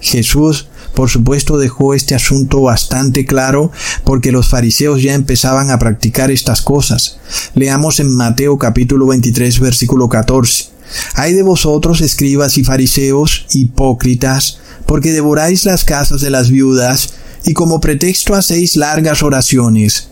Jesús 0.00 0.68
por 0.94 1.08
supuesto 1.08 1.56
dejó 1.58 1.94
este 1.94 2.14
asunto 2.14 2.62
bastante 2.62 3.24
claro 3.24 3.70
porque 4.04 4.32
los 4.32 4.48
fariseos 4.48 5.02
ya 5.02 5.14
empezaban 5.14 5.70
a 5.70 5.78
practicar 5.78 6.30
estas 6.30 6.62
cosas. 6.62 7.18
Leamos 7.54 8.00
en 8.00 8.14
Mateo 8.14 8.58
capítulo 8.58 9.06
23 9.06 9.60
versículo 9.60 10.08
14. 10.08 10.70
Hay 11.14 11.34
de 11.34 11.42
vosotros, 11.42 12.00
escribas 12.00 12.58
y 12.58 12.64
fariseos, 12.64 13.46
hipócritas, 13.52 14.58
porque 14.86 15.12
devoráis 15.12 15.64
las 15.64 15.84
casas 15.84 16.20
de 16.20 16.30
las 16.30 16.50
viudas, 16.50 17.14
y 17.44 17.54
como 17.54 17.80
pretexto 17.80 18.34
hacéis 18.34 18.76
largas 18.76 19.22
oraciones. 19.22 20.08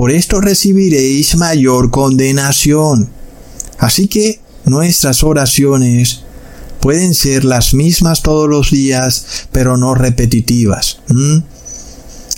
Por 0.00 0.12
esto 0.12 0.40
recibiréis 0.40 1.36
mayor 1.36 1.90
condenación. 1.90 3.10
Así 3.76 4.08
que 4.08 4.40
nuestras 4.64 5.22
oraciones 5.22 6.22
pueden 6.80 7.12
ser 7.12 7.44
las 7.44 7.74
mismas 7.74 8.22
todos 8.22 8.48
los 8.48 8.70
días, 8.70 9.26
pero 9.52 9.76
no 9.76 9.94
repetitivas. 9.94 11.00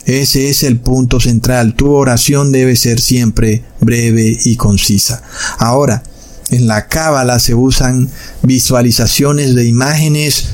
Ese 0.07 0.51
es 0.51 0.65
el 0.65 0.81
punto 0.81 1.21
central. 1.21 1.77
Tu 1.77 1.89
oración 1.89 2.51
debe 2.51 2.75
ser 2.75 3.01
siempre 3.01 3.63
breve 3.81 4.41
y 4.45 4.57
concisa. 4.57 5.23
Ahora, 5.59 6.03
en 6.51 6.67
la 6.67 6.89
cábala 6.89 7.39
se 7.39 7.55
usan 7.55 8.11
visualizaciones 8.43 9.55
de 9.55 9.67
imágenes 9.69 10.47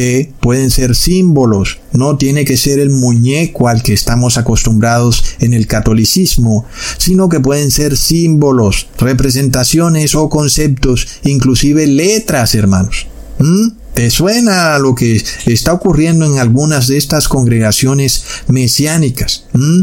que 0.00 0.32
pueden 0.40 0.70
ser 0.70 0.96
símbolos, 0.96 1.80
no 1.92 2.16
tiene 2.16 2.46
que 2.46 2.56
ser 2.56 2.78
el 2.78 2.88
muñeco 2.88 3.68
al 3.68 3.82
que 3.82 3.92
estamos 3.92 4.38
acostumbrados 4.38 5.22
en 5.40 5.52
el 5.52 5.66
catolicismo, 5.66 6.64
sino 6.96 7.28
que 7.28 7.38
pueden 7.38 7.70
ser 7.70 7.98
símbolos, 7.98 8.86
representaciones 8.96 10.14
o 10.14 10.30
conceptos, 10.30 11.06
inclusive 11.22 11.86
letras, 11.86 12.54
hermanos. 12.54 13.08
¿Mm? 13.40 13.72
¿Te 13.92 14.08
suena 14.08 14.74
a 14.74 14.78
lo 14.78 14.94
que 14.94 15.22
está 15.44 15.74
ocurriendo 15.74 16.24
en 16.24 16.38
algunas 16.38 16.86
de 16.86 16.96
estas 16.96 17.28
congregaciones 17.28 18.24
mesiánicas? 18.48 19.44
¿Mm? 19.52 19.80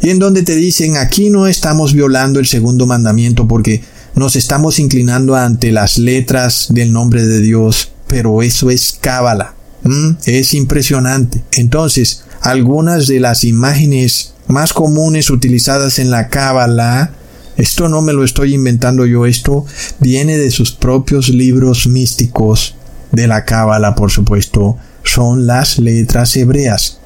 Y 0.00 0.08
en 0.08 0.20
donde 0.20 0.42
te 0.42 0.56
dicen, 0.56 0.96
aquí 0.96 1.28
no 1.28 1.46
estamos 1.46 1.92
violando 1.92 2.40
el 2.40 2.46
segundo 2.46 2.86
mandamiento 2.86 3.46
porque 3.46 3.82
nos 4.14 4.36
estamos 4.36 4.78
inclinando 4.78 5.36
ante 5.36 5.70
las 5.70 5.98
letras 5.98 6.68
del 6.70 6.94
nombre 6.94 7.26
de 7.26 7.40
Dios, 7.40 7.90
pero 8.08 8.42
eso 8.42 8.70
es 8.70 8.98
cábala. 9.00 9.54
¿Mm? 9.84 10.12
Es 10.26 10.54
impresionante. 10.54 11.42
Entonces, 11.52 12.24
algunas 12.40 13.06
de 13.06 13.20
las 13.20 13.44
imágenes 13.44 14.34
más 14.48 14.72
comunes 14.72 15.30
utilizadas 15.30 15.98
en 15.98 16.10
la 16.10 16.28
cábala 16.28 17.12
esto 17.58 17.88
no 17.88 18.02
me 18.02 18.12
lo 18.12 18.22
estoy 18.22 18.54
inventando 18.54 19.04
yo, 19.04 19.26
esto 19.26 19.66
viene 19.98 20.38
de 20.38 20.52
sus 20.52 20.70
propios 20.70 21.28
libros 21.28 21.88
místicos 21.88 22.76
de 23.10 23.26
la 23.26 23.44
Cábala, 23.44 23.96
por 23.96 24.12
supuesto, 24.12 24.78
son 25.02 25.48
las 25.48 25.80
letras 25.80 26.36
hebreas. 26.36 27.00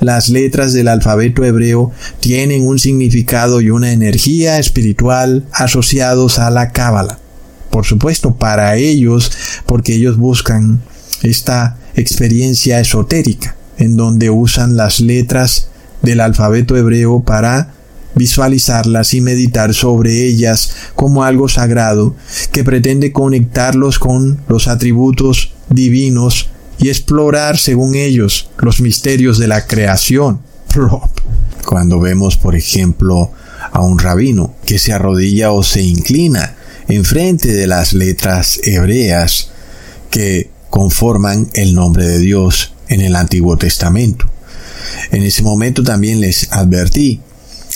las 0.00 0.30
letras 0.30 0.72
del 0.72 0.88
alfabeto 0.88 1.44
hebreo 1.44 1.92
tienen 2.18 2.66
un 2.66 2.78
significado 2.78 3.60
y 3.60 3.70
una 3.70 3.92
energía 3.92 4.58
espiritual 4.58 5.44
asociados 5.52 6.38
a 6.40 6.50
la 6.50 6.70
cábala. 6.70 7.19
Por 7.70 7.86
supuesto, 7.86 8.34
para 8.34 8.76
ellos, 8.76 9.30
porque 9.66 9.94
ellos 9.94 10.16
buscan 10.16 10.80
esta 11.22 11.76
experiencia 11.94 12.80
esotérica, 12.80 13.56
en 13.78 13.96
donde 13.96 14.30
usan 14.30 14.76
las 14.76 15.00
letras 15.00 15.68
del 16.02 16.20
alfabeto 16.20 16.76
hebreo 16.76 17.20
para 17.20 17.74
visualizarlas 18.14 19.14
y 19.14 19.20
meditar 19.20 19.72
sobre 19.72 20.26
ellas 20.26 20.72
como 20.96 21.22
algo 21.24 21.48
sagrado 21.48 22.16
que 22.52 22.64
pretende 22.64 23.12
conectarlos 23.12 23.98
con 23.98 24.40
los 24.48 24.66
atributos 24.66 25.52
divinos 25.68 26.50
y 26.78 26.88
explorar 26.88 27.58
según 27.58 27.94
ellos 27.94 28.50
los 28.58 28.80
misterios 28.80 29.38
de 29.38 29.46
la 29.46 29.66
creación. 29.66 30.40
Cuando 31.66 32.00
vemos, 32.00 32.36
por 32.36 32.56
ejemplo, 32.56 33.30
a 33.72 33.80
un 33.80 33.98
rabino 33.98 34.54
que 34.64 34.78
se 34.78 34.92
arrodilla 34.92 35.52
o 35.52 35.62
se 35.62 35.82
inclina 35.82 36.56
enfrente 36.90 37.52
de 37.52 37.66
las 37.66 37.92
letras 37.92 38.60
hebreas 38.64 39.50
que 40.10 40.50
conforman 40.70 41.48
el 41.54 41.74
nombre 41.74 42.06
de 42.06 42.18
Dios 42.18 42.74
en 42.88 43.00
el 43.00 43.16
Antiguo 43.16 43.56
Testamento. 43.56 44.26
En 45.10 45.22
ese 45.22 45.42
momento 45.42 45.82
también 45.82 46.20
les 46.20 46.52
advertí 46.52 47.20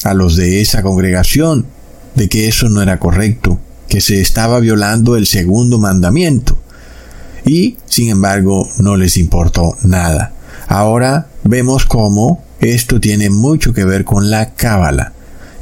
a 0.05 0.15
los 0.15 0.37
de 0.37 0.61
esa 0.61 0.83
congregación 0.83 1.67
de 2.15 2.29
que 2.29 2.49
eso 2.49 2.69
no 2.69 2.83
era 2.83 2.99
correcto, 2.99 3.59
que 3.89 4.01
se 4.01 4.21
estaba 4.21 4.61
violando 4.61 5.17
el 5.17 5.27
segundo 5.27 5.79
mandamiento. 5.79 6.59
Y, 7.45 7.77
sin 7.87 8.09
embargo, 8.09 8.69
no 8.79 8.97
les 8.97 9.17
importó 9.17 9.77
nada. 9.83 10.33
Ahora 10.67 11.29
vemos 11.45 11.85
cómo 11.85 12.43
esto 12.61 13.01
tiene 13.01 13.31
mucho 13.31 13.75
que 13.75 13.85
ver 13.85 14.05
con 14.05 14.31
la 14.31 14.55
cábala. 14.55 15.13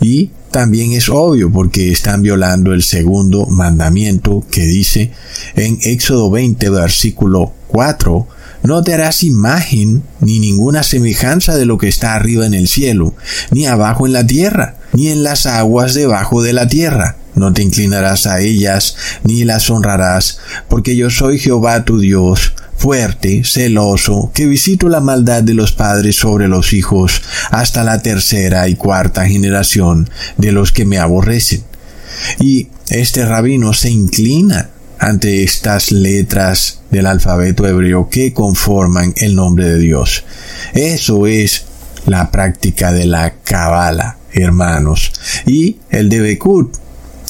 Y 0.00 0.30
también 0.52 0.92
es 0.92 1.08
obvio 1.08 1.50
porque 1.50 1.90
están 1.90 2.22
violando 2.22 2.72
el 2.72 2.84
segundo 2.84 3.46
mandamiento 3.46 4.44
que 4.50 4.64
dice 4.64 5.10
en 5.56 5.78
Éxodo 5.82 6.30
20 6.30 6.70
versículo 6.70 7.52
4 7.68 8.28
no 8.62 8.82
te 8.82 8.94
harás 8.94 9.24
imagen 9.24 10.04
ni 10.20 10.38
ninguna 10.38 10.84
semejanza 10.84 11.56
de 11.56 11.66
lo 11.66 11.78
que 11.78 11.88
está 11.88 12.14
arriba 12.14 12.46
en 12.46 12.54
el 12.54 12.68
cielo, 12.68 13.14
ni 13.50 13.66
abajo 13.66 14.06
en 14.06 14.12
la 14.12 14.24
tierra, 14.24 14.76
ni 14.92 15.08
en 15.08 15.24
las 15.24 15.46
aguas 15.46 15.94
debajo 15.94 16.42
de 16.42 16.52
la 16.52 16.68
tierra. 16.68 17.16
No 17.34 17.52
te 17.52 17.62
inclinarás 17.62 18.26
a 18.26 18.40
ellas, 18.40 18.96
ni 19.24 19.44
las 19.44 19.70
honrarás, 19.70 20.38
porque 20.68 20.96
yo 20.96 21.10
soy 21.10 21.38
Jehová 21.38 21.84
tu 21.84 21.98
Dios, 21.98 22.52
fuerte, 22.76 23.42
celoso, 23.44 24.30
que 24.34 24.46
visito 24.46 24.88
la 24.88 25.00
maldad 25.00 25.42
de 25.42 25.54
los 25.54 25.72
padres 25.72 26.16
sobre 26.16 26.48
los 26.48 26.72
hijos, 26.72 27.22
hasta 27.50 27.84
la 27.84 28.02
tercera 28.02 28.68
y 28.68 28.74
cuarta 28.74 29.26
generación 29.26 30.10
de 30.36 30.52
los 30.52 30.72
que 30.72 30.84
me 30.84 30.98
aborrecen. 30.98 31.62
Y 32.38 32.68
este 32.90 33.24
rabino 33.24 33.72
se 33.72 33.90
inclina 33.90 34.70
ante 34.98 35.42
estas 35.42 35.90
letras 35.90 36.80
del 36.90 37.06
alfabeto 37.06 37.66
hebreo 37.66 38.08
que 38.08 38.32
conforman 38.32 39.12
el 39.16 39.34
nombre 39.34 39.68
de 39.68 39.78
Dios. 39.78 40.24
Eso 40.74 41.26
es 41.26 41.64
la 42.06 42.30
práctica 42.30 42.92
de 42.92 43.06
la 43.06 43.34
Kabbalah, 43.42 44.18
hermanos. 44.32 45.12
Y 45.46 45.78
el 45.90 46.08
de 46.08 46.20
Bekut, 46.20 46.76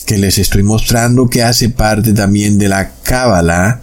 que 0.07 0.19
les 0.19 0.39
estoy 0.39 0.63
mostrando 0.63 1.29
que 1.29 1.43
hace 1.43 1.69
parte 1.69 2.13
también 2.13 2.59
de 2.59 2.69
la 2.69 2.93
Kabbalah, 3.03 3.81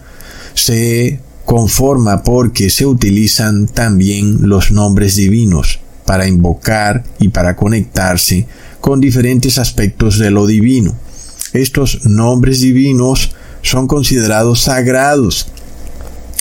se 0.54 1.20
conforma 1.46 2.24
porque 2.24 2.70
se 2.70 2.86
utilizan 2.86 3.68
también 3.68 4.48
los 4.50 4.72
nombres 4.72 5.16
divinos 5.16 5.80
para 6.06 6.28
invocar 6.28 7.04
y 7.20 7.30
para 7.30 7.56
conectarse 7.56 8.48
con 8.82 9.00
diferentes 9.00 9.58
aspectos 9.58 10.20
de 10.20 10.32
lo 10.32 10.48
divino. 10.48 10.96
Estos 11.54 12.06
nombres 12.06 12.62
divinos 12.62 13.32
son 13.62 13.88
considerados 13.88 14.62
sagrados 14.62 15.48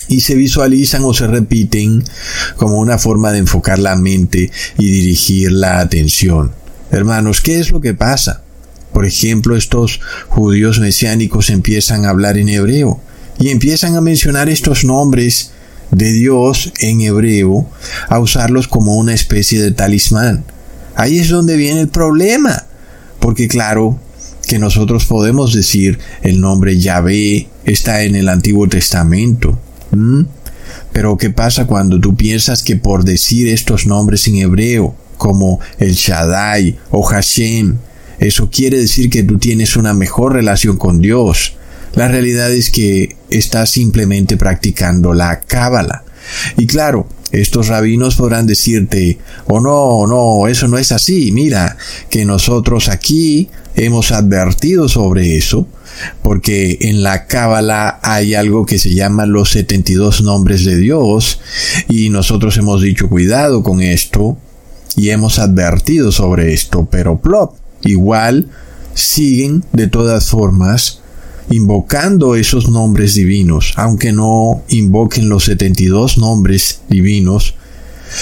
y 0.07 0.21
se 0.21 0.35
visualizan 0.35 1.03
o 1.03 1.13
se 1.13 1.27
repiten 1.27 2.03
como 2.57 2.79
una 2.79 2.97
forma 2.97 3.31
de 3.31 3.39
enfocar 3.39 3.79
la 3.79 3.95
mente 3.95 4.51
y 4.77 4.89
dirigir 4.89 5.51
la 5.51 5.79
atención. 5.79 6.51
Hermanos, 6.91 7.41
¿qué 7.41 7.59
es 7.59 7.71
lo 7.71 7.79
que 7.79 7.93
pasa? 7.93 8.43
Por 8.99 9.05
ejemplo, 9.05 9.55
estos 9.55 10.01
judíos 10.27 10.81
mesiánicos 10.81 11.49
empiezan 11.49 12.03
a 12.03 12.09
hablar 12.09 12.37
en 12.37 12.49
hebreo 12.49 12.99
y 13.39 13.47
empiezan 13.47 13.95
a 13.95 14.01
mencionar 14.01 14.49
estos 14.49 14.83
nombres 14.83 15.51
de 15.89 16.11
Dios 16.11 16.73
en 16.81 16.99
hebreo, 16.99 17.65
a 18.09 18.19
usarlos 18.19 18.67
como 18.67 18.97
una 18.97 19.13
especie 19.13 19.61
de 19.61 19.71
talismán. 19.71 20.43
Ahí 20.97 21.17
es 21.17 21.29
donde 21.29 21.55
viene 21.55 21.79
el 21.79 21.87
problema, 21.87 22.65
porque 23.21 23.47
claro, 23.47 23.97
que 24.45 24.59
nosotros 24.59 25.05
podemos 25.05 25.53
decir 25.53 25.97
el 26.21 26.41
nombre 26.41 26.77
Yahvé 26.77 27.47
está 27.63 28.03
en 28.03 28.17
el 28.17 28.27
Antiguo 28.27 28.67
Testamento. 28.67 29.57
Pero 30.91 31.15
¿qué 31.15 31.29
pasa 31.29 31.67
cuando 31.67 32.01
tú 32.01 32.17
piensas 32.17 32.63
que 32.63 32.75
por 32.75 33.05
decir 33.05 33.47
estos 33.47 33.85
nombres 33.85 34.27
en 34.27 34.35
hebreo, 34.35 34.93
como 35.17 35.61
el 35.77 35.93
Shaddai 35.93 36.77
o 36.91 37.01
Hashem, 37.01 37.77
eso 38.19 38.49
quiere 38.49 38.77
decir 38.77 39.09
que 39.09 39.23
tú 39.23 39.37
tienes 39.37 39.75
una 39.75 39.93
mejor 39.93 40.33
relación 40.33 40.77
con 40.77 41.01
Dios? 41.01 41.53
La 41.95 42.07
realidad 42.07 42.51
es 42.51 42.69
que 42.69 43.15
estás 43.29 43.71
simplemente 43.71 44.37
practicando 44.37 45.13
la 45.13 45.39
Cábala. 45.39 46.03
Y 46.57 46.67
claro, 46.67 47.07
estos 47.31 47.67
rabinos 47.67 48.15
podrán 48.15 48.47
decirte, 48.47 49.19
oh 49.47 49.59
no, 49.59 50.07
no, 50.07 50.47
eso 50.47 50.67
no 50.67 50.77
es 50.77 50.91
así, 50.91 51.31
mira, 51.31 51.77
que 52.09 52.25
nosotros 52.25 52.89
aquí 52.89 53.49
hemos 53.75 54.11
advertido 54.11 54.89
sobre 54.89 55.37
eso, 55.37 55.67
porque 56.23 56.77
en 56.81 57.03
la 57.03 57.27
Cábala 57.27 57.99
hay 58.01 58.33
algo 58.33 58.65
que 58.65 58.79
se 58.79 58.93
llama 58.93 59.25
los 59.25 59.51
72 59.51 60.21
nombres 60.21 60.65
de 60.65 60.77
Dios, 60.77 61.39
y 61.87 62.09
nosotros 62.09 62.57
hemos 62.57 62.81
dicho 62.81 63.09
cuidado 63.09 63.63
con 63.63 63.81
esto, 63.81 64.37
y 64.95 65.09
hemos 65.09 65.39
advertido 65.39 66.11
sobre 66.11 66.53
esto, 66.53 66.87
pero 66.89 67.19
plop, 67.21 67.58
igual 67.83 68.47
siguen 68.93 69.63
de 69.73 69.87
todas 69.87 70.29
formas 70.29 71.01
invocando 71.49 72.35
esos 72.35 72.69
nombres 72.69 73.15
divinos, 73.15 73.73
aunque 73.75 74.11
no 74.11 74.61
invoquen 74.69 75.29
los 75.29 75.45
72 75.45 76.17
nombres 76.17 76.81
divinos, 76.89 77.55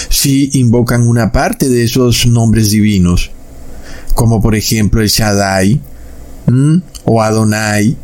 si 0.08 0.50
invocan 0.54 1.06
una 1.06 1.32
parte 1.32 1.68
de 1.68 1.84
esos 1.84 2.26
nombres 2.26 2.70
divinos, 2.70 3.30
como 4.14 4.40
por 4.40 4.54
ejemplo 4.54 5.02
el 5.02 5.08
Shaddai 5.08 5.80
o 7.04 7.22
Adonai, 7.22 7.96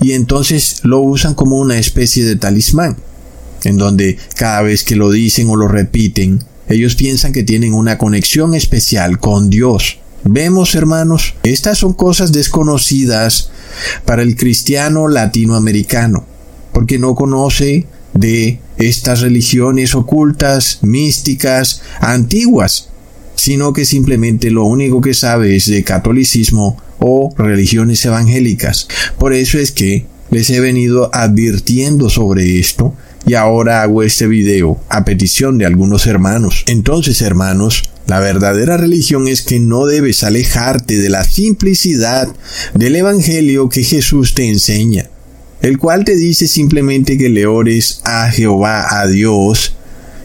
y 0.00 0.12
entonces 0.12 0.80
lo 0.84 1.00
usan 1.00 1.34
como 1.34 1.58
una 1.58 1.78
especie 1.78 2.24
de 2.24 2.36
talismán, 2.36 2.96
en 3.64 3.76
donde 3.76 4.18
cada 4.36 4.62
vez 4.62 4.84
que 4.84 4.96
lo 4.96 5.10
dicen 5.10 5.48
o 5.48 5.56
lo 5.56 5.68
repiten, 5.68 6.44
ellos 6.68 6.94
piensan 6.94 7.32
que 7.32 7.42
tienen 7.42 7.74
una 7.74 7.98
conexión 7.98 8.54
especial 8.54 9.18
con 9.18 9.50
Dios. 9.50 9.98
Vemos, 10.24 10.74
hermanos, 10.74 11.34
estas 11.42 11.78
son 11.78 11.94
cosas 11.94 12.32
desconocidas 12.32 13.50
para 14.04 14.22
el 14.22 14.36
cristiano 14.36 15.08
latinoamericano, 15.08 16.24
porque 16.72 16.98
no 16.98 17.14
conoce 17.14 17.86
de 18.14 18.60
estas 18.76 19.20
religiones 19.20 19.94
ocultas, 19.94 20.78
místicas, 20.82 21.82
antiguas, 22.00 22.88
sino 23.34 23.72
que 23.72 23.84
simplemente 23.84 24.50
lo 24.50 24.64
único 24.64 25.00
que 25.00 25.14
sabe 25.14 25.56
es 25.56 25.66
de 25.66 25.82
catolicismo 25.82 26.80
o 27.00 27.34
religiones 27.36 28.04
evangélicas. 28.04 28.86
Por 29.18 29.32
eso 29.32 29.58
es 29.58 29.72
que 29.72 30.06
les 30.30 30.50
he 30.50 30.60
venido 30.60 31.10
advirtiendo 31.12 32.08
sobre 32.08 32.60
esto 32.60 32.94
y 33.26 33.34
ahora 33.34 33.82
hago 33.82 34.02
este 34.02 34.26
video 34.26 34.80
a 34.88 35.04
petición 35.04 35.58
de 35.58 35.66
algunos 35.66 36.06
hermanos. 36.06 36.64
Entonces, 36.66 37.22
hermanos, 37.22 37.84
la 38.06 38.18
verdadera 38.18 38.76
religión 38.76 39.28
es 39.28 39.42
que 39.42 39.60
no 39.60 39.86
debes 39.86 40.24
alejarte 40.24 40.98
de 40.98 41.08
la 41.08 41.24
simplicidad 41.24 42.28
del 42.74 42.96
Evangelio 42.96 43.68
que 43.68 43.84
Jesús 43.84 44.34
te 44.34 44.48
enseña, 44.48 45.08
el 45.60 45.78
cual 45.78 46.04
te 46.04 46.16
dice 46.16 46.48
simplemente 46.48 47.16
que 47.16 47.28
le 47.28 47.46
ores 47.46 48.00
a 48.04 48.28
Jehová, 48.30 49.00
a 49.00 49.06
Dios, 49.06 49.76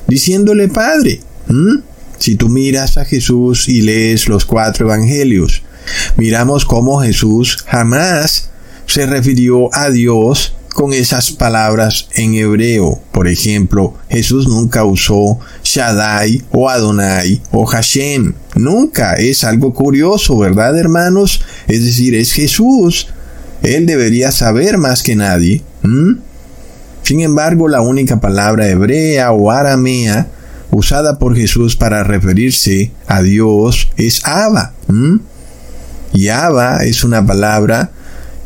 diciéndole 0.08 0.68
Padre. 0.68 1.22
Si 2.18 2.36
tú 2.36 2.50
miras 2.50 2.98
a 2.98 3.06
Jesús 3.06 3.70
y 3.70 3.82
lees 3.82 4.28
los 4.28 4.44
cuatro 4.46 4.88
Evangelios, 4.88 5.62
miramos 6.18 6.66
cómo 6.66 7.02
Jesús 7.02 7.64
jamás 7.68 8.50
se 8.88 9.06
refirió 9.06 9.70
a 9.74 9.92
Dios 9.92 10.57
con 10.78 10.94
esas 10.94 11.32
palabras 11.32 12.08
en 12.14 12.36
hebreo. 12.36 13.00
Por 13.12 13.28
ejemplo, 13.28 13.96
Jesús 14.12 14.48
nunca 14.48 14.84
usó 14.84 15.40
Shaddai 15.64 16.44
o 16.52 16.70
Adonai 16.70 17.42
o 17.50 17.66
Hashem. 17.66 18.36
Nunca. 18.54 19.16
Es 19.16 19.44
algo 19.44 19.74
curioso, 19.74 20.38
¿verdad, 20.38 20.78
hermanos? 20.78 21.42
Es 21.68 21.84
decir, 21.84 22.14
es 22.14 22.32
Jesús. 22.32 23.08
Él 23.64 23.88
debería 23.88 24.32
saber 24.32 24.78
más 24.78 25.02
que 25.02 25.16
nadie. 25.16 25.64
Sin 27.02 27.22
embargo, 27.22 27.68
la 27.68 27.82
única 27.82 28.20
palabra 28.20 28.68
hebrea 28.68 29.32
o 29.32 29.50
aramea 29.50 30.28
usada 30.70 31.18
por 31.18 31.36
Jesús 31.36 31.76
para 31.76 32.04
referirse 32.04 32.92
a 33.08 33.24
Dios 33.24 33.90
es 33.98 34.24
Abba. 34.28 34.76
Y 36.14 36.28
Abba 36.28 36.86
es 36.86 37.04
una 37.04 37.26
palabra 37.26 37.90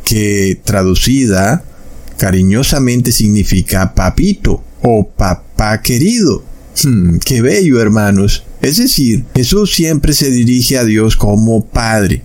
que 0.05 0.57
traducida 0.63 1.65
cariñosamente 2.21 3.11
significa 3.11 3.95
papito 3.95 4.63
o 4.83 5.09
papá 5.09 5.81
querido. 5.81 6.43
Hmm, 6.83 7.17
qué 7.17 7.41
bello, 7.41 7.81
hermanos. 7.81 8.43
Es 8.61 8.77
decir, 8.77 9.25
Jesús 9.33 9.73
siempre 9.73 10.13
se 10.13 10.29
dirige 10.29 10.77
a 10.77 10.85
Dios 10.85 11.17
como 11.17 11.65
Padre 11.65 12.21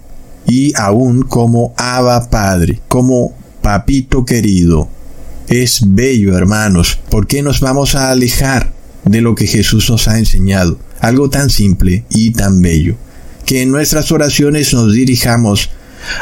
y 0.47 0.75
aún 0.77 1.23
como 1.23 1.73
Abba 1.79 2.29
Padre, 2.29 2.83
como 2.89 3.35
papito 3.63 4.27
querido. 4.27 4.91
Es 5.49 5.81
bello, 5.83 6.37
hermanos. 6.37 7.01
¿Por 7.09 7.27
qué 7.27 7.41
nos 7.41 7.61
vamos 7.61 7.95
a 7.95 8.11
alejar 8.11 8.75
de 9.07 9.23
lo 9.23 9.35
que 9.35 9.47
Jesús 9.47 9.89
nos 9.89 10.09
ha 10.09 10.19
enseñado? 10.19 10.79
Algo 11.01 11.31
tan 11.31 11.49
simple 11.49 12.05
y 12.11 12.33
tan 12.33 12.61
bello. 12.61 12.97
Que 13.47 13.63
en 13.63 13.71
nuestras 13.71 14.13
oraciones 14.13 14.75
nos 14.75 14.93
dirijamos 14.93 15.71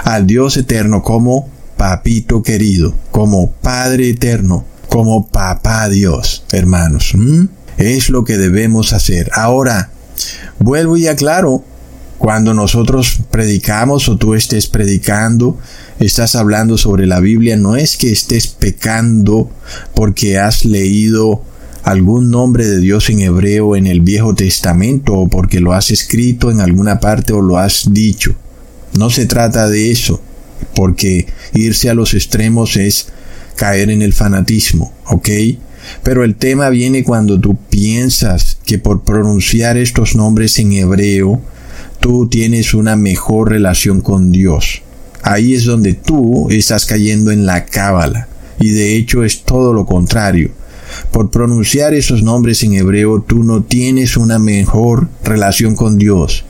al 0.05 0.29
Dios 0.29 0.57
eterno 0.57 1.03
como 1.03 1.53
papito 1.85 2.43
querido, 2.43 2.95
como 3.11 3.51
Padre 3.51 4.09
eterno, 4.09 4.65
como 4.89 5.29
papá 5.29 5.91
Dios, 5.91 6.43
hermanos. 6.51 7.13
Es 7.77 8.09
lo 8.09 8.25
que 8.25 8.39
debemos 8.39 8.95
hacer. 8.95 9.31
Ahora, 9.35 9.91
vuelvo 10.59 10.97
y 10.97 11.09
aclaro, 11.09 11.63
cuando 12.17 12.55
nosotros 12.55 13.21
predicamos 13.31 14.09
o 14.09 14.17
tú 14.17 14.33
estés 14.33 14.67
predicando, 14.67 15.59
estás 16.01 16.37
hablando 16.37 16.79
sobre 16.79 17.07
la 17.07 17.21
Biblia, 17.21 17.59
no 17.59 17.77
es 17.77 17.99
que 17.99 18.11
estés 18.11 18.47
pecando 18.47 19.51
porque 19.95 20.39
has 20.39 20.65
leído 20.65 21.43
algún 21.83 22.31
nombre 22.31 22.67
de 22.67 22.79
Dios 22.79 23.11
en 23.11 23.21
hebreo 23.21 23.77
en 23.77 23.87
el 23.87 24.01
Viejo 24.01 24.35
Testamento 24.35 25.13
o 25.13 25.29
porque 25.29 25.61
lo 25.61 25.75
has 25.75 25.91
escrito 25.91 26.51
en 26.51 26.61
alguna 26.61 26.99
parte 26.99 27.35
o 27.35 27.43
lo 27.43 27.59
has 27.59 27.93
dicho. 27.93 28.35
No 28.99 29.11
se 29.11 29.27
trata 29.27 29.69
de 29.69 29.91
eso, 29.91 30.23
porque 30.75 31.27
irse 31.55 31.91
a 31.91 31.95
los 31.95 32.15
extremos 32.15 32.77
es 32.77 33.09
caer 33.57 33.91
en 33.91 34.03
el 34.03 34.13
fanatismo, 34.13 34.93
¿ok? 35.07 35.29
Pero 36.03 36.25
el 36.25 36.37
tema 36.37 36.71
viene 36.71 37.05
cuando 37.05 37.39
tú 37.39 37.57
piensas 37.57 38.59
que 38.65 38.79
por 38.79 39.03
pronunciar 39.03 39.77
estos 39.77 40.17
nombres 40.17 40.59
en 40.59 40.73
hebreo, 40.73 41.41
tú 42.01 42.29
tienes 42.29 42.75
una 42.75 42.97
mejor 42.97 43.51
relación 43.51 44.01
con 44.01 44.33
Dios. 44.33 44.83
Ahí 45.23 45.55
es 45.55 45.65
donde 45.65 45.95
tú 45.95 46.49
estás 46.51 46.85
cayendo 46.85 47.31
en 47.31 47.47
la 47.47 47.65
cábala. 47.65 48.29
Y 48.61 48.71
de 48.71 48.97
hecho 48.97 49.25
es 49.25 49.43
todo 49.43 49.73
lo 49.73 49.87
contrario. 49.87 50.51
Por 51.11 51.31
pronunciar 51.31 51.95
esos 51.95 52.23
nombres 52.23 52.63
en 52.63 52.75
hebreo, 52.75 53.21
tú 53.21 53.43
no 53.43 53.63
tienes 53.63 54.17
una 54.17 54.39
mejor 54.39 55.09
relación 55.25 55.75
con 55.75 55.99
Dios. 55.99 56.45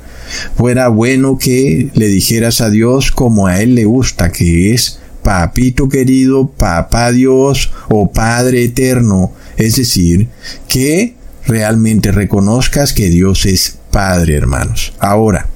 Fuera 0.57 0.89
bueno 0.89 1.39
que 1.39 1.91
le 1.95 2.07
dijeras 2.09 2.61
a 2.61 2.71
Dios 2.71 3.11
como 3.11 3.47
a 3.47 3.61
Él 3.61 3.75
le 3.75 3.85
gusta, 3.85 4.33
que 4.33 4.73
es 4.75 5.01
papito 5.23 5.89
querido, 5.89 6.49
papá 6.49 7.13
Dios 7.13 7.73
o 7.89 8.11
Padre 8.11 8.65
eterno. 8.65 9.33
Es 9.57 9.77
decir, 9.77 10.29
que 10.69 11.15
realmente 11.47 12.13
reconozcas 12.13 12.93
que 12.93 13.09
Dios 13.09 13.47
es 13.47 13.79
Padre, 13.91 14.37
hermanos. 14.37 14.93
Ahora, 14.99 15.49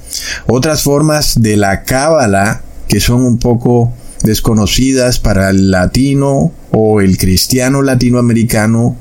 otras 0.47 0.83
formas 0.83 1.41
de 1.41 1.57
la 1.57 1.83
cábala 1.83 2.63
que 2.89 3.01
son 3.01 3.23
un 3.23 3.39
poco 3.39 3.93
desconocidas 4.23 5.19
para 5.19 5.51
el 5.51 5.71
latino 5.71 6.53
o 6.71 7.01
el 7.01 7.19
cristiano 7.19 7.83
latinoamericano 7.83 8.97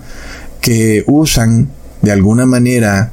que 0.61 1.03
usan 1.07 1.69
de 2.01 2.11
alguna 2.11 2.45
manera 2.45 3.11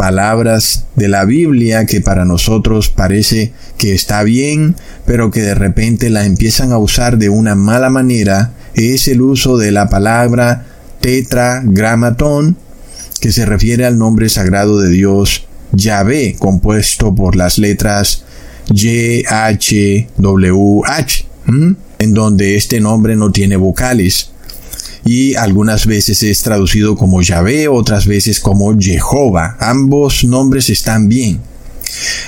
palabras 0.00 0.86
de 0.96 1.08
la 1.08 1.26
Biblia 1.26 1.84
que 1.84 2.00
para 2.00 2.24
nosotros 2.24 2.88
parece 2.88 3.52
que 3.76 3.92
está 3.92 4.22
bien, 4.22 4.74
pero 5.04 5.30
que 5.30 5.42
de 5.42 5.54
repente 5.54 6.08
la 6.08 6.24
empiezan 6.24 6.72
a 6.72 6.78
usar 6.78 7.18
de 7.18 7.28
una 7.28 7.54
mala 7.54 7.90
manera, 7.90 8.54
es 8.72 9.08
el 9.08 9.20
uso 9.20 9.58
de 9.58 9.72
la 9.72 9.90
palabra 9.90 10.64
tetragramatón, 11.02 12.56
que 13.20 13.30
se 13.30 13.44
refiere 13.44 13.84
al 13.84 13.98
nombre 13.98 14.30
sagrado 14.30 14.80
de 14.80 14.88
Dios 14.88 15.46
Yahvé, 15.72 16.34
compuesto 16.38 17.14
por 17.14 17.36
las 17.36 17.58
letras 17.58 18.24
Y, 18.70 19.26
H, 19.26 20.08
W, 20.16 20.80
H, 20.86 21.26
en 21.98 22.14
donde 22.14 22.56
este 22.56 22.80
nombre 22.80 23.16
no 23.16 23.32
tiene 23.32 23.56
vocales 23.58 24.29
y 25.04 25.34
algunas 25.34 25.86
veces 25.86 26.22
es 26.22 26.42
traducido 26.42 26.96
como 26.96 27.22
Yahvé, 27.22 27.68
otras 27.68 28.06
veces 28.06 28.40
como 28.40 28.76
Jehová. 28.78 29.56
Ambos 29.60 30.24
nombres 30.24 30.70
están 30.70 31.08
bien, 31.08 31.40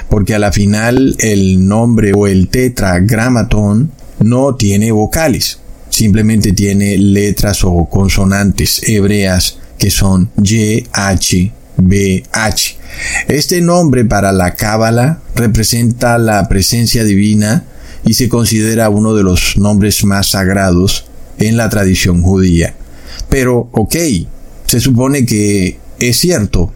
porque 0.08 0.34
a 0.34 0.38
la 0.38 0.52
final 0.52 1.14
el 1.18 1.66
nombre 1.66 2.12
o 2.14 2.26
el 2.26 2.48
tetragramatón 2.48 3.92
no 4.20 4.54
tiene 4.54 4.92
vocales, 4.92 5.58
simplemente 5.90 6.52
tiene 6.52 6.96
letras 6.98 7.64
o 7.64 7.88
consonantes 7.90 8.82
hebreas 8.88 9.58
que 9.78 9.90
son 9.90 10.30
Y, 10.42 10.86
H, 10.92 11.52
B, 11.76 12.22
H. 12.32 12.76
Este 13.28 13.60
nombre 13.60 14.04
para 14.04 14.32
la 14.32 14.54
Cábala 14.54 15.20
representa 15.34 16.18
la 16.18 16.48
presencia 16.48 17.04
divina 17.04 17.64
y 18.04 18.14
se 18.14 18.28
considera 18.28 18.90
uno 18.90 19.14
de 19.14 19.22
los 19.22 19.56
nombres 19.56 20.04
más 20.04 20.28
sagrados 20.30 21.06
en 21.48 21.56
la 21.56 21.68
tradición 21.68 22.22
judía. 22.22 22.74
Pero, 23.28 23.68
ok, 23.72 23.96
se 24.66 24.80
supone 24.80 25.26
que 25.26 25.78
es 25.98 26.18
cierto, 26.18 26.72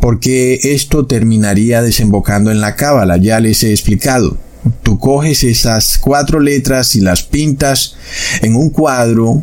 porque 0.00 0.58
esto 0.62 1.06
terminaría 1.06 1.82
desembocando 1.82 2.50
en 2.50 2.60
la 2.60 2.76
cábala, 2.76 3.16
ya 3.16 3.40
les 3.40 3.62
he 3.62 3.70
explicado. 3.70 4.36
Tú 4.82 4.98
coges 4.98 5.42
esas 5.44 5.98
cuatro 5.98 6.38
letras 6.38 6.94
y 6.94 7.00
las 7.00 7.22
pintas 7.22 7.96
en 8.42 8.54
un 8.54 8.70
cuadro, 8.70 9.42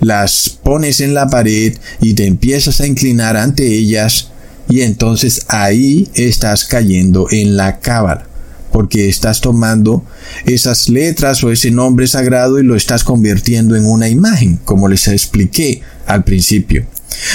las 0.00 0.50
pones 0.62 1.00
en 1.00 1.14
la 1.14 1.28
pared 1.28 1.76
y 2.00 2.14
te 2.14 2.26
empiezas 2.26 2.80
a 2.80 2.86
inclinar 2.86 3.36
ante 3.36 3.66
ellas 3.66 4.30
y 4.68 4.82
entonces 4.82 5.46
ahí 5.48 6.08
estás 6.14 6.64
cayendo 6.64 7.26
en 7.30 7.56
la 7.56 7.80
cábala 7.80 8.31
porque 8.72 9.08
estás 9.08 9.40
tomando 9.40 10.04
esas 10.46 10.88
letras 10.88 11.44
o 11.44 11.52
ese 11.52 11.70
nombre 11.70 12.06
sagrado 12.06 12.58
y 12.58 12.64
lo 12.64 12.74
estás 12.74 13.04
convirtiendo 13.04 13.76
en 13.76 13.84
una 13.86 14.08
imagen, 14.08 14.58
como 14.64 14.88
les 14.88 15.06
expliqué 15.08 15.82
al 16.06 16.24
principio. 16.24 16.86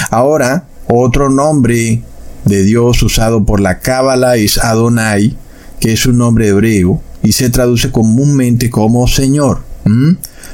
Ahora, 0.09 0.67
otro 0.87 1.29
nombre 1.29 2.01
de 2.45 2.63
Dios 2.63 3.03
usado 3.03 3.45
por 3.45 3.59
la 3.59 3.79
Cábala 3.79 4.35
es 4.37 4.57
Adonai, 4.57 5.37
que 5.79 5.93
es 5.93 6.05
un 6.05 6.17
nombre 6.17 6.47
hebreo 6.47 7.01
y 7.23 7.33
se 7.33 7.49
traduce 7.49 7.91
comúnmente 7.91 8.69
como 8.69 9.07
Señor. 9.07 9.61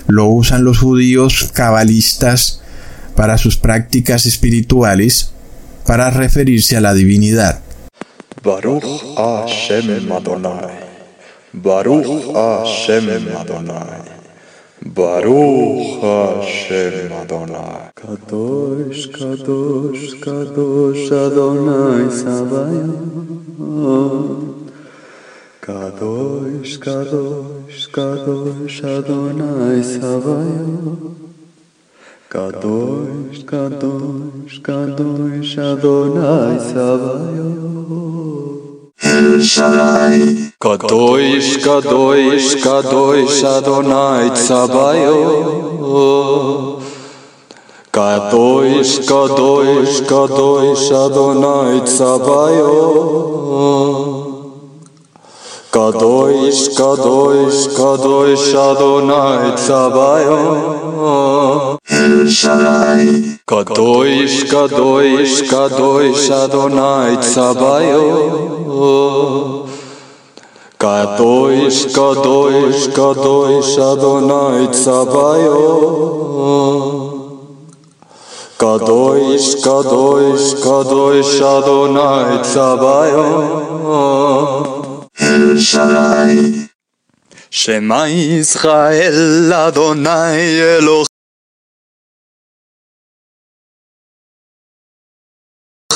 Lo 0.07 0.27
usan 0.27 0.63
los 0.63 0.79
judíos 0.79 1.49
cabalistas 1.53 2.61
para 3.15 3.37
sus 3.37 3.57
prácticas 3.57 4.25
espirituales 4.25 5.31
para 5.85 6.09
referirse 6.09 6.77
a 6.77 6.81
la 6.81 6.93
divinidad. 6.93 7.59
Baruch 8.43 8.83
Hashem 9.15 10.11
Adonai. 10.11 10.75
Baruch 11.53 12.35
Hashem 12.35 13.07
Adonai. 13.39 14.03
Baruch 14.83 16.01
Hashem 16.03 17.13
Adonai. 17.13 17.91
Kadosh, 17.95 19.03
Kadosh, 19.15 20.19
Kadosh 20.25 21.09
Adonai 21.23 22.03
Sabaoth. 22.19 23.53
Kadosh, 25.61 26.73
Kadosh, 26.85 27.81
Kadosh 27.95 28.79
Adonai 28.83 29.79
Sabaoth. 29.93 31.15
Kadosh, 32.29 33.39
Kadosh, 33.45 34.55
Kadosh 34.67 35.57
Adonai 35.57 36.59
Sabaoth. 36.59 38.22
Kadoj, 40.59 41.25
kadoj, 41.63 42.23
kadoj, 42.63 43.27
Adonai 43.43 44.29
Tzabayo. 44.31 45.17
Kadoj, 47.91 48.71
kadoj, 49.03 49.85
kadoj, 50.07 50.67
Adonai 51.03 51.81
Tzabayo. 51.83 52.71
Kadoj, 55.71 56.35
kadoj, 56.77 57.51
kadoj, 57.75 58.33
Adonai 58.55 59.51
Tzabayo. 59.59 60.39
El 61.89 62.27
Shaddai. 62.29 63.32
Kadosh, 63.45 64.45
Kadosh, 64.47 65.43
Kadosh 65.51 66.29
Adonai 66.31 67.21
Sabaoth. 67.21 68.63
Kadosh, 70.79 71.81
Kadosh, 71.91 72.87
Kadosh 72.95 73.77
Adonai 73.77 74.67
Sabaoth. 74.73 76.13
Kadosh, 78.63 79.59
Kadosh, 79.65 80.47
Kadosh 80.63 81.41
Adonai 81.41 82.39
Tzabayot. 82.47 83.83
El 85.19 85.59
Shaddai. 85.59 86.69
Shema 87.49 88.07
Israel 88.07 89.51
Adonai 89.51 91.11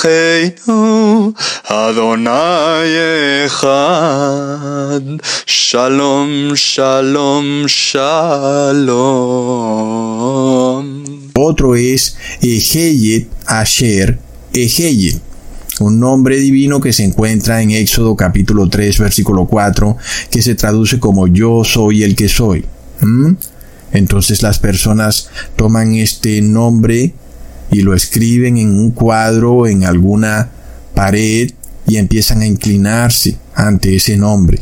Echad 0.03 1.95
Shalom, 5.45 6.53
Shalom, 6.53 7.65
Shalom 7.65 8.13
Otro 11.35 11.75
es 11.75 12.17
Eheyet 12.41 13.27
Asher 13.45 14.19
Eheyet 14.53 15.21
un 15.79 15.99
nombre 15.99 16.37
divino 16.37 16.79
que 16.79 16.93
se 16.93 17.03
encuentra 17.03 17.61
en 17.61 17.71
Éxodo 17.71 18.15
capítulo 18.15 18.67
3 18.67 18.97
versículo 18.99 19.45
4 19.45 19.97
que 20.31 20.41
se 20.41 20.55
traduce 20.55 20.99
como 20.99 21.27
yo 21.27 21.63
soy 21.63 22.03
el 22.03 22.15
que 22.15 22.29
soy. 22.29 22.65
¿Mm? 23.01 23.33
Entonces 23.91 24.41
las 24.41 24.59
personas 24.59 25.29
toman 25.55 25.95
este 25.95 26.41
nombre 26.41 27.13
y 27.71 27.81
lo 27.81 27.93
escriben 27.93 28.57
en 28.57 28.79
un 28.79 28.91
cuadro, 28.91 29.67
en 29.67 29.83
alguna 29.83 30.49
pared 30.93 31.51
y 31.85 31.97
empiezan 31.97 32.41
a 32.41 32.47
inclinarse 32.47 33.37
ante 33.55 33.95
ese 33.95 34.17
nombre. 34.17 34.59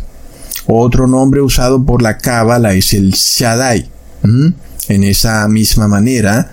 Otro 0.68 1.08
nombre 1.08 1.42
usado 1.42 1.84
por 1.84 2.02
la 2.02 2.18
Cábala 2.18 2.74
es 2.74 2.94
el 2.94 3.12
Shaddai. 3.12 3.90
En 4.24 5.04
esa 5.04 5.48
misma 5.48 5.88
manera, 5.88 6.52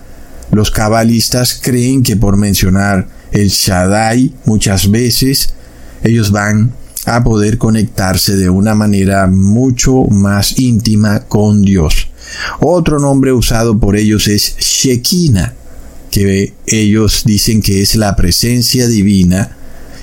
los 0.51 0.71
cabalistas 0.71 1.59
creen 1.63 2.03
que 2.03 2.17
por 2.17 2.37
mencionar 2.37 3.09
el 3.31 3.49
Shaddai 3.49 4.35
muchas 4.45 4.91
veces 4.91 5.55
ellos 6.03 6.31
van 6.31 6.73
a 7.07 7.25
poder 7.25 7.59
conectarse 7.59 8.37
de 8.37 8.51
una 8.51 8.75
manera 8.75 9.27
mucho 9.27 10.05
más 10.11 10.59
íntima 10.59 11.21
con 11.21 11.63
Dios. 11.63 12.09
Otro 12.61 12.99
nombre 12.99 13.33
usado 13.33 13.79
por 13.79 13.97
ellos 13.97 14.29
es 14.29 14.57
Shekinah, 14.59 15.55
que 16.13 16.53
ellos 16.67 17.23
dicen 17.25 17.63
que 17.63 17.81
es 17.81 17.97
la 17.97 18.15
presencia 18.15 18.87
divina 18.87 19.57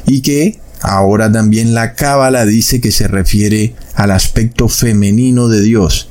y 0.06 0.22
que 0.22 0.60
ahora 0.82 1.32
también 1.32 1.74
la 1.74 1.94
Cábala 1.94 2.46
dice 2.46 2.82
que 2.82 2.92
se 2.92 3.08
refiere 3.08 3.76
al 3.94 4.12
aspecto 4.12 4.68
femenino 4.68 5.48
de 5.48 5.62
Dios. 5.62 6.10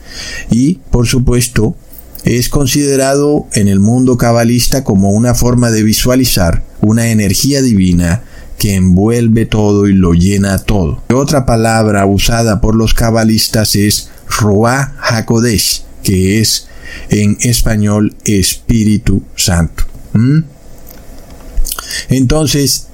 Y, 0.50 0.74
por 0.90 1.06
supuesto, 1.06 1.76
es 2.24 2.48
considerado 2.48 3.46
en 3.52 3.68
el 3.68 3.80
mundo 3.80 4.16
cabalista 4.16 4.84
como 4.84 5.10
una 5.10 5.34
forma 5.34 5.70
de 5.70 5.82
visualizar 5.82 6.62
una 6.80 7.08
energía 7.08 7.60
divina 7.60 8.22
que 8.56 8.74
envuelve 8.74 9.46
todo 9.46 9.88
y 9.88 9.94
lo 9.94 10.12
llena 10.12 10.58
todo. 10.58 11.02
Otra 11.12 11.44
palabra 11.44 12.06
usada 12.06 12.60
por 12.60 12.76
los 12.76 12.94
cabalistas 12.94 13.74
es 13.74 14.10
Ruah 14.28 14.94
HaKodesh, 15.00 15.82
que 16.02 16.40
es 16.40 16.68
en 17.10 17.38
español 17.40 18.14
Espíritu 18.24 19.22
Santo. 19.36 19.84
¿Mm? 20.12 20.40
Entonces, 22.08 22.86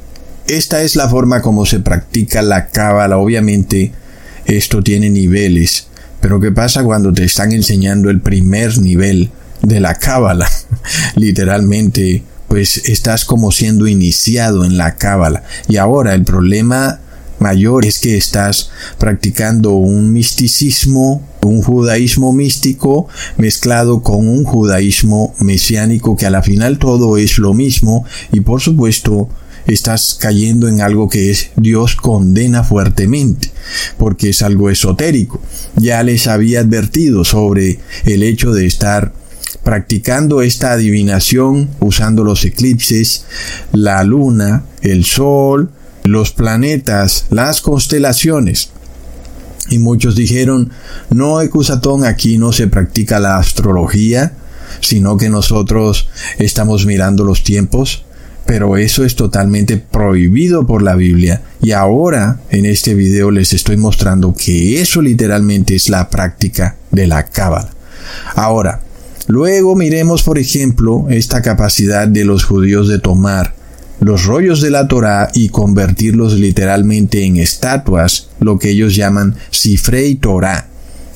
esta 0.46 0.82
es 0.82 0.96
la 0.96 1.08
forma 1.08 1.40
como 1.42 1.66
se 1.66 1.80
practica 1.80 2.42
la 2.42 2.68
cábala. 2.68 3.18
Obviamente, 3.18 3.92
esto 4.46 4.82
tiene 4.82 5.10
niveles. 5.10 5.86
Pero 6.20 6.40
¿qué 6.40 6.52
pasa 6.52 6.82
cuando 6.84 7.12
te 7.12 7.24
están 7.24 7.52
enseñando 7.52 8.10
el 8.10 8.20
primer 8.20 8.78
nivel 8.78 9.30
de 9.62 9.80
la 9.80 9.94
cábala? 9.94 10.50
Literalmente, 11.16 12.22
pues 12.48 12.88
estás 12.88 13.24
como 13.24 13.52
siendo 13.52 13.86
iniciado 13.86 14.64
en 14.64 14.76
la 14.76 14.96
cábala. 14.96 15.44
Y 15.68 15.76
ahora 15.76 16.14
el 16.14 16.24
problema 16.24 17.00
mayor 17.38 17.84
es 17.84 17.98
que 17.98 18.16
estás 18.16 18.70
practicando 18.98 19.72
un 19.72 20.12
misticismo, 20.12 21.22
un 21.42 21.62
judaísmo 21.62 22.32
místico 22.32 23.08
mezclado 23.36 24.02
con 24.02 24.26
un 24.28 24.44
judaísmo 24.44 25.34
mesiánico 25.40 26.16
que 26.16 26.26
a 26.26 26.30
la 26.30 26.42
final 26.42 26.78
todo 26.78 27.18
es 27.18 27.38
lo 27.38 27.52
mismo 27.54 28.04
y 28.32 28.40
por 28.40 28.60
supuesto 28.60 29.28
estás 29.66 30.16
cayendo 30.18 30.68
en 30.68 30.80
algo 30.80 31.08
que 31.08 31.30
es 31.30 31.50
Dios 31.56 31.96
condena 31.96 32.64
fuertemente, 32.64 33.50
porque 33.98 34.30
es 34.30 34.42
algo 34.42 34.70
esotérico. 34.70 35.40
Ya 35.76 36.02
les 36.02 36.26
había 36.26 36.60
advertido 36.60 37.24
sobre 37.24 37.78
el 38.04 38.22
hecho 38.22 38.52
de 38.52 38.66
estar 38.66 39.12
practicando 39.62 40.42
esta 40.42 40.72
adivinación 40.72 41.70
usando 41.80 42.24
los 42.24 42.44
eclipses, 42.44 43.24
la 43.72 44.04
luna, 44.04 44.64
el 44.82 45.04
sol, 45.04 45.70
los 46.04 46.32
planetas, 46.32 47.26
las 47.30 47.60
constelaciones. 47.60 48.70
Y 49.70 49.78
muchos 49.78 50.14
dijeron, 50.14 50.70
no, 51.10 51.40
Ecusatón, 51.40 52.04
aquí 52.04 52.38
no 52.38 52.52
se 52.52 52.68
practica 52.68 53.18
la 53.18 53.38
astrología, 53.38 54.32
sino 54.80 55.16
que 55.16 55.30
nosotros 55.30 56.08
estamos 56.38 56.86
mirando 56.86 57.24
los 57.24 57.42
tiempos 57.42 58.04
pero 58.46 58.76
eso 58.76 59.04
es 59.04 59.16
totalmente 59.16 59.78
prohibido 59.78 60.66
por 60.66 60.82
la 60.82 60.94
Biblia. 60.94 61.42
Y 61.62 61.72
ahora 61.72 62.40
en 62.50 62.66
este 62.66 62.94
video 62.94 63.30
les 63.30 63.52
estoy 63.52 63.76
mostrando 63.76 64.34
que 64.34 64.80
eso 64.80 65.00
literalmente 65.00 65.74
es 65.74 65.88
la 65.88 66.10
práctica 66.10 66.76
de 66.90 67.06
la 67.06 67.24
cábala. 67.24 67.70
Ahora, 68.34 68.80
luego 69.28 69.76
miremos 69.76 70.22
por 70.22 70.38
ejemplo 70.38 71.06
esta 71.08 71.40
capacidad 71.40 72.06
de 72.06 72.24
los 72.24 72.44
judíos 72.44 72.88
de 72.88 72.98
tomar 72.98 73.54
los 74.00 74.24
rollos 74.24 74.60
de 74.60 74.70
la 74.70 74.88
Torá 74.88 75.30
y 75.34 75.48
convertirlos 75.48 76.34
literalmente 76.34 77.24
en 77.24 77.36
estatuas, 77.36 78.28
lo 78.40 78.58
que 78.58 78.70
ellos 78.70 78.94
llaman 78.94 79.36
Sifrei 79.50 80.16
Torah 80.16 80.68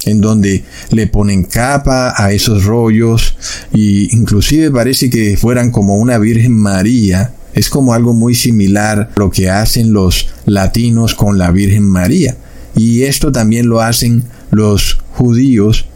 en 0.04 0.20
donde 0.20 0.64
le 0.90 1.06
ponen 1.06 1.44
capa 1.44 2.14
a 2.16 2.32
esos 2.32 2.64
rollos 2.64 3.34
y 3.72 4.14
inclusive 4.16 4.70
parece 4.70 5.10
que 5.10 5.36
fueran 5.36 5.70
como 5.70 5.96
una 5.96 6.18
Virgen 6.18 6.54
María. 6.54 7.32
Es 7.54 7.68
como 7.68 7.92
algo 7.92 8.12
muy 8.12 8.34
similar 8.34 9.10
a 9.14 9.18
lo 9.18 9.30
que 9.30 9.50
hacen 9.50 9.92
los 9.92 10.28
latinos 10.46 11.14
con 11.14 11.38
la 11.38 11.50
Virgen 11.50 11.84
María. 11.84 12.36
Y 12.76 13.02
esto 13.02 13.32
también 13.32 13.68
lo 13.68 13.80
hacen 13.80 14.24
los 14.50 14.98
judíos 15.12 15.86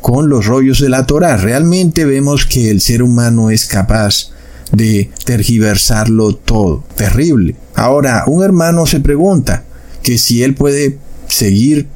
con 0.00 0.28
los 0.30 0.46
rollos 0.46 0.80
de 0.80 0.88
la 0.88 1.06
Torah. 1.06 1.36
Realmente 1.36 2.06
vemos 2.06 2.46
que 2.46 2.70
el 2.70 2.80
ser 2.80 3.02
humano 3.02 3.50
es 3.50 3.66
capaz 3.66 4.30
de 4.72 5.10
tergiversarlo 5.24 6.34
todo. 6.34 6.84
Terrible. 6.96 7.56
Ahora, 7.74 8.24
un 8.26 8.42
hermano 8.44 8.86
se 8.86 9.00
pregunta 9.00 9.64
que 10.02 10.18
si 10.18 10.42
él 10.42 10.54
puede 10.54 10.98
seguir 11.28 11.88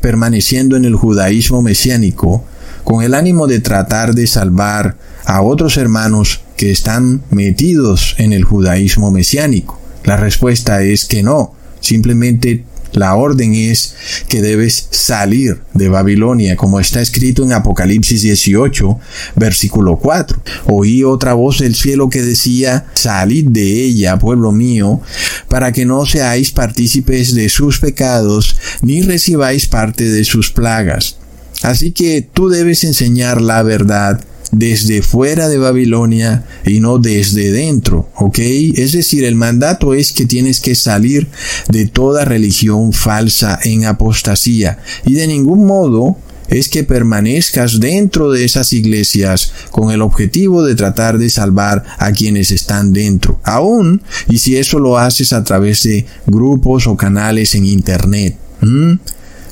permaneciendo 0.00 0.76
en 0.76 0.84
el 0.84 0.94
judaísmo 0.94 1.62
mesiánico 1.62 2.44
con 2.84 3.02
el 3.02 3.14
ánimo 3.14 3.46
de 3.46 3.60
tratar 3.60 4.14
de 4.14 4.26
salvar 4.26 4.96
a 5.24 5.42
otros 5.42 5.76
hermanos 5.76 6.40
que 6.56 6.70
están 6.70 7.22
metidos 7.30 8.14
en 8.18 8.32
el 8.32 8.44
judaísmo 8.44 9.10
mesiánico? 9.10 9.78
La 10.04 10.16
respuesta 10.16 10.82
es 10.82 11.04
que 11.04 11.22
no, 11.22 11.54
simplemente 11.80 12.64
la 12.92 13.14
orden 13.14 13.54
es 13.54 13.94
que 14.28 14.42
debes 14.42 14.88
salir 14.90 15.62
de 15.74 15.88
Babilonia, 15.88 16.56
como 16.56 16.80
está 16.80 17.00
escrito 17.00 17.42
en 17.42 17.52
Apocalipsis 17.52 18.22
18, 18.22 18.98
versículo 19.36 19.96
4. 19.96 20.42
Oí 20.66 21.04
otra 21.04 21.34
voz 21.34 21.58
del 21.58 21.74
cielo 21.74 22.08
que 22.08 22.22
decía, 22.22 22.86
salid 22.94 23.48
de 23.48 23.84
ella, 23.84 24.18
pueblo 24.18 24.52
mío, 24.52 25.00
para 25.48 25.72
que 25.72 25.84
no 25.84 26.06
seáis 26.06 26.50
partícipes 26.50 27.34
de 27.34 27.48
sus 27.48 27.78
pecados, 27.78 28.56
ni 28.82 29.02
recibáis 29.02 29.66
parte 29.66 30.04
de 30.04 30.24
sus 30.24 30.50
plagas. 30.50 31.16
Así 31.62 31.92
que 31.92 32.22
tú 32.22 32.48
debes 32.48 32.84
enseñar 32.84 33.40
la 33.40 33.62
verdad 33.62 34.24
desde 34.52 35.02
fuera 35.02 35.48
de 35.48 35.58
Babilonia 35.58 36.44
y 36.64 36.80
no 36.80 36.98
desde 36.98 37.52
dentro, 37.52 38.10
¿ok? 38.16 38.38
Es 38.74 38.92
decir, 38.92 39.24
el 39.24 39.34
mandato 39.34 39.94
es 39.94 40.12
que 40.12 40.26
tienes 40.26 40.60
que 40.60 40.74
salir 40.74 41.28
de 41.68 41.86
toda 41.86 42.24
religión 42.24 42.92
falsa 42.92 43.58
en 43.64 43.84
apostasía 43.84 44.78
y 45.06 45.14
de 45.14 45.26
ningún 45.26 45.66
modo 45.66 46.16
es 46.48 46.68
que 46.68 46.82
permanezcas 46.82 47.78
dentro 47.78 48.30
de 48.32 48.44
esas 48.44 48.72
iglesias 48.72 49.52
con 49.70 49.92
el 49.92 50.02
objetivo 50.02 50.64
de 50.64 50.74
tratar 50.74 51.16
de 51.18 51.30
salvar 51.30 51.84
a 51.98 52.10
quienes 52.10 52.50
están 52.50 52.92
dentro, 52.92 53.40
aún 53.44 54.02
y 54.28 54.38
si 54.38 54.56
eso 54.56 54.80
lo 54.80 54.98
haces 54.98 55.32
a 55.32 55.44
través 55.44 55.84
de 55.84 56.06
grupos 56.26 56.88
o 56.88 56.96
canales 56.96 57.54
en 57.54 57.66
internet. 57.66 58.36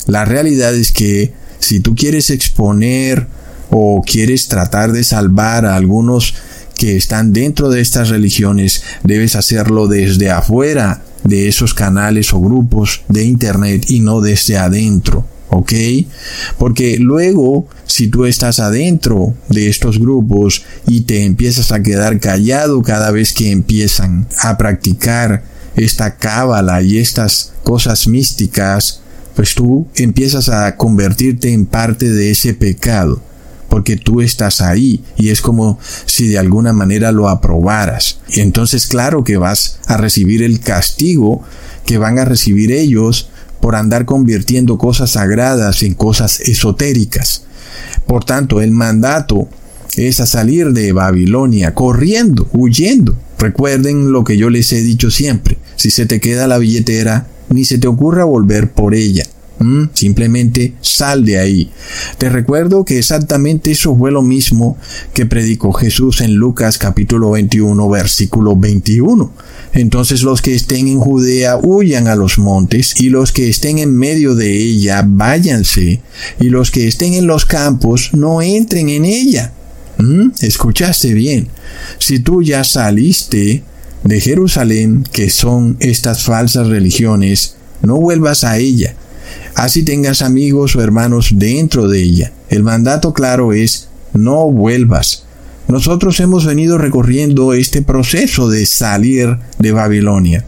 La 0.07 0.25
realidad 0.25 0.75
es 0.75 0.91
que 0.91 1.33
si 1.61 1.81
tú 1.81 1.95
quieres 1.95 2.31
exponer 2.31 3.29
o 3.71 4.03
quieres 4.05 4.49
tratar 4.49 4.93
de 4.93 5.05
salvar 5.05 5.67
a 5.67 5.77
algunos 5.77 6.35
que 6.77 6.97
están 6.97 7.33
dentro 7.33 7.71
de 7.71 7.81
estas 7.81 8.09
religiones, 8.09 8.83
debes 9.03 9.35
hacerlo 9.35 9.89
desde 9.89 10.31
afuera 10.31 11.03
de 11.25 11.49
esos 11.49 11.75
canales 11.75 12.33
o 12.33 12.41
grupos 12.41 13.03
de 13.09 13.25
internet 13.25 13.91
y 13.91 14.01
no 14.01 14.21
desde 14.21 14.57
adentro. 14.57 15.27
¿ok? 15.51 15.73
Porque 16.59 16.99
luego, 16.99 17.67
si 17.87 18.09
tú 18.09 18.25
estás 18.27 18.61
adentro 18.61 19.35
de 19.49 19.69
estos 19.69 19.99
grupos 19.99 20.65
y 20.87 21.03
te 21.03 21.25
empiezas 21.25 21.73
a 21.73 21.83
quedar 21.83 22.21
callado 22.21 22.83
cada 22.83 23.11
vez 23.11 23.33
que 23.33 23.51
empiezan 23.51 24.27
a 24.39 24.57
practicar 24.59 25.43
esta 25.77 26.17
cábala 26.17 26.83
y 26.83 26.99
estas 26.99 27.53
cosas 27.63 28.09
místicas, 28.09 29.01
pues 29.35 29.55
tú 29.55 29.87
empiezas 29.95 30.49
a 30.49 30.77
convertirte 30.77 31.53
en 31.53 31.67
parte 31.67 32.11
de 32.11 32.31
ese 32.31 32.55
pecado, 32.55 33.23
porque 33.69 33.97
tú 33.97 34.21
estás 34.21 34.61
ahí 34.61 35.03
y 35.17 35.29
es 35.31 35.41
como 35.41 35.79
si 36.07 36.29
de 36.29 36.39
alguna 36.39 36.73
manera 36.73 37.13
lo 37.13 37.29
aprobaras. 37.29 38.21
Y 38.29 38.41
entonces 38.41 38.87
claro 38.87 39.25
que 39.25 39.37
vas 39.37 39.79
a 39.87 39.97
recibir 39.97 40.43
el 40.43 40.61
castigo 40.61 41.43
que 41.85 41.99
van 41.99 42.19
a 42.19 42.25
recibir 42.25 42.73
ellos 42.73 43.31
por 43.61 43.75
andar 43.75 44.05
convirtiendo 44.05 44.79
cosas 44.79 45.13
sagradas 45.13 45.83
en 45.83 45.95
cosas 45.95 46.41
esotéricas. 46.41 47.45
Por 48.07 48.25
tanto, 48.25 48.61
el 48.61 48.71
mandato 48.71 49.49
es 49.97 50.21
a 50.21 50.27
salir 50.27 50.73
de 50.73 50.93
Babilonia 50.93 51.75
corriendo, 51.75 52.49
huyendo. 52.53 53.17
Recuerden 53.39 54.13
lo 54.13 54.25
que 54.25 54.37
yo 54.37 54.51
les 54.51 54.73
he 54.73 54.83
dicho 54.83 55.11
siempre. 55.11 55.59
Si 55.77 55.91
se 55.91 56.07
te 56.07 56.21
queda 56.21 56.47
la 56.47 56.59
billetera, 56.59 57.27
ni 57.51 57.65
se 57.65 57.79
te 57.79 57.87
ocurra 57.87 58.25
volver 58.25 58.71
por 58.73 58.95
ella. 58.95 59.25
Simplemente 59.93 60.75
sal 60.81 61.25
de 61.25 61.39
ahí. 61.39 61.71
Te 62.19 62.29
recuerdo 62.29 62.85
que 62.85 62.99
exactamente 62.99 63.73
eso 63.73 63.97
fue 63.97 64.13
lo 64.13 64.23
mismo 64.23 64.79
que 65.13 65.27
predicó 65.27 65.73
Jesús 65.73 66.21
en 66.21 66.35
Lucas 66.35 66.79
capítulo 66.79 67.33
21 67.33 67.89
versículo 67.89 68.55
21. 68.55 69.33
Entonces 69.73 70.23
los 70.23 70.43
que 70.43 70.55
estén 70.55 70.87
en 70.87 71.01
Judea 71.01 71.59
huyan 71.61 72.07
a 72.07 72.15
los 72.15 72.39
montes 72.39 73.01
y 73.01 73.11
los 73.11 73.33
que 73.33 73.49
estén 73.49 73.79
en 73.79 73.97
medio 73.97 74.35
de 74.35 74.57
ella 74.57 75.05
váyanse 75.05 76.01
y 76.39 76.49
los 76.51 76.71
que 76.71 76.87
estén 76.87 77.15
en 77.15 77.27
los 77.27 77.45
campos 77.45 78.11
no 78.13 78.41
entren 78.41 78.89
en 78.89 79.05
ella. 79.05 79.53
Escuchaste 80.41 81.13
bien. 81.13 81.49
Si 81.99 82.21
tú 82.21 82.43
ya 82.43 82.63
saliste 82.63 83.65
de 84.05 84.21
Jerusalén, 84.21 85.05
que 85.13 85.29
son 85.29 85.77
estas 85.81 86.23
falsas 86.23 86.69
religiones, 86.69 87.57
no 87.83 87.97
vuelvas 87.97 88.45
a 88.45 88.59
ella. 88.59 88.95
Así 89.55 89.83
tengas 89.83 90.23
amigos 90.23 90.77
o 90.77 90.83
hermanos 90.83 91.31
dentro 91.35 91.89
de 91.89 92.01
ella. 92.03 92.33
El 92.49 92.63
mandato 92.63 93.13
claro 93.13 93.53
es, 93.53 93.89
no 94.13 94.51
vuelvas. 94.51 95.25
Nosotros 95.69 96.19
hemos 96.21 96.47
venido 96.47 96.79
recorriendo 96.79 97.53
este 97.53 97.83
proceso 97.83 98.49
de 98.49 98.65
salir 98.67 99.39
de 99.59 99.73
Babilonia. 99.73 100.45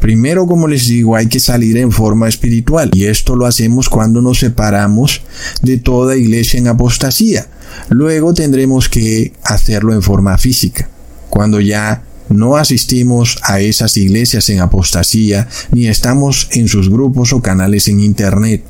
Primero, 0.00 0.46
como 0.46 0.66
les 0.66 0.88
digo, 0.88 1.14
hay 1.14 1.26
que 1.26 1.38
salir 1.38 1.76
en 1.76 1.92
forma 1.92 2.28
espiritual 2.28 2.90
y 2.92 3.04
esto 3.04 3.36
lo 3.36 3.46
hacemos 3.46 3.88
cuando 3.88 4.20
nos 4.20 4.40
separamos 4.40 5.22
de 5.60 5.76
toda 5.76 6.16
iglesia 6.16 6.58
en 6.58 6.68
apostasía. 6.68 7.46
Luego 7.88 8.34
tendremos 8.34 8.88
que 8.88 9.32
hacerlo 9.44 9.92
en 9.92 10.02
forma 10.02 10.38
física, 10.38 10.88
cuando 11.28 11.60
ya 11.60 12.02
no 12.32 12.56
asistimos 12.56 13.38
a 13.42 13.60
esas 13.60 13.96
iglesias 13.96 14.48
en 14.48 14.60
apostasía 14.60 15.48
ni 15.70 15.88
estamos 15.88 16.48
en 16.52 16.68
sus 16.68 16.90
grupos 16.90 17.32
o 17.32 17.42
canales 17.42 17.88
en 17.88 18.00
Internet. 18.00 18.62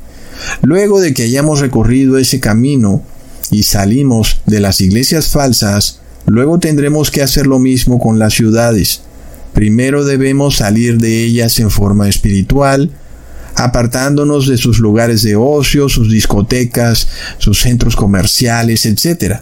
Luego 0.61 0.99
de 0.99 1.13
que 1.13 1.23
hayamos 1.23 1.59
recorrido 1.59 2.17
ese 2.17 2.39
camino 2.39 3.03
y 3.51 3.63
salimos 3.63 4.41
de 4.45 4.59
las 4.59 4.81
iglesias 4.81 5.29
falsas, 5.29 5.99
luego 6.25 6.59
tendremos 6.59 7.11
que 7.11 7.21
hacer 7.21 7.47
lo 7.47 7.59
mismo 7.59 7.99
con 7.99 8.19
las 8.19 8.33
ciudades. 8.33 9.01
Primero 9.53 10.03
debemos 10.03 10.57
salir 10.57 10.97
de 10.97 11.23
ellas 11.23 11.59
en 11.59 11.69
forma 11.69 12.09
espiritual, 12.09 12.91
apartándonos 13.55 14.47
de 14.47 14.57
sus 14.57 14.79
lugares 14.79 15.21
de 15.21 15.35
ocio, 15.35 15.89
sus 15.89 16.11
discotecas, 16.11 17.07
sus 17.37 17.61
centros 17.61 17.95
comerciales, 17.95 18.85
etc. 18.85 19.41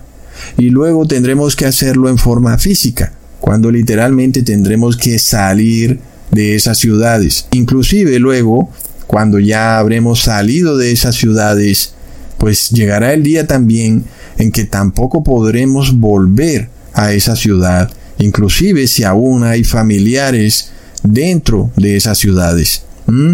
Y 0.58 0.70
luego 0.70 1.08
tendremos 1.08 1.56
que 1.56 1.66
hacerlo 1.66 2.10
en 2.10 2.18
forma 2.18 2.58
física, 2.58 3.14
cuando 3.42 3.72
literalmente 3.72 4.44
tendremos 4.44 4.96
que 4.96 5.20
salir 5.20 6.00
de 6.32 6.56
esas 6.56 6.78
ciudades. 6.78 7.48
Inclusive 7.52 8.18
luego, 8.20 8.70
cuando 9.08 9.40
ya 9.40 9.78
habremos 9.78 10.22
salido 10.22 10.78
de 10.78 10.92
esas 10.92 11.16
ciudades, 11.16 11.94
pues 12.38 12.70
llegará 12.70 13.14
el 13.14 13.24
día 13.24 13.46
también 13.46 14.06
en 14.38 14.52
que 14.52 14.64
tampoco 14.64 15.24
podremos 15.24 16.00
volver 16.00 16.70
a 16.94 17.14
esa 17.14 17.36
ciudad, 17.36 17.92
inclusive 18.20 18.88
si 18.88 19.04
aún 19.04 19.44
hay 19.44 19.64
familiares 19.64 20.72
dentro 21.04 21.72
de 21.76 21.98
esas 21.98 22.18
ciudades. 22.18 22.84
¿Mm? 23.08 23.34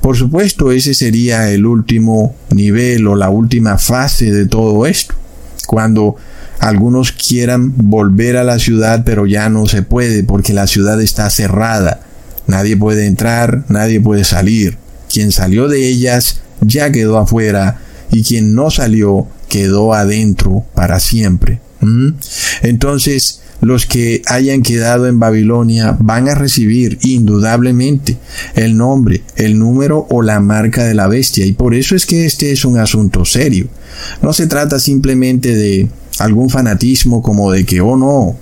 Por 0.00 0.16
supuesto, 0.16 0.72
ese 0.72 0.94
sería 0.94 1.50
el 1.50 1.66
último 1.66 2.34
nivel 2.50 3.06
o 3.06 3.16
la 3.16 3.30
última 3.30 3.78
fase 3.78 4.30
de 4.30 4.46
todo 4.46 4.86
esto, 4.86 5.14
cuando 5.66 6.16
algunos 6.60 7.12
quieran 7.12 7.72
volver 7.76 8.36
a 8.36 8.44
la 8.44 8.58
ciudad, 8.58 9.02
pero 9.04 9.26
ya 9.26 9.48
no 9.48 9.66
se 9.66 9.82
puede 9.82 10.22
porque 10.22 10.52
la 10.52 10.66
ciudad 10.66 11.00
está 11.00 11.28
cerrada. 11.30 12.02
Nadie 12.46 12.76
puede 12.76 13.06
entrar, 13.06 13.64
nadie 13.68 14.00
puede 14.00 14.24
salir. 14.24 14.76
Quien 15.12 15.32
salió 15.32 15.68
de 15.68 15.88
ellas 15.88 16.42
ya 16.60 16.92
quedó 16.92 17.18
afuera 17.18 17.80
y 18.12 18.22
quien 18.22 18.54
no 18.54 18.70
salió 18.70 19.26
quedó 19.48 19.94
adentro 19.94 20.64
para 20.74 21.00
siempre. 21.00 21.60
¿Mm? 21.80 22.10
Entonces, 22.60 23.40
los 23.62 23.86
que 23.86 24.20
hayan 24.26 24.62
quedado 24.62 25.06
en 25.06 25.18
Babilonia 25.18 25.96
van 25.98 26.28
a 26.28 26.34
recibir 26.34 26.98
indudablemente 27.02 28.18
el 28.54 28.76
nombre, 28.76 29.22
el 29.36 29.58
número 29.58 30.06
o 30.10 30.22
la 30.22 30.40
marca 30.40 30.84
de 30.84 30.94
la 30.94 31.08
bestia. 31.08 31.46
Y 31.46 31.52
por 31.52 31.74
eso 31.74 31.96
es 31.96 32.04
que 32.04 32.26
este 32.26 32.52
es 32.52 32.64
un 32.64 32.78
asunto 32.78 33.24
serio. 33.24 33.68
No 34.22 34.32
se 34.32 34.46
trata 34.46 34.78
simplemente 34.78 35.54
de 35.54 35.88
algún 36.20 36.50
fanatismo 36.50 37.22
como 37.22 37.50
de 37.50 37.64
que, 37.64 37.80
oh 37.80 37.96
no, 37.96 38.36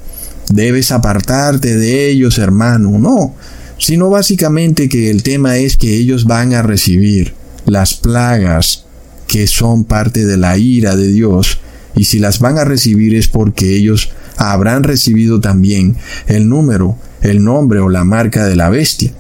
debes 0.50 0.90
apartarte 0.90 1.76
de 1.76 2.10
ellos, 2.10 2.38
hermano. 2.38 2.98
No, 2.98 3.34
sino 3.78 4.10
básicamente 4.10 4.88
que 4.88 5.10
el 5.10 5.22
tema 5.22 5.56
es 5.56 5.76
que 5.76 5.94
ellos 5.94 6.24
van 6.24 6.54
a 6.54 6.62
recibir 6.62 7.34
las 7.66 7.94
plagas 7.94 8.84
que 9.28 9.46
son 9.46 9.84
parte 9.84 10.26
de 10.26 10.36
la 10.36 10.58
ira 10.58 10.96
de 10.96 11.08
Dios. 11.08 11.60
Y 11.94 12.04
si 12.04 12.18
las 12.18 12.40
van 12.40 12.58
a 12.58 12.64
recibir 12.64 13.14
es 13.14 13.28
porque 13.28 13.76
ellos 13.76 14.10
habrán 14.36 14.82
recibido 14.82 15.40
también 15.40 15.96
el 16.26 16.48
número, 16.48 16.96
el 17.22 17.44
nombre 17.44 17.78
o 17.78 17.88
la 17.88 18.04
marca 18.04 18.44
de 18.46 18.56
la 18.56 18.70
bestia. 18.70 19.12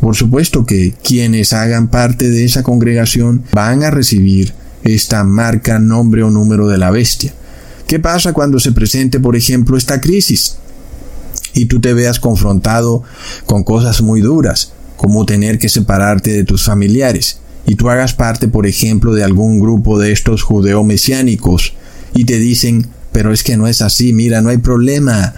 Por 0.00 0.14
supuesto 0.14 0.66
que 0.66 0.94
quienes 1.02 1.52
hagan 1.52 1.88
parte 1.88 2.28
de 2.28 2.44
esa 2.44 2.62
congregación 2.62 3.42
van 3.52 3.82
a 3.82 3.90
recibir 3.90 4.52
esta 4.84 5.24
marca, 5.24 5.78
nombre 5.78 6.22
o 6.22 6.30
número 6.30 6.68
de 6.68 6.78
la 6.78 6.90
bestia. 6.90 7.32
¿Qué 7.94 8.00
pasa 8.00 8.32
cuando 8.32 8.58
se 8.58 8.72
presente, 8.72 9.20
por 9.20 9.36
ejemplo, 9.36 9.76
esta 9.76 10.00
crisis? 10.00 10.56
Y 11.52 11.66
tú 11.66 11.80
te 11.80 11.94
veas 11.94 12.18
confrontado 12.18 13.04
con 13.46 13.62
cosas 13.62 14.02
muy 14.02 14.20
duras, 14.20 14.72
como 14.96 15.24
tener 15.24 15.60
que 15.60 15.68
separarte 15.68 16.32
de 16.32 16.42
tus 16.42 16.64
familiares, 16.64 17.38
y 17.68 17.76
tú 17.76 17.90
hagas 17.90 18.12
parte, 18.12 18.48
por 18.48 18.66
ejemplo, 18.66 19.14
de 19.14 19.22
algún 19.22 19.60
grupo 19.60 19.96
de 20.00 20.10
estos 20.10 20.42
judeo-mesiánicos, 20.42 21.74
y 22.16 22.24
te 22.24 22.40
dicen, 22.40 22.88
pero 23.14 23.32
es 23.32 23.44
que 23.44 23.56
no 23.56 23.68
es 23.68 23.80
así, 23.80 24.12
mira, 24.12 24.42
no 24.42 24.48
hay 24.48 24.58
problema. 24.58 25.34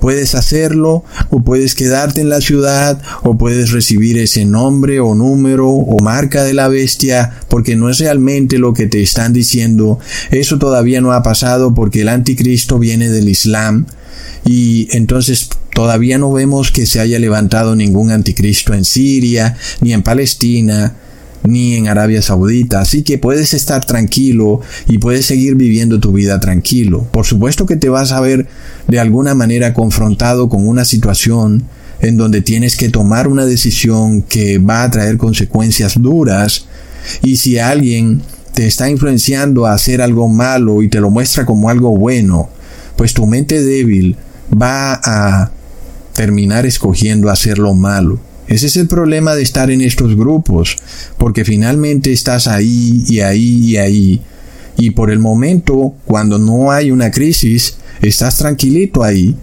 Puedes 0.00 0.34
hacerlo 0.34 1.04
o 1.30 1.42
puedes 1.42 1.76
quedarte 1.76 2.20
en 2.20 2.28
la 2.28 2.40
ciudad 2.40 3.00
o 3.22 3.38
puedes 3.38 3.70
recibir 3.70 4.18
ese 4.18 4.44
nombre 4.44 4.98
o 4.98 5.14
número 5.14 5.68
o 5.68 6.02
marca 6.02 6.42
de 6.42 6.54
la 6.54 6.66
bestia 6.66 7.38
porque 7.46 7.76
no 7.76 7.88
es 7.88 8.00
realmente 8.00 8.58
lo 8.58 8.74
que 8.74 8.88
te 8.88 9.00
están 9.00 9.32
diciendo. 9.32 10.00
Eso 10.32 10.58
todavía 10.58 11.00
no 11.00 11.12
ha 11.12 11.22
pasado 11.22 11.72
porque 11.72 12.00
el 12.00 12.08
anticristo 12.08 12.80
viene 12.80 13.08
del 13.08 13.28
Islam 13.28 13.86
y 14.44 14.88
entonces 14.90 15.50
todavía 15.72 16.18
no 16.18 16.32
vemos 16.32 16.72
que 16.72 16.84
se 16.84 16.98
haya 16.98 17.20
levantado 17.20 17.76
ningún 17.76 18.10
anticristo 18.10 18.74
en 18.74 18.84
Siria 18.84 19.56
ni 19.80 19.92
en 19.92 20.02
Palestina 20.02 20.96
ni 21.44 21.74
en 21.74 21.88
Arabia 21.88 22.22
Saudita, 22.22 22.80
así 22.80 23.02
que 23.02 23.18
puedes 23.18 23.54
estar 23.54 23.84
tranquilo 23.84 24.60
y 24.88 24.98
puedes 24.98 25.26
seguir 25.26 25.54
viviendo 25.54 26.00
tu 26.00 26.12
vida 26.12 26.40
tranquilo. 26.40 27.06
Por 27.10 27.26
supuesto 27.26 27.66
que 27.66 27.76
te 27.76 27.88
vas 27.88 28.12
a 28.12 28.20
ver 28.20 28.46
de 28.88 29.00
alguna 29.00 29.34
manera 29.34 29.74
confrontado 29.74 30.48
con 30.48 30.66
una 30.66 30.84
situación 30.84 31.64
en 32.00 32.16
donde 32.16 32.40
tienes 32.40 32.76
que 32.76 32.88
tomar 32.88 33.28
una 33.28 33.44
decisión 33.44 34.22
que 34.22 34.58
va 34.58 34.82
a 34.82 34.90
traer 34.90 35.16
consecuencias 35.16 36.00
duras 36.00 36.66
y 37.22 37.36
si 37.36 37.58
alguien 37.58 38.22
te 38.54 38.66
está 38.66 38.90
influenciando 38.90 39.66
a 39.66 39.74
hacer 39.74 40.02
algo 40.02 40.28
malo 40.28 40.82
y 40.82 40.88
te 40.88 41.00
lo 41.00 41.10
muestra 41.10 41.46
como 41.46 41.70
algo 41.70 41.96
bueno, 41.96 42.48
pues 42.96 43.14
tu 43.14 43.26
mente 43.26 43.62
débil 43.62 44.16
va 44.50 45.00
a 45.02 45.50
terminar 46.12 46.66
escogiendo 46.66 47.30
hacer 47.30 47.58
lo 47.58 47.74
malo. 47.74 48.18
Ese 48.50 48.66
es 48.66 48.76
el 48.76 48.88
problema 48.88 49.36
de 49.36 49.44
estar 49.44 49.70
en 49.70 49.80
estos 49.80 50.16
grupos, 50.16 50.76
porque 51.18 51.44
finalmente 51.44 52.12
estás 52.12 52.48
ahí 52.48 53.04
y 53.06 53.20
ahí 53.20 53.60
y 53.60 53.76
ahí. 53.76 54.22
Y 54.76 54.90
por 54.90 55.12
el 55.12 55.20
momento, 55.20 55.94
cuando 56.04 56.36
no 56.36 56.72
hay 56.72 56.90
una 56.90 57.12
crisis, 57.12 57.76
estás 58.02 58.38
tranquilito 58.38 59.04
ahí. 59.04 59.36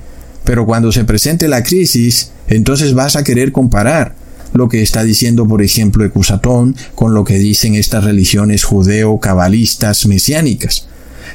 Pero 0.43 0.65
cuando 0.65 0.91
se 0.91 1.05
presente 1.05 1.47
la 1.47 1.63
crisis, 1.63 2.31
entonces 2.49 2.93
vas 2.93 3.15
a 3.15 3.23
querer 3.23 3.53
comparar. 3.53 4.13
lo 4.53 4.69
que 4.69 4.81
está 4.81 5.03
diciendo, 5.03 5.47
por 5.47 5.61
ejemplo, 5.61 6.03
Ecusatón 6.03 6.75
con 6.95 7.13
lo 7.13 7.23
que 7.23 7.37
dicen 7.37 7.75
estas 7.75 8.03
religiones 8.03 8.63
judeo-cabalistas 8.63 10.05
mesiánicas. 10.07 10.87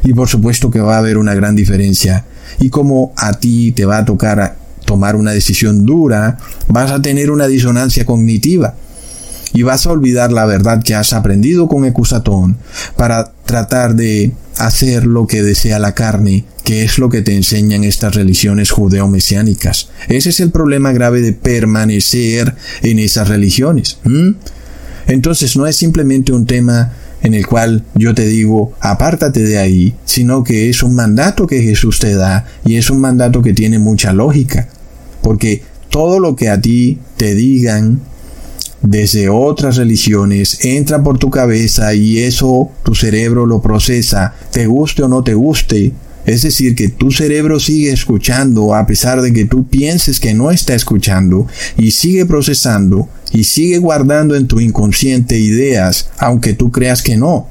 Y 0.03 0.13
por 0.13 0.29
supuesto 0.29 0.71
que 0.71 0.81
va 0.81 0.97
a 0.97 0.99
haber 0.99 1.17
una 1.17 1.35
gran 1.35 1.55
diferencia. 1.55 2.25
Y 2.59 2.69
como 2.71 3.13
a 3.17 3.35
ti 3.35 3.73
te 3.73 3.85
va 3.85 3.99
a 3.99 4.05
tocar 4.05 4.62
tomar 4.85 5.17
una 5.17 5.33
decisión 5.33 5.85
dura, 5.87 6.39
vas 6.69 6.91
a 6.91 7.03
tener 7.03 7.31
una 7.31 7.47
disonancia 7.47 8.05
cognitiva 8.05 8.75
y 9.53 9.63
vas 9.63 9.87
a 9.87 9.91
olvidar 9.91 10.33
la 10.33 10.47
verdad 10.47 10.83
que 10.83 10.95
has 10.95 11.13
aprendido 11.13 11.69
con 11.69 11.85
Ecusatón 11.85 12.57
para 12.97 13.33
tratar 13.45 13.95
de 13.95 14.33
hacer 14.59 15.07
lo 15.07 15.27
que 15.27 15.43
desea 15.43 15.79
la 15.79 15.95
carne, 15.95 16.45
que 16.65 16.85
es 16.85 16.99
lo 16.99 17.11
que 17.11 17.23
te 17.23 17.35
enseñan 17.35 17.85
estas 17.85 18.15
religiones 18.15 18.71
judeo-mesiánicas. 18.71 19.89
Ese 20.09 20.31
es 20.31 20.41
el 20.41 20.51
problema 20.51 20.93
grave 20.93 21.21
de 21.21 21.33
permanecer 21.33 22.55
en 22.83 22.99
esas 22.99 23.29
religiones. 23.29 23.99
Entonces 25.07 25.57
no 25.57 25.67
es 25.67 25.77
simplemente 25.77 26.33
un 26.33 26.47
tema 26.47 26.93
en 27.23 27.35
el 27.35 27.47
cual 27.47 27.85
yo 27.95 28.15
te 28.15 28.27
digo, 28.27 28.73
apártate 28.81 29.43
de 29.43 29.59
ahí, 29.59 29.95
sino 30.05 30.43
que 30.43 30.69
es 30.69 30.83
un 30.83 30.95
mandato 30.95 31.47
que 31.47 31.63
Jesús 31.63 31.99
te 31.99 32.15
da 32.15 32.47
y 32.65 32.77
es 32.77 32.91
un 32.91 33.01
mandato 33.01 33.43
que 33.43 33.55
tiene 33.55 33.79
mucha 33.79 34.13
lógica, 34.13 34.69
porque 35.23 35.63
todo 35.89 36.19
lo 36.19 36.35
que 36.35 36.49
a 36.49 36.61
ti 36.61 36.99
te 37.17 37.35
digan 37.35 38.01
desde 38.83 39.29
otras 39.29 39.77
religiones 39.77 40.65
entra 40.65 41.03
por 41.03 41.19
tu 41.19 41.31
cabeza 41.31 41.95
y 41.95 42.19
eso 42.19 42.71
tu 42.83 42.95
cerebro 42.95 43.47
lo 43.47 43.63
procesa, 43.63 44.35
te 44.51 44.67
guste 44.67 45.05
o 45.05 45.09
no 45.09 45.23
te 45.23 45.35
guste. 45.35 45.93
Es 46.25 46.43
decir, 46.43 46.75
que 46.77 46.89
tu 46.89 47.11
cerebro 47.11 47.59
sigue 47.59 47.91
escuchando 47.91 48.75
a 48.75 48.87
pesar 48.87 49.21
de 49.23 49.33
que 49.33 49.45
tú 49.45 49.67
pienses 49.67 50.21
que 50.21 50.35
no 50.35 50.51
está 50.51 50.75
escuchando 50.75 51.49
y 51.77 51.91
sigue 51.91 52.27
procesando 52.27 53.09
y 53.33 53.45
sigue 53.45 53.79
guardando 53.79 54.37
en 54.37 54.47
tu 54.47 54.61
inconsciente 54.61 55.39
ideas 55.39 56.11
aunque 56.19 56.53
tú 56.53 56.71
creas 56.71 57.03
que 57.03 57.17
no. 57.17 57.49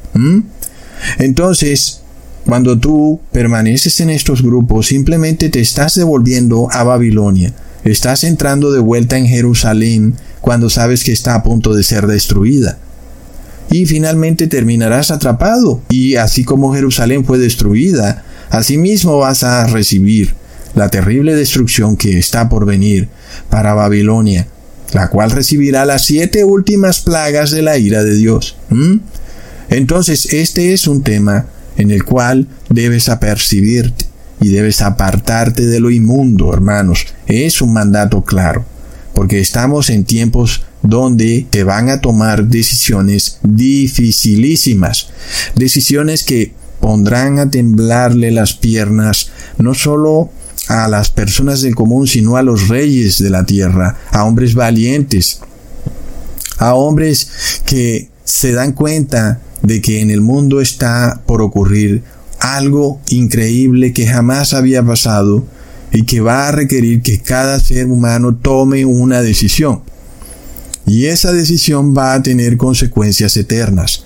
Entonces, 1.17 2.01
cuando 2.45 2.79
tú 2.79 3.19
permaneces 3.31 3.99
en 3.99 4.09
estos 4.09 4.41
grupos, 4.41 4.87
simplemente 4.87 5.49
te 5.49 5.59
estás 5.59 5.95
devolviendo 5.95 6.69
a 6.71 6.83
Babilonia. 6.83 7.53
Estás 7.83 8.23
entrando 8.23 8.71
de 8.71 8.79
vuelta 8.79 9.17
en 9.17 9.27
Jerusalén 9.27 10.15
cuando 10.39 10.69
sabes 10.69 11.03
que 11.03 11.11
está 11.11 11.35
a 11.35 11.43
punto 11.43 11.73
de 11.73 11.83
ser 11.83 12.07
destruida. 12.07 12.77
Y 13.69 13.85
finalmente 13.85 14.47
terminarás 14.47 15.11
atrapado. 15.11 15.81
Y 15.89 16.15
así 16.15 16.43
como 16.43 16.73
Jerusalén 16.73 17.25
fue 17.25 17.37
destruida, 17.37 18.23
asimismo 18.51 19.17
vas 19.17 19.43
a 19.43 19.65
recibir 19.65 20.35
la 20.75 20.89
terrible 20.89 21.35
destrucción 21.35 21.97
que 21.97 22.17
está 22.19 22.47
por 22.47 22.65
venir 22.65 23.09
para 23.49 23.73
Babilonia, 23.73 24.47
la 24.93 25.09
cual 25.09 25.31
recibirá 25.31 25.85
las 25.85 26.05
siete 26.05 26.43
últimas 26.43 27.01
plagas 27.01 27.51
de 27.51 27.61
la 27.61 27.77
ira 27.77 28.03
de 28.03 28.15
Dios. 28.15 28.55
Entonces, 29.69 30.31
este 30.33 30.73
es 30.73 30.87
un 30.87 31.01
tema 31.01 31.47
en 31.77 31.91
el 31.91 32.03
cual 32.03 32.47
debes 32.69 33.09
apercibirte 33.09 34.05
y 34.39 34.49
debes 34.49 34.81
apartarte 34.81 35.65
de 35.65 35.79
lo 35.79 35.89
inmundo, 35.89 36.53
hermanos. 36.53 37.07
Es 37.27 37.61
un 37.61 37.73
mandato 37.73 38.23
claro 38.23 38.65
porque 39.13 39.39
estamos 39.39 39.89
en 39.89 40.05
tiempos 40.05 40.63
donde 40.81 41.45
te 41.49 41.63
van 41.63 41.89
a 41.89 42.01
tomar 42.01 42.45
decisiones 42.47 43.37
dificilísimas, 43.43 45.09
decisiones 45.55 46.23
que 46.23 46.53
pondrán 46.81 47.39
a 47.39 47.49
temblarle 47.49 48.31
las 48.31 48.53
piernas 48.53 49.31
no 49.57 49.73
solo 49.73 50.29
a 50.67 50.87
las 50.87 51.09
personas 51.09 51.61
del 51.61 51.75
común, 51.75 52.07
sino 52.07 52.37
a 52.37 52.43
los 52.43 52.67
reyes 52.67 53.19
de 53.19 53.29
la 53.29 53.45
tierra, 53.45 53.97
a 54.11 54.25
hombres 54.25 54.53
valientes, 54.53 55.39
a 56.57 56.73
hombres 56.75 57.61
que 57.65 58.09
se 58.23 58.51
dan 58.51 58.73
cuenta 58.73 59.41
de 59.61 59.81
que 59.81 60.01
en 60.01 60.09
el 60.09 60.21
mundo 60.21 60.61
está 60.61 61.21
por 61.25 61.41
ocurrir 61.41 62.03
algo 62.39 62.99
increíble 63.09 63.93
que 63.93 64.07
jamás 64.07 64.53
había 64.53 64.83
pasado 64.83 65.45
y 65.91 66.03
que 66.03 66.21
va 66.21 66.47
a 66.47 66.51
requerir 66.51 67.01
que 67.01 67.21
cada 67.21 67.59
ser 67.59 67.87
humano 67.87 68.35
tome 68.35 68.85
una 68.85 69.21
decisión. 69.21 69.81
Y 70.85 71.05
esa 71.05 71.31
decisión 71.31 71.95
va 71.95 72.13
a 72.13 72.23
tener 72.23 72.57
consecuencias 72.57 73.37
eternas. 73.37 74.03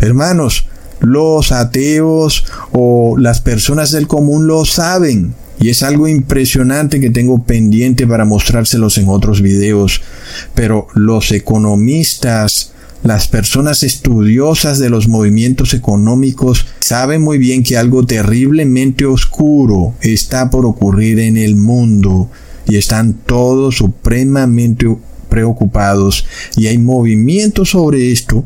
Hermanos, 0.00 0.66
los 1.02 1.52
ateos 1.52 2.44
o 2.72 3.16
las 3.18 3.40
personas 3.40 3.90
del 3.90 4.06
común 4.06 4.46
lo 4.46 4.64
saben. 4.64 5.34
Y 5.60 5.68
es 5.68 5.82
algo 5.82 6.08
impresionante 6.08 7.00
que 7.00 7.10
tengo 7.10 7.44
pendiente 7.44 8.06
para 8.06 8.24
mostrárselos 8.24 8.98
en 8.98 9.08
otros 9.08 9.42
videos. 9.42 10.00
Pero 10.54 10.88
los 10.94 11.30
economistas, 11.30 12.72
las 13.04 13.28
personas 13.28 13.82
estudiosas 13.82 14.78
de 14.78 14.90
los 14.90 15.08
movimientos 15.08 15.74
económicos 15.74 16.66
saben 16.80 17.20
muy 17.20 17.38
bien 17.38 17.62
que 17.62 17.76
algo 17.76 18.06
terriblemente 18.06 19.04
oscuro 19.04 19.94
está 20.00 20.50
por 20.50 20.66
ocurrir 20.66 21.20
en 21.20 21.36
el 21.36 21.56
mundo 21.56 22.28
y 22.66 22.76
están 22.76 23.14
todos 23.14 23.76
supremamente 23.76 24.86
preocupados 25.32 26.26
y 26.58 26.66
hay 26.66 26.76
movimientos 26.76 27.70
sobre 27.70 28.12
esto 28.12 28.44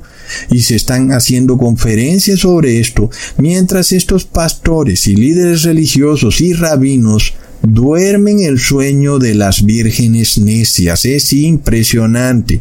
y 0.53 0.61
se 0.61 0.77
están 0.77 1.11
haciendo 1.11 1.59
conferencias 1.59 2.39
sobre 2.39 2.79
esto 2.79 3.11
mientras 3.39 3.91
estos 3.91 4.25
pastores 4.25 5.09
y 5.09 5.17
líderes 5.17 5.65
religiosos 5.65 6.41
y 6.41 6.53
rabinos 6.53 7.35
duermen 7.61 8.41
el 8.41 8.61
sueño 8.61 9.19
de 9.19 9.35
las 9.35 9.65
vírgenes 9.65 10.39
necias. 10.39 11.05
Es 11.05 11.33
impresionante. 11.33 12.61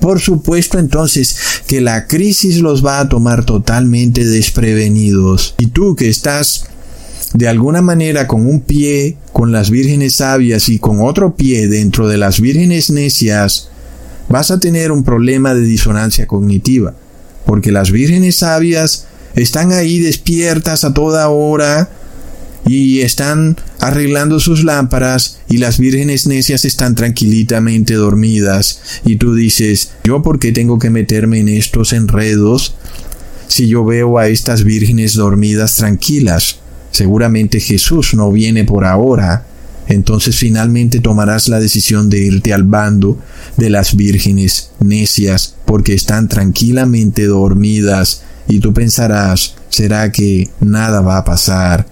Por 0.00 0.18
supuesto 0.20 0.80
entonces 0.80 1.36
que 1.68 1.80
la 1.80 2.08
crisis 2.08 2.58
los 2.58 2.84
va 2.84 2.98
a 2.98 3.08
tomar 3.08 3.44
totalmente 3.44 4.24
desprevenidos. 4.24 5.54
Y 5.58 5.68
tú 5.68 5.94
que 5.94 6.08
estás 6.08 6.64
de 7.36 7.48
alguna 7.48 7.82
manera 7.82 8.26
con 8.26 8.46
un 8.46 8.60
pie 8.60 9.16
con 9.32 9.52
las 9.52 9.70
vírgenes 9.70 10.16
sabias 10.16 10.68
y 10.68 10.78
con 10.78 11.02
otro 11.02 11.36
pie 11.36 11.68
dentro 11.68 12.08
de 12.08 12.16
las 12.16 12.40
vírgenes 12.40 12.90
necias, 12.90 13.68
vas 14.28 14.50
a 14.50 14.58
tener 14.58 14.90
un 14.90 15.04
problema 15.04 15.54
de 15.54 15.60
disonancia 15.60 16.26
cognitiva, 16.26 16.94
porque 17.44 17.72
las 17.72 17.90
vírgenes 17.90 18.36
sabias 18.36 19.06
están 19.34 19.72
ahí 19.72 19.98
despiertas 19.98 20.84
a 20.84 20.94
toda 20.94 21.28
hora, 21.28 21.90
y 22.66 23.02
están 23.02 23.56
arreglando 23.78 24.40
sus 24.40 24.64
lámparas 24.64 25.38
y 25.48 25.58
las 25.58 25.78
vírgenes 25.78 26.26
necias 26.26 26.64
están 26.64 26.96
tranquilitamente 26.96 27.94
dormidas 27.94 28.80
y 29.04 29.16
tú 29.16 29.34
dices, 29.34 29.92
¿yo 30.02 30.22
por 30.22 30.40
qué 30.40 30.50
tengo 30.50 30.78
que 30.78 30.90
meterme 30.90 31.38
en 31.38 31.48
estos 31.48 31.92
enredos 31.92 32.74
si 33.46 33.68
yo 33.68 33.84
veo 33.84 34.18
a 34.18 34.26
estas 34.26 34.64
vírgenes 34.64 35.14
dormidas 35.14 35.76
tranquilas? 35.76 36.58
Seguramente 36.96 37.60
Jesús 37.60 38.14
no 38.14 38.32
viene 38.32 38.64
por 38.64 38.84
ahora. 38.84 39.46
Entonces 39.88 40.36
finalmente 40.36 41.00
tomarás 41.00 41.48
la 41.48 41.60
decisión 41.60 42.08
de 42.08 42.18
irte 42.18 42.52
al 42.52 42.64
bando 42.64 43.18
de 43.56 43.70
las 43.70 43.94
vírgenes 43.94 44.70
necias 44.80 45.54
porque 45.64 45.94
están 45.94 46.28
tranquilamente 46.28 47.26
dormidas 47.26 48.22
y 48.48 48.58
tú 48.58 48.72
pensarás, 48.72 49.54
¿será 49.68 50.10
que 50.10 50.48
nada 50.60 51.02
va 51.02 51.18
a 51.18 51.24
pasar? 51.24 51.86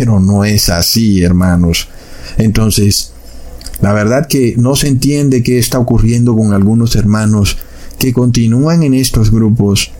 pero 0.00 0.18
no 0.18 0.44
es 0.44 0.70
así, 0.70 1.22
hermanos. 1.22 1.88
Entonces, 2.38 3.12
la 3.82 3.92
verdad 3.92 4.26
que 4.26 4.54
no 4.56 4.74
se 4.74 4.88
entiende 4.88 5.42
qué 5.42 5.58
está 5.58 5.78
ocurriendo 5.78 6.34
con 6.34 6.54
algunos 6.54 6.96
hermanos 6.96 7.58
que 7.98 8.12
continúan 8.12 8.82
en 8.82 8.94
estos 8.94 9.30
grupos. 9.30 9.90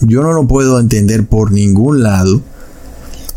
Yo 0.00 0.22
no 0.22 0.32
lo 0.32 0.46
puedo 0.46 0.78
entender 0.78 1.26
por 1.26 1.52
ningún 1.52 2.02
lado, 2.02 2.42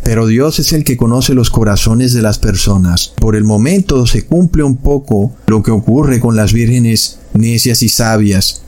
pero 0.05 0.27
Dios 0.27 0.59
es 0.59 0.71
el 0.71 0.83
que 0.83 0.97
conoce 0.97 1.33
los 1.33 1.49
corazones 1.49 2.13
de 2.13 2.21
las 2.21 2.37
personas. 2.37 3.11
Por 3.19 3.35
el 3.35 3.43
momento 3.43 4.05
se 4.05 4.23
cumple 4.23 4.61
un 4.61 4.77
poco 4.77 5.33
lo 5.47 5.63
que 5.63 5.71
ocurre 5.71 6.19
con 6.19 6.35
las 6.35 6.53
vírgenes 6.53 7.17
necias 7.33 7.81
y 7.81 7.89
sabias, 7.89 8.61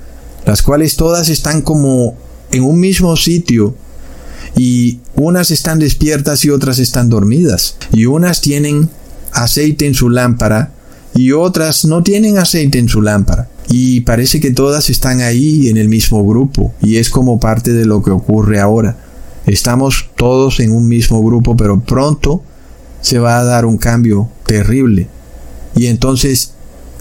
las 0.48 0.64
cuales 0.64 0.96
todas 0.96 1.30
están 1.30 1.62
como 1.62 2.18
en 2.52 2.64
un 2.64 2.80
mismo 2.80 3.16
sitio, 3.16 3.76
y 4.56 5.00
unas 5.14 5.52
están 5.52 5.78
despiertas 5.78 6.44
y 6.44 6.50
otras 6.50 6.80
están 6.80 7.08
dormidas. 7.08 7.76
Y 7.94 8.08
unas 8.08 8.42
tienen 8.42 8.90
aceite 9.32 9.86
en 9.86 9.94
su 9.94 10.10
lámpara 10.10 10.72
y 11.14 11.34
otras 11.34 11.86
no 11.86 12.02
tienen 12.02 12.40
aceite 12.40 12.80
en 12.80 12.90
su 12.90 13.04
lámpara. 13.04 13.48
Y 13.70 14.02
parece 14.02 14.40
que 14.40 14.50
todas 14.52 14.90
están 14.90 15.22
ahí 15.22 15.68
en 15.68 15.78
el 15.78 15.88
mismo 15.88 16.26
grupo 16.26 16.74
y 16.82 16.98
es 16.98 17.12
como 17.12 17.40
parte 17.40 17.74
de 17.74 17.86
lo 17.86 18.02
que 18.02 18.10
ocurre 18.10 18.60
ahora. 18.60 18.98
Estamos 19.48 20.10
todos 20.16 20.60
en 20.60 20.72
un 20.72 20.88
mismo 20.88 21.24
grupo, 21.24 21.56
pero 21.56 21.80
pronto 21.80 22.44
se 23.02 23.18
va 23.18 23.40
a 23.40 23.44
dar 23.46 23.66
un 23.66 23.78
cambio 23.78 24.30
terrible. 24.46 25.08
Y 25.74 25.88
entonces 25.88 26.52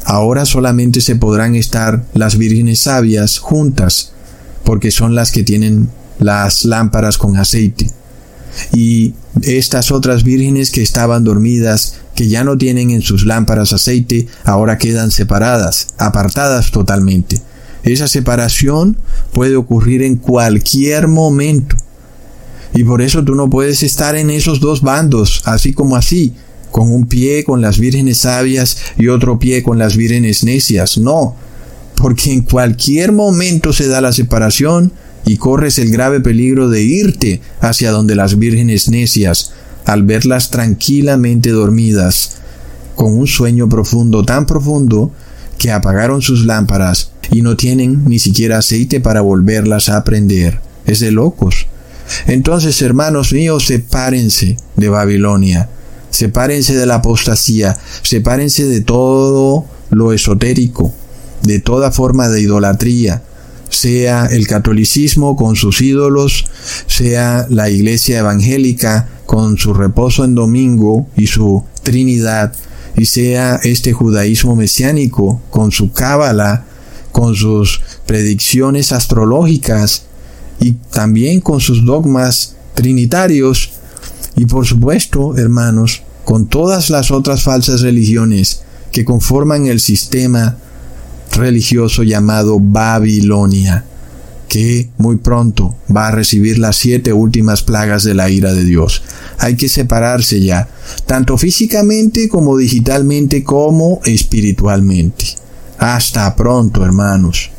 ahora 0.04 0.46
solamente 0.46 1.00
se 1.00 1.16
podrán 1.16 1.56
estar 1.56 2.04
las 2.14 2.38
vírgenes 2.38 2.80
sabias 2.80 3.38
juntas, 3.38 4.12
porque 4.64 4.92
son 4.92 5.16
las 5.16 5.32
que 5.32 5.42
tienen 5.42 5.90
las 6.20 6.64
lámparas 6.64 7.18
con 7.18 7.36
aceite. 7.36 7.90
y 8.72 9.12
estas 9.42 9.90
otras 9.90 10.24
vírgenes 10.24 10.70
que 10.70 10.82
estaban 10.82 11.24
dormidas, 11.24 11.96
que 12.14 12.28
ya 12.28 12.42
no 12.42 12.56
tienen 12.56 12.90
en 12.90 13.02
sus 13.02 13.26
lámparas 13.26 13.74
aceite, 13.74 14.28
ahora 14.44 14.78
quedan 14.78 15.10
separadas, 15.10 15.88
apartadas 15.98 16.70
totalmente. 16.70 17.38
Esa 17.82 18.08
separación 18.08 18.96
puede 19.34 19.56
ocurrir 19.56 20.02
en 20.02 20.16
cualquier 20.16 21.06
momento. 21.06 21.76
Y 22.76 22.84
por 22.84 23.00
eso 23.00 23.24
tú 23.24 23.34
no 23.34 23.48
puedes 23.48 23.82
estar 23.82 24.16
en 24.16 24.28
esos 24.28 24.60
dos 24.60 24.82
bandos, 24.82 25.42
así 25.46 25.72
como 25.72 25.96
así, 25.96 26.34
con 26.70 26.92
un 26.92 27.06
pie 27.06 27.42
con 27.42 27.62
las 27.62 27.78
vírgenes 27.78 28.18
sabias 28.18 28.76
y 28.98 29.08
otro 29.08 29.38
pie 29.38 29.62
con 29.62 29.78
las 29.78 29.96
vírgenes 29.96 30.44
necias. 30.44 30.98
No, 30.98 31.34
porque 31.96 32.32
en 32.34 32.42
cualquier 32.42 33.12
momento 33.12 33.72
se 33.72 33.88
da 33.88 34.02
la 34.02 34.12
separación 34.12 34.92
y 35.24 35.38
corres 35.38 35.78
el 35.78 35.90
grave 35.90 36.20
peligro 36.20 36.68
de 36.68 36.82
irte 36.82 37.40
hacia 37.60 37.90
donde 37.90 38.14
las 38.14 38.38
vírgenes 38.38 38.90
necias, 38.90 39.52
al 39.86 40.02
verlas 40.02 40.50
tranquilamente 40.50 41.50
dormidas, 41.50 42.36
con 42.94 43.18
un 43.18 43.26
sueño 43.26 43.70
profundo, 43.70 44.22
tan 44.22 44.44
profundo, 44.44 45.10
que 45.56 45.72
apagaron 45.72 46.20
sus 46.20 46.44
lámparas 46.44 47.12
y 47.32 47.40
no 47.40 47.56
tienen 47.56 48.04
ni 48.04 48.18
siquiera 48.18 48.58
aceite 48.58 49.00
para 49.00 49.22
volverlas 49.22 49.88
a 49.88 50.04
prender. 50.04 50.60
Es 50.84 51.00
de 51.00 51.10
locos. 51.10 51.66
Entonces, 52.26 52.80
hermanos 52.82 53.32
míos, 53.32 53.66
sepárense 53.66 54.56
de 54.76 54.88
Babilonia, 54.88 55.68
sepárense 56.10 56.76
de 56.76 56.86
la 56.86 56.96
apostasía, 56.96 57.76
sepárense 58.02 58.64
de 58.66 58.80
todo 58.80 59.64
lo 59.90 60.12
esotérico, 60.12 60.92
de 61.42 61.60
toda 61.60 61.90
forma 61.90 62.28
de 62.28 62.40
idolatría, 62.40 63.22
sea 63.68 64.26
el 64.26 64.46
catolicismo 64.46 65.36
con 65.36 65.56
sus 65.56 65.80
ídolos, 65.80 66.46
sea 66.86 67.46
la 67.50 67.68
iglesia 67.68 68.18
evangélica 68.18 69.08
con 69.26 69.58
su 69.58 69.74
reposo 69.74 70.24
en 70.24 70.34
domingo 70.34 71.06
y 71.16 71.26
su 71.26 71.64
Trinidad, 71.82 72.54
y 72.96 73.04
sea 73.06 73.60
este 73.62 73.92
judaísmo 73.92 74.56
mesiánico 74.56 75.42
con 75.50 75.70
su 75.70 75.92
cábala, 75.92 76.64
con 77.12 77.34
sus 77.34 77.80
predicciones 78.06 78.92
astrológicas 78.92 80.06
y 80.60 80.72
también 80.72 81.40
con 81.40 81.60
sus 81.60 81.84
dogmas 81.84 82.56
trinitarios 82.74 83.70
y 84.36 84.44
por 84.44 84.66
supuesto, 84.66 85.36
hermanos, 85.36 86.02
con 86.24 86.46
todas 86.46 86.90
las 86.90 87.10
otras 87.10 87.42
falsas 87.42 87.80
religiones 87.80 88.62
que 88.92 89.04
conforman 89.04 89.66
el 89.66 89.80
sistema 89.80 90.56
religioso 91.32 92.02
llamado 92.02 92.58
Babilonia, 92.60 93.84
que 94.48 94.90
muy 94.98 95.16
pronto 95.16 95.76
va 95.94 96.08
a 96.08 96.10
recibir 96.10 96.58
las 96.58 96.76
siete 96.76 97.12
últimas 97.12 97.62
plagas 97.62 98.04
de 98.04 98.14
la 98.14 98.30
ira 98.30 98.52
de 98.52 98.64
Dios. 98.64 99.02
Hay 99.38 99.56
que 99.56 99.68
separarse 99.68 100.40
ya, 100.40 100.68
tanto 101.06 101.38
físicamente 101.38 102.28
como 102.28 102.56
digitalmente 102.56 103.42
como 103.42 104.00
espiritualmente. 104.04 105.24
Hasta 105.78 106.34
pronto, 106.36 106.84
hermanos. 106.84 107.50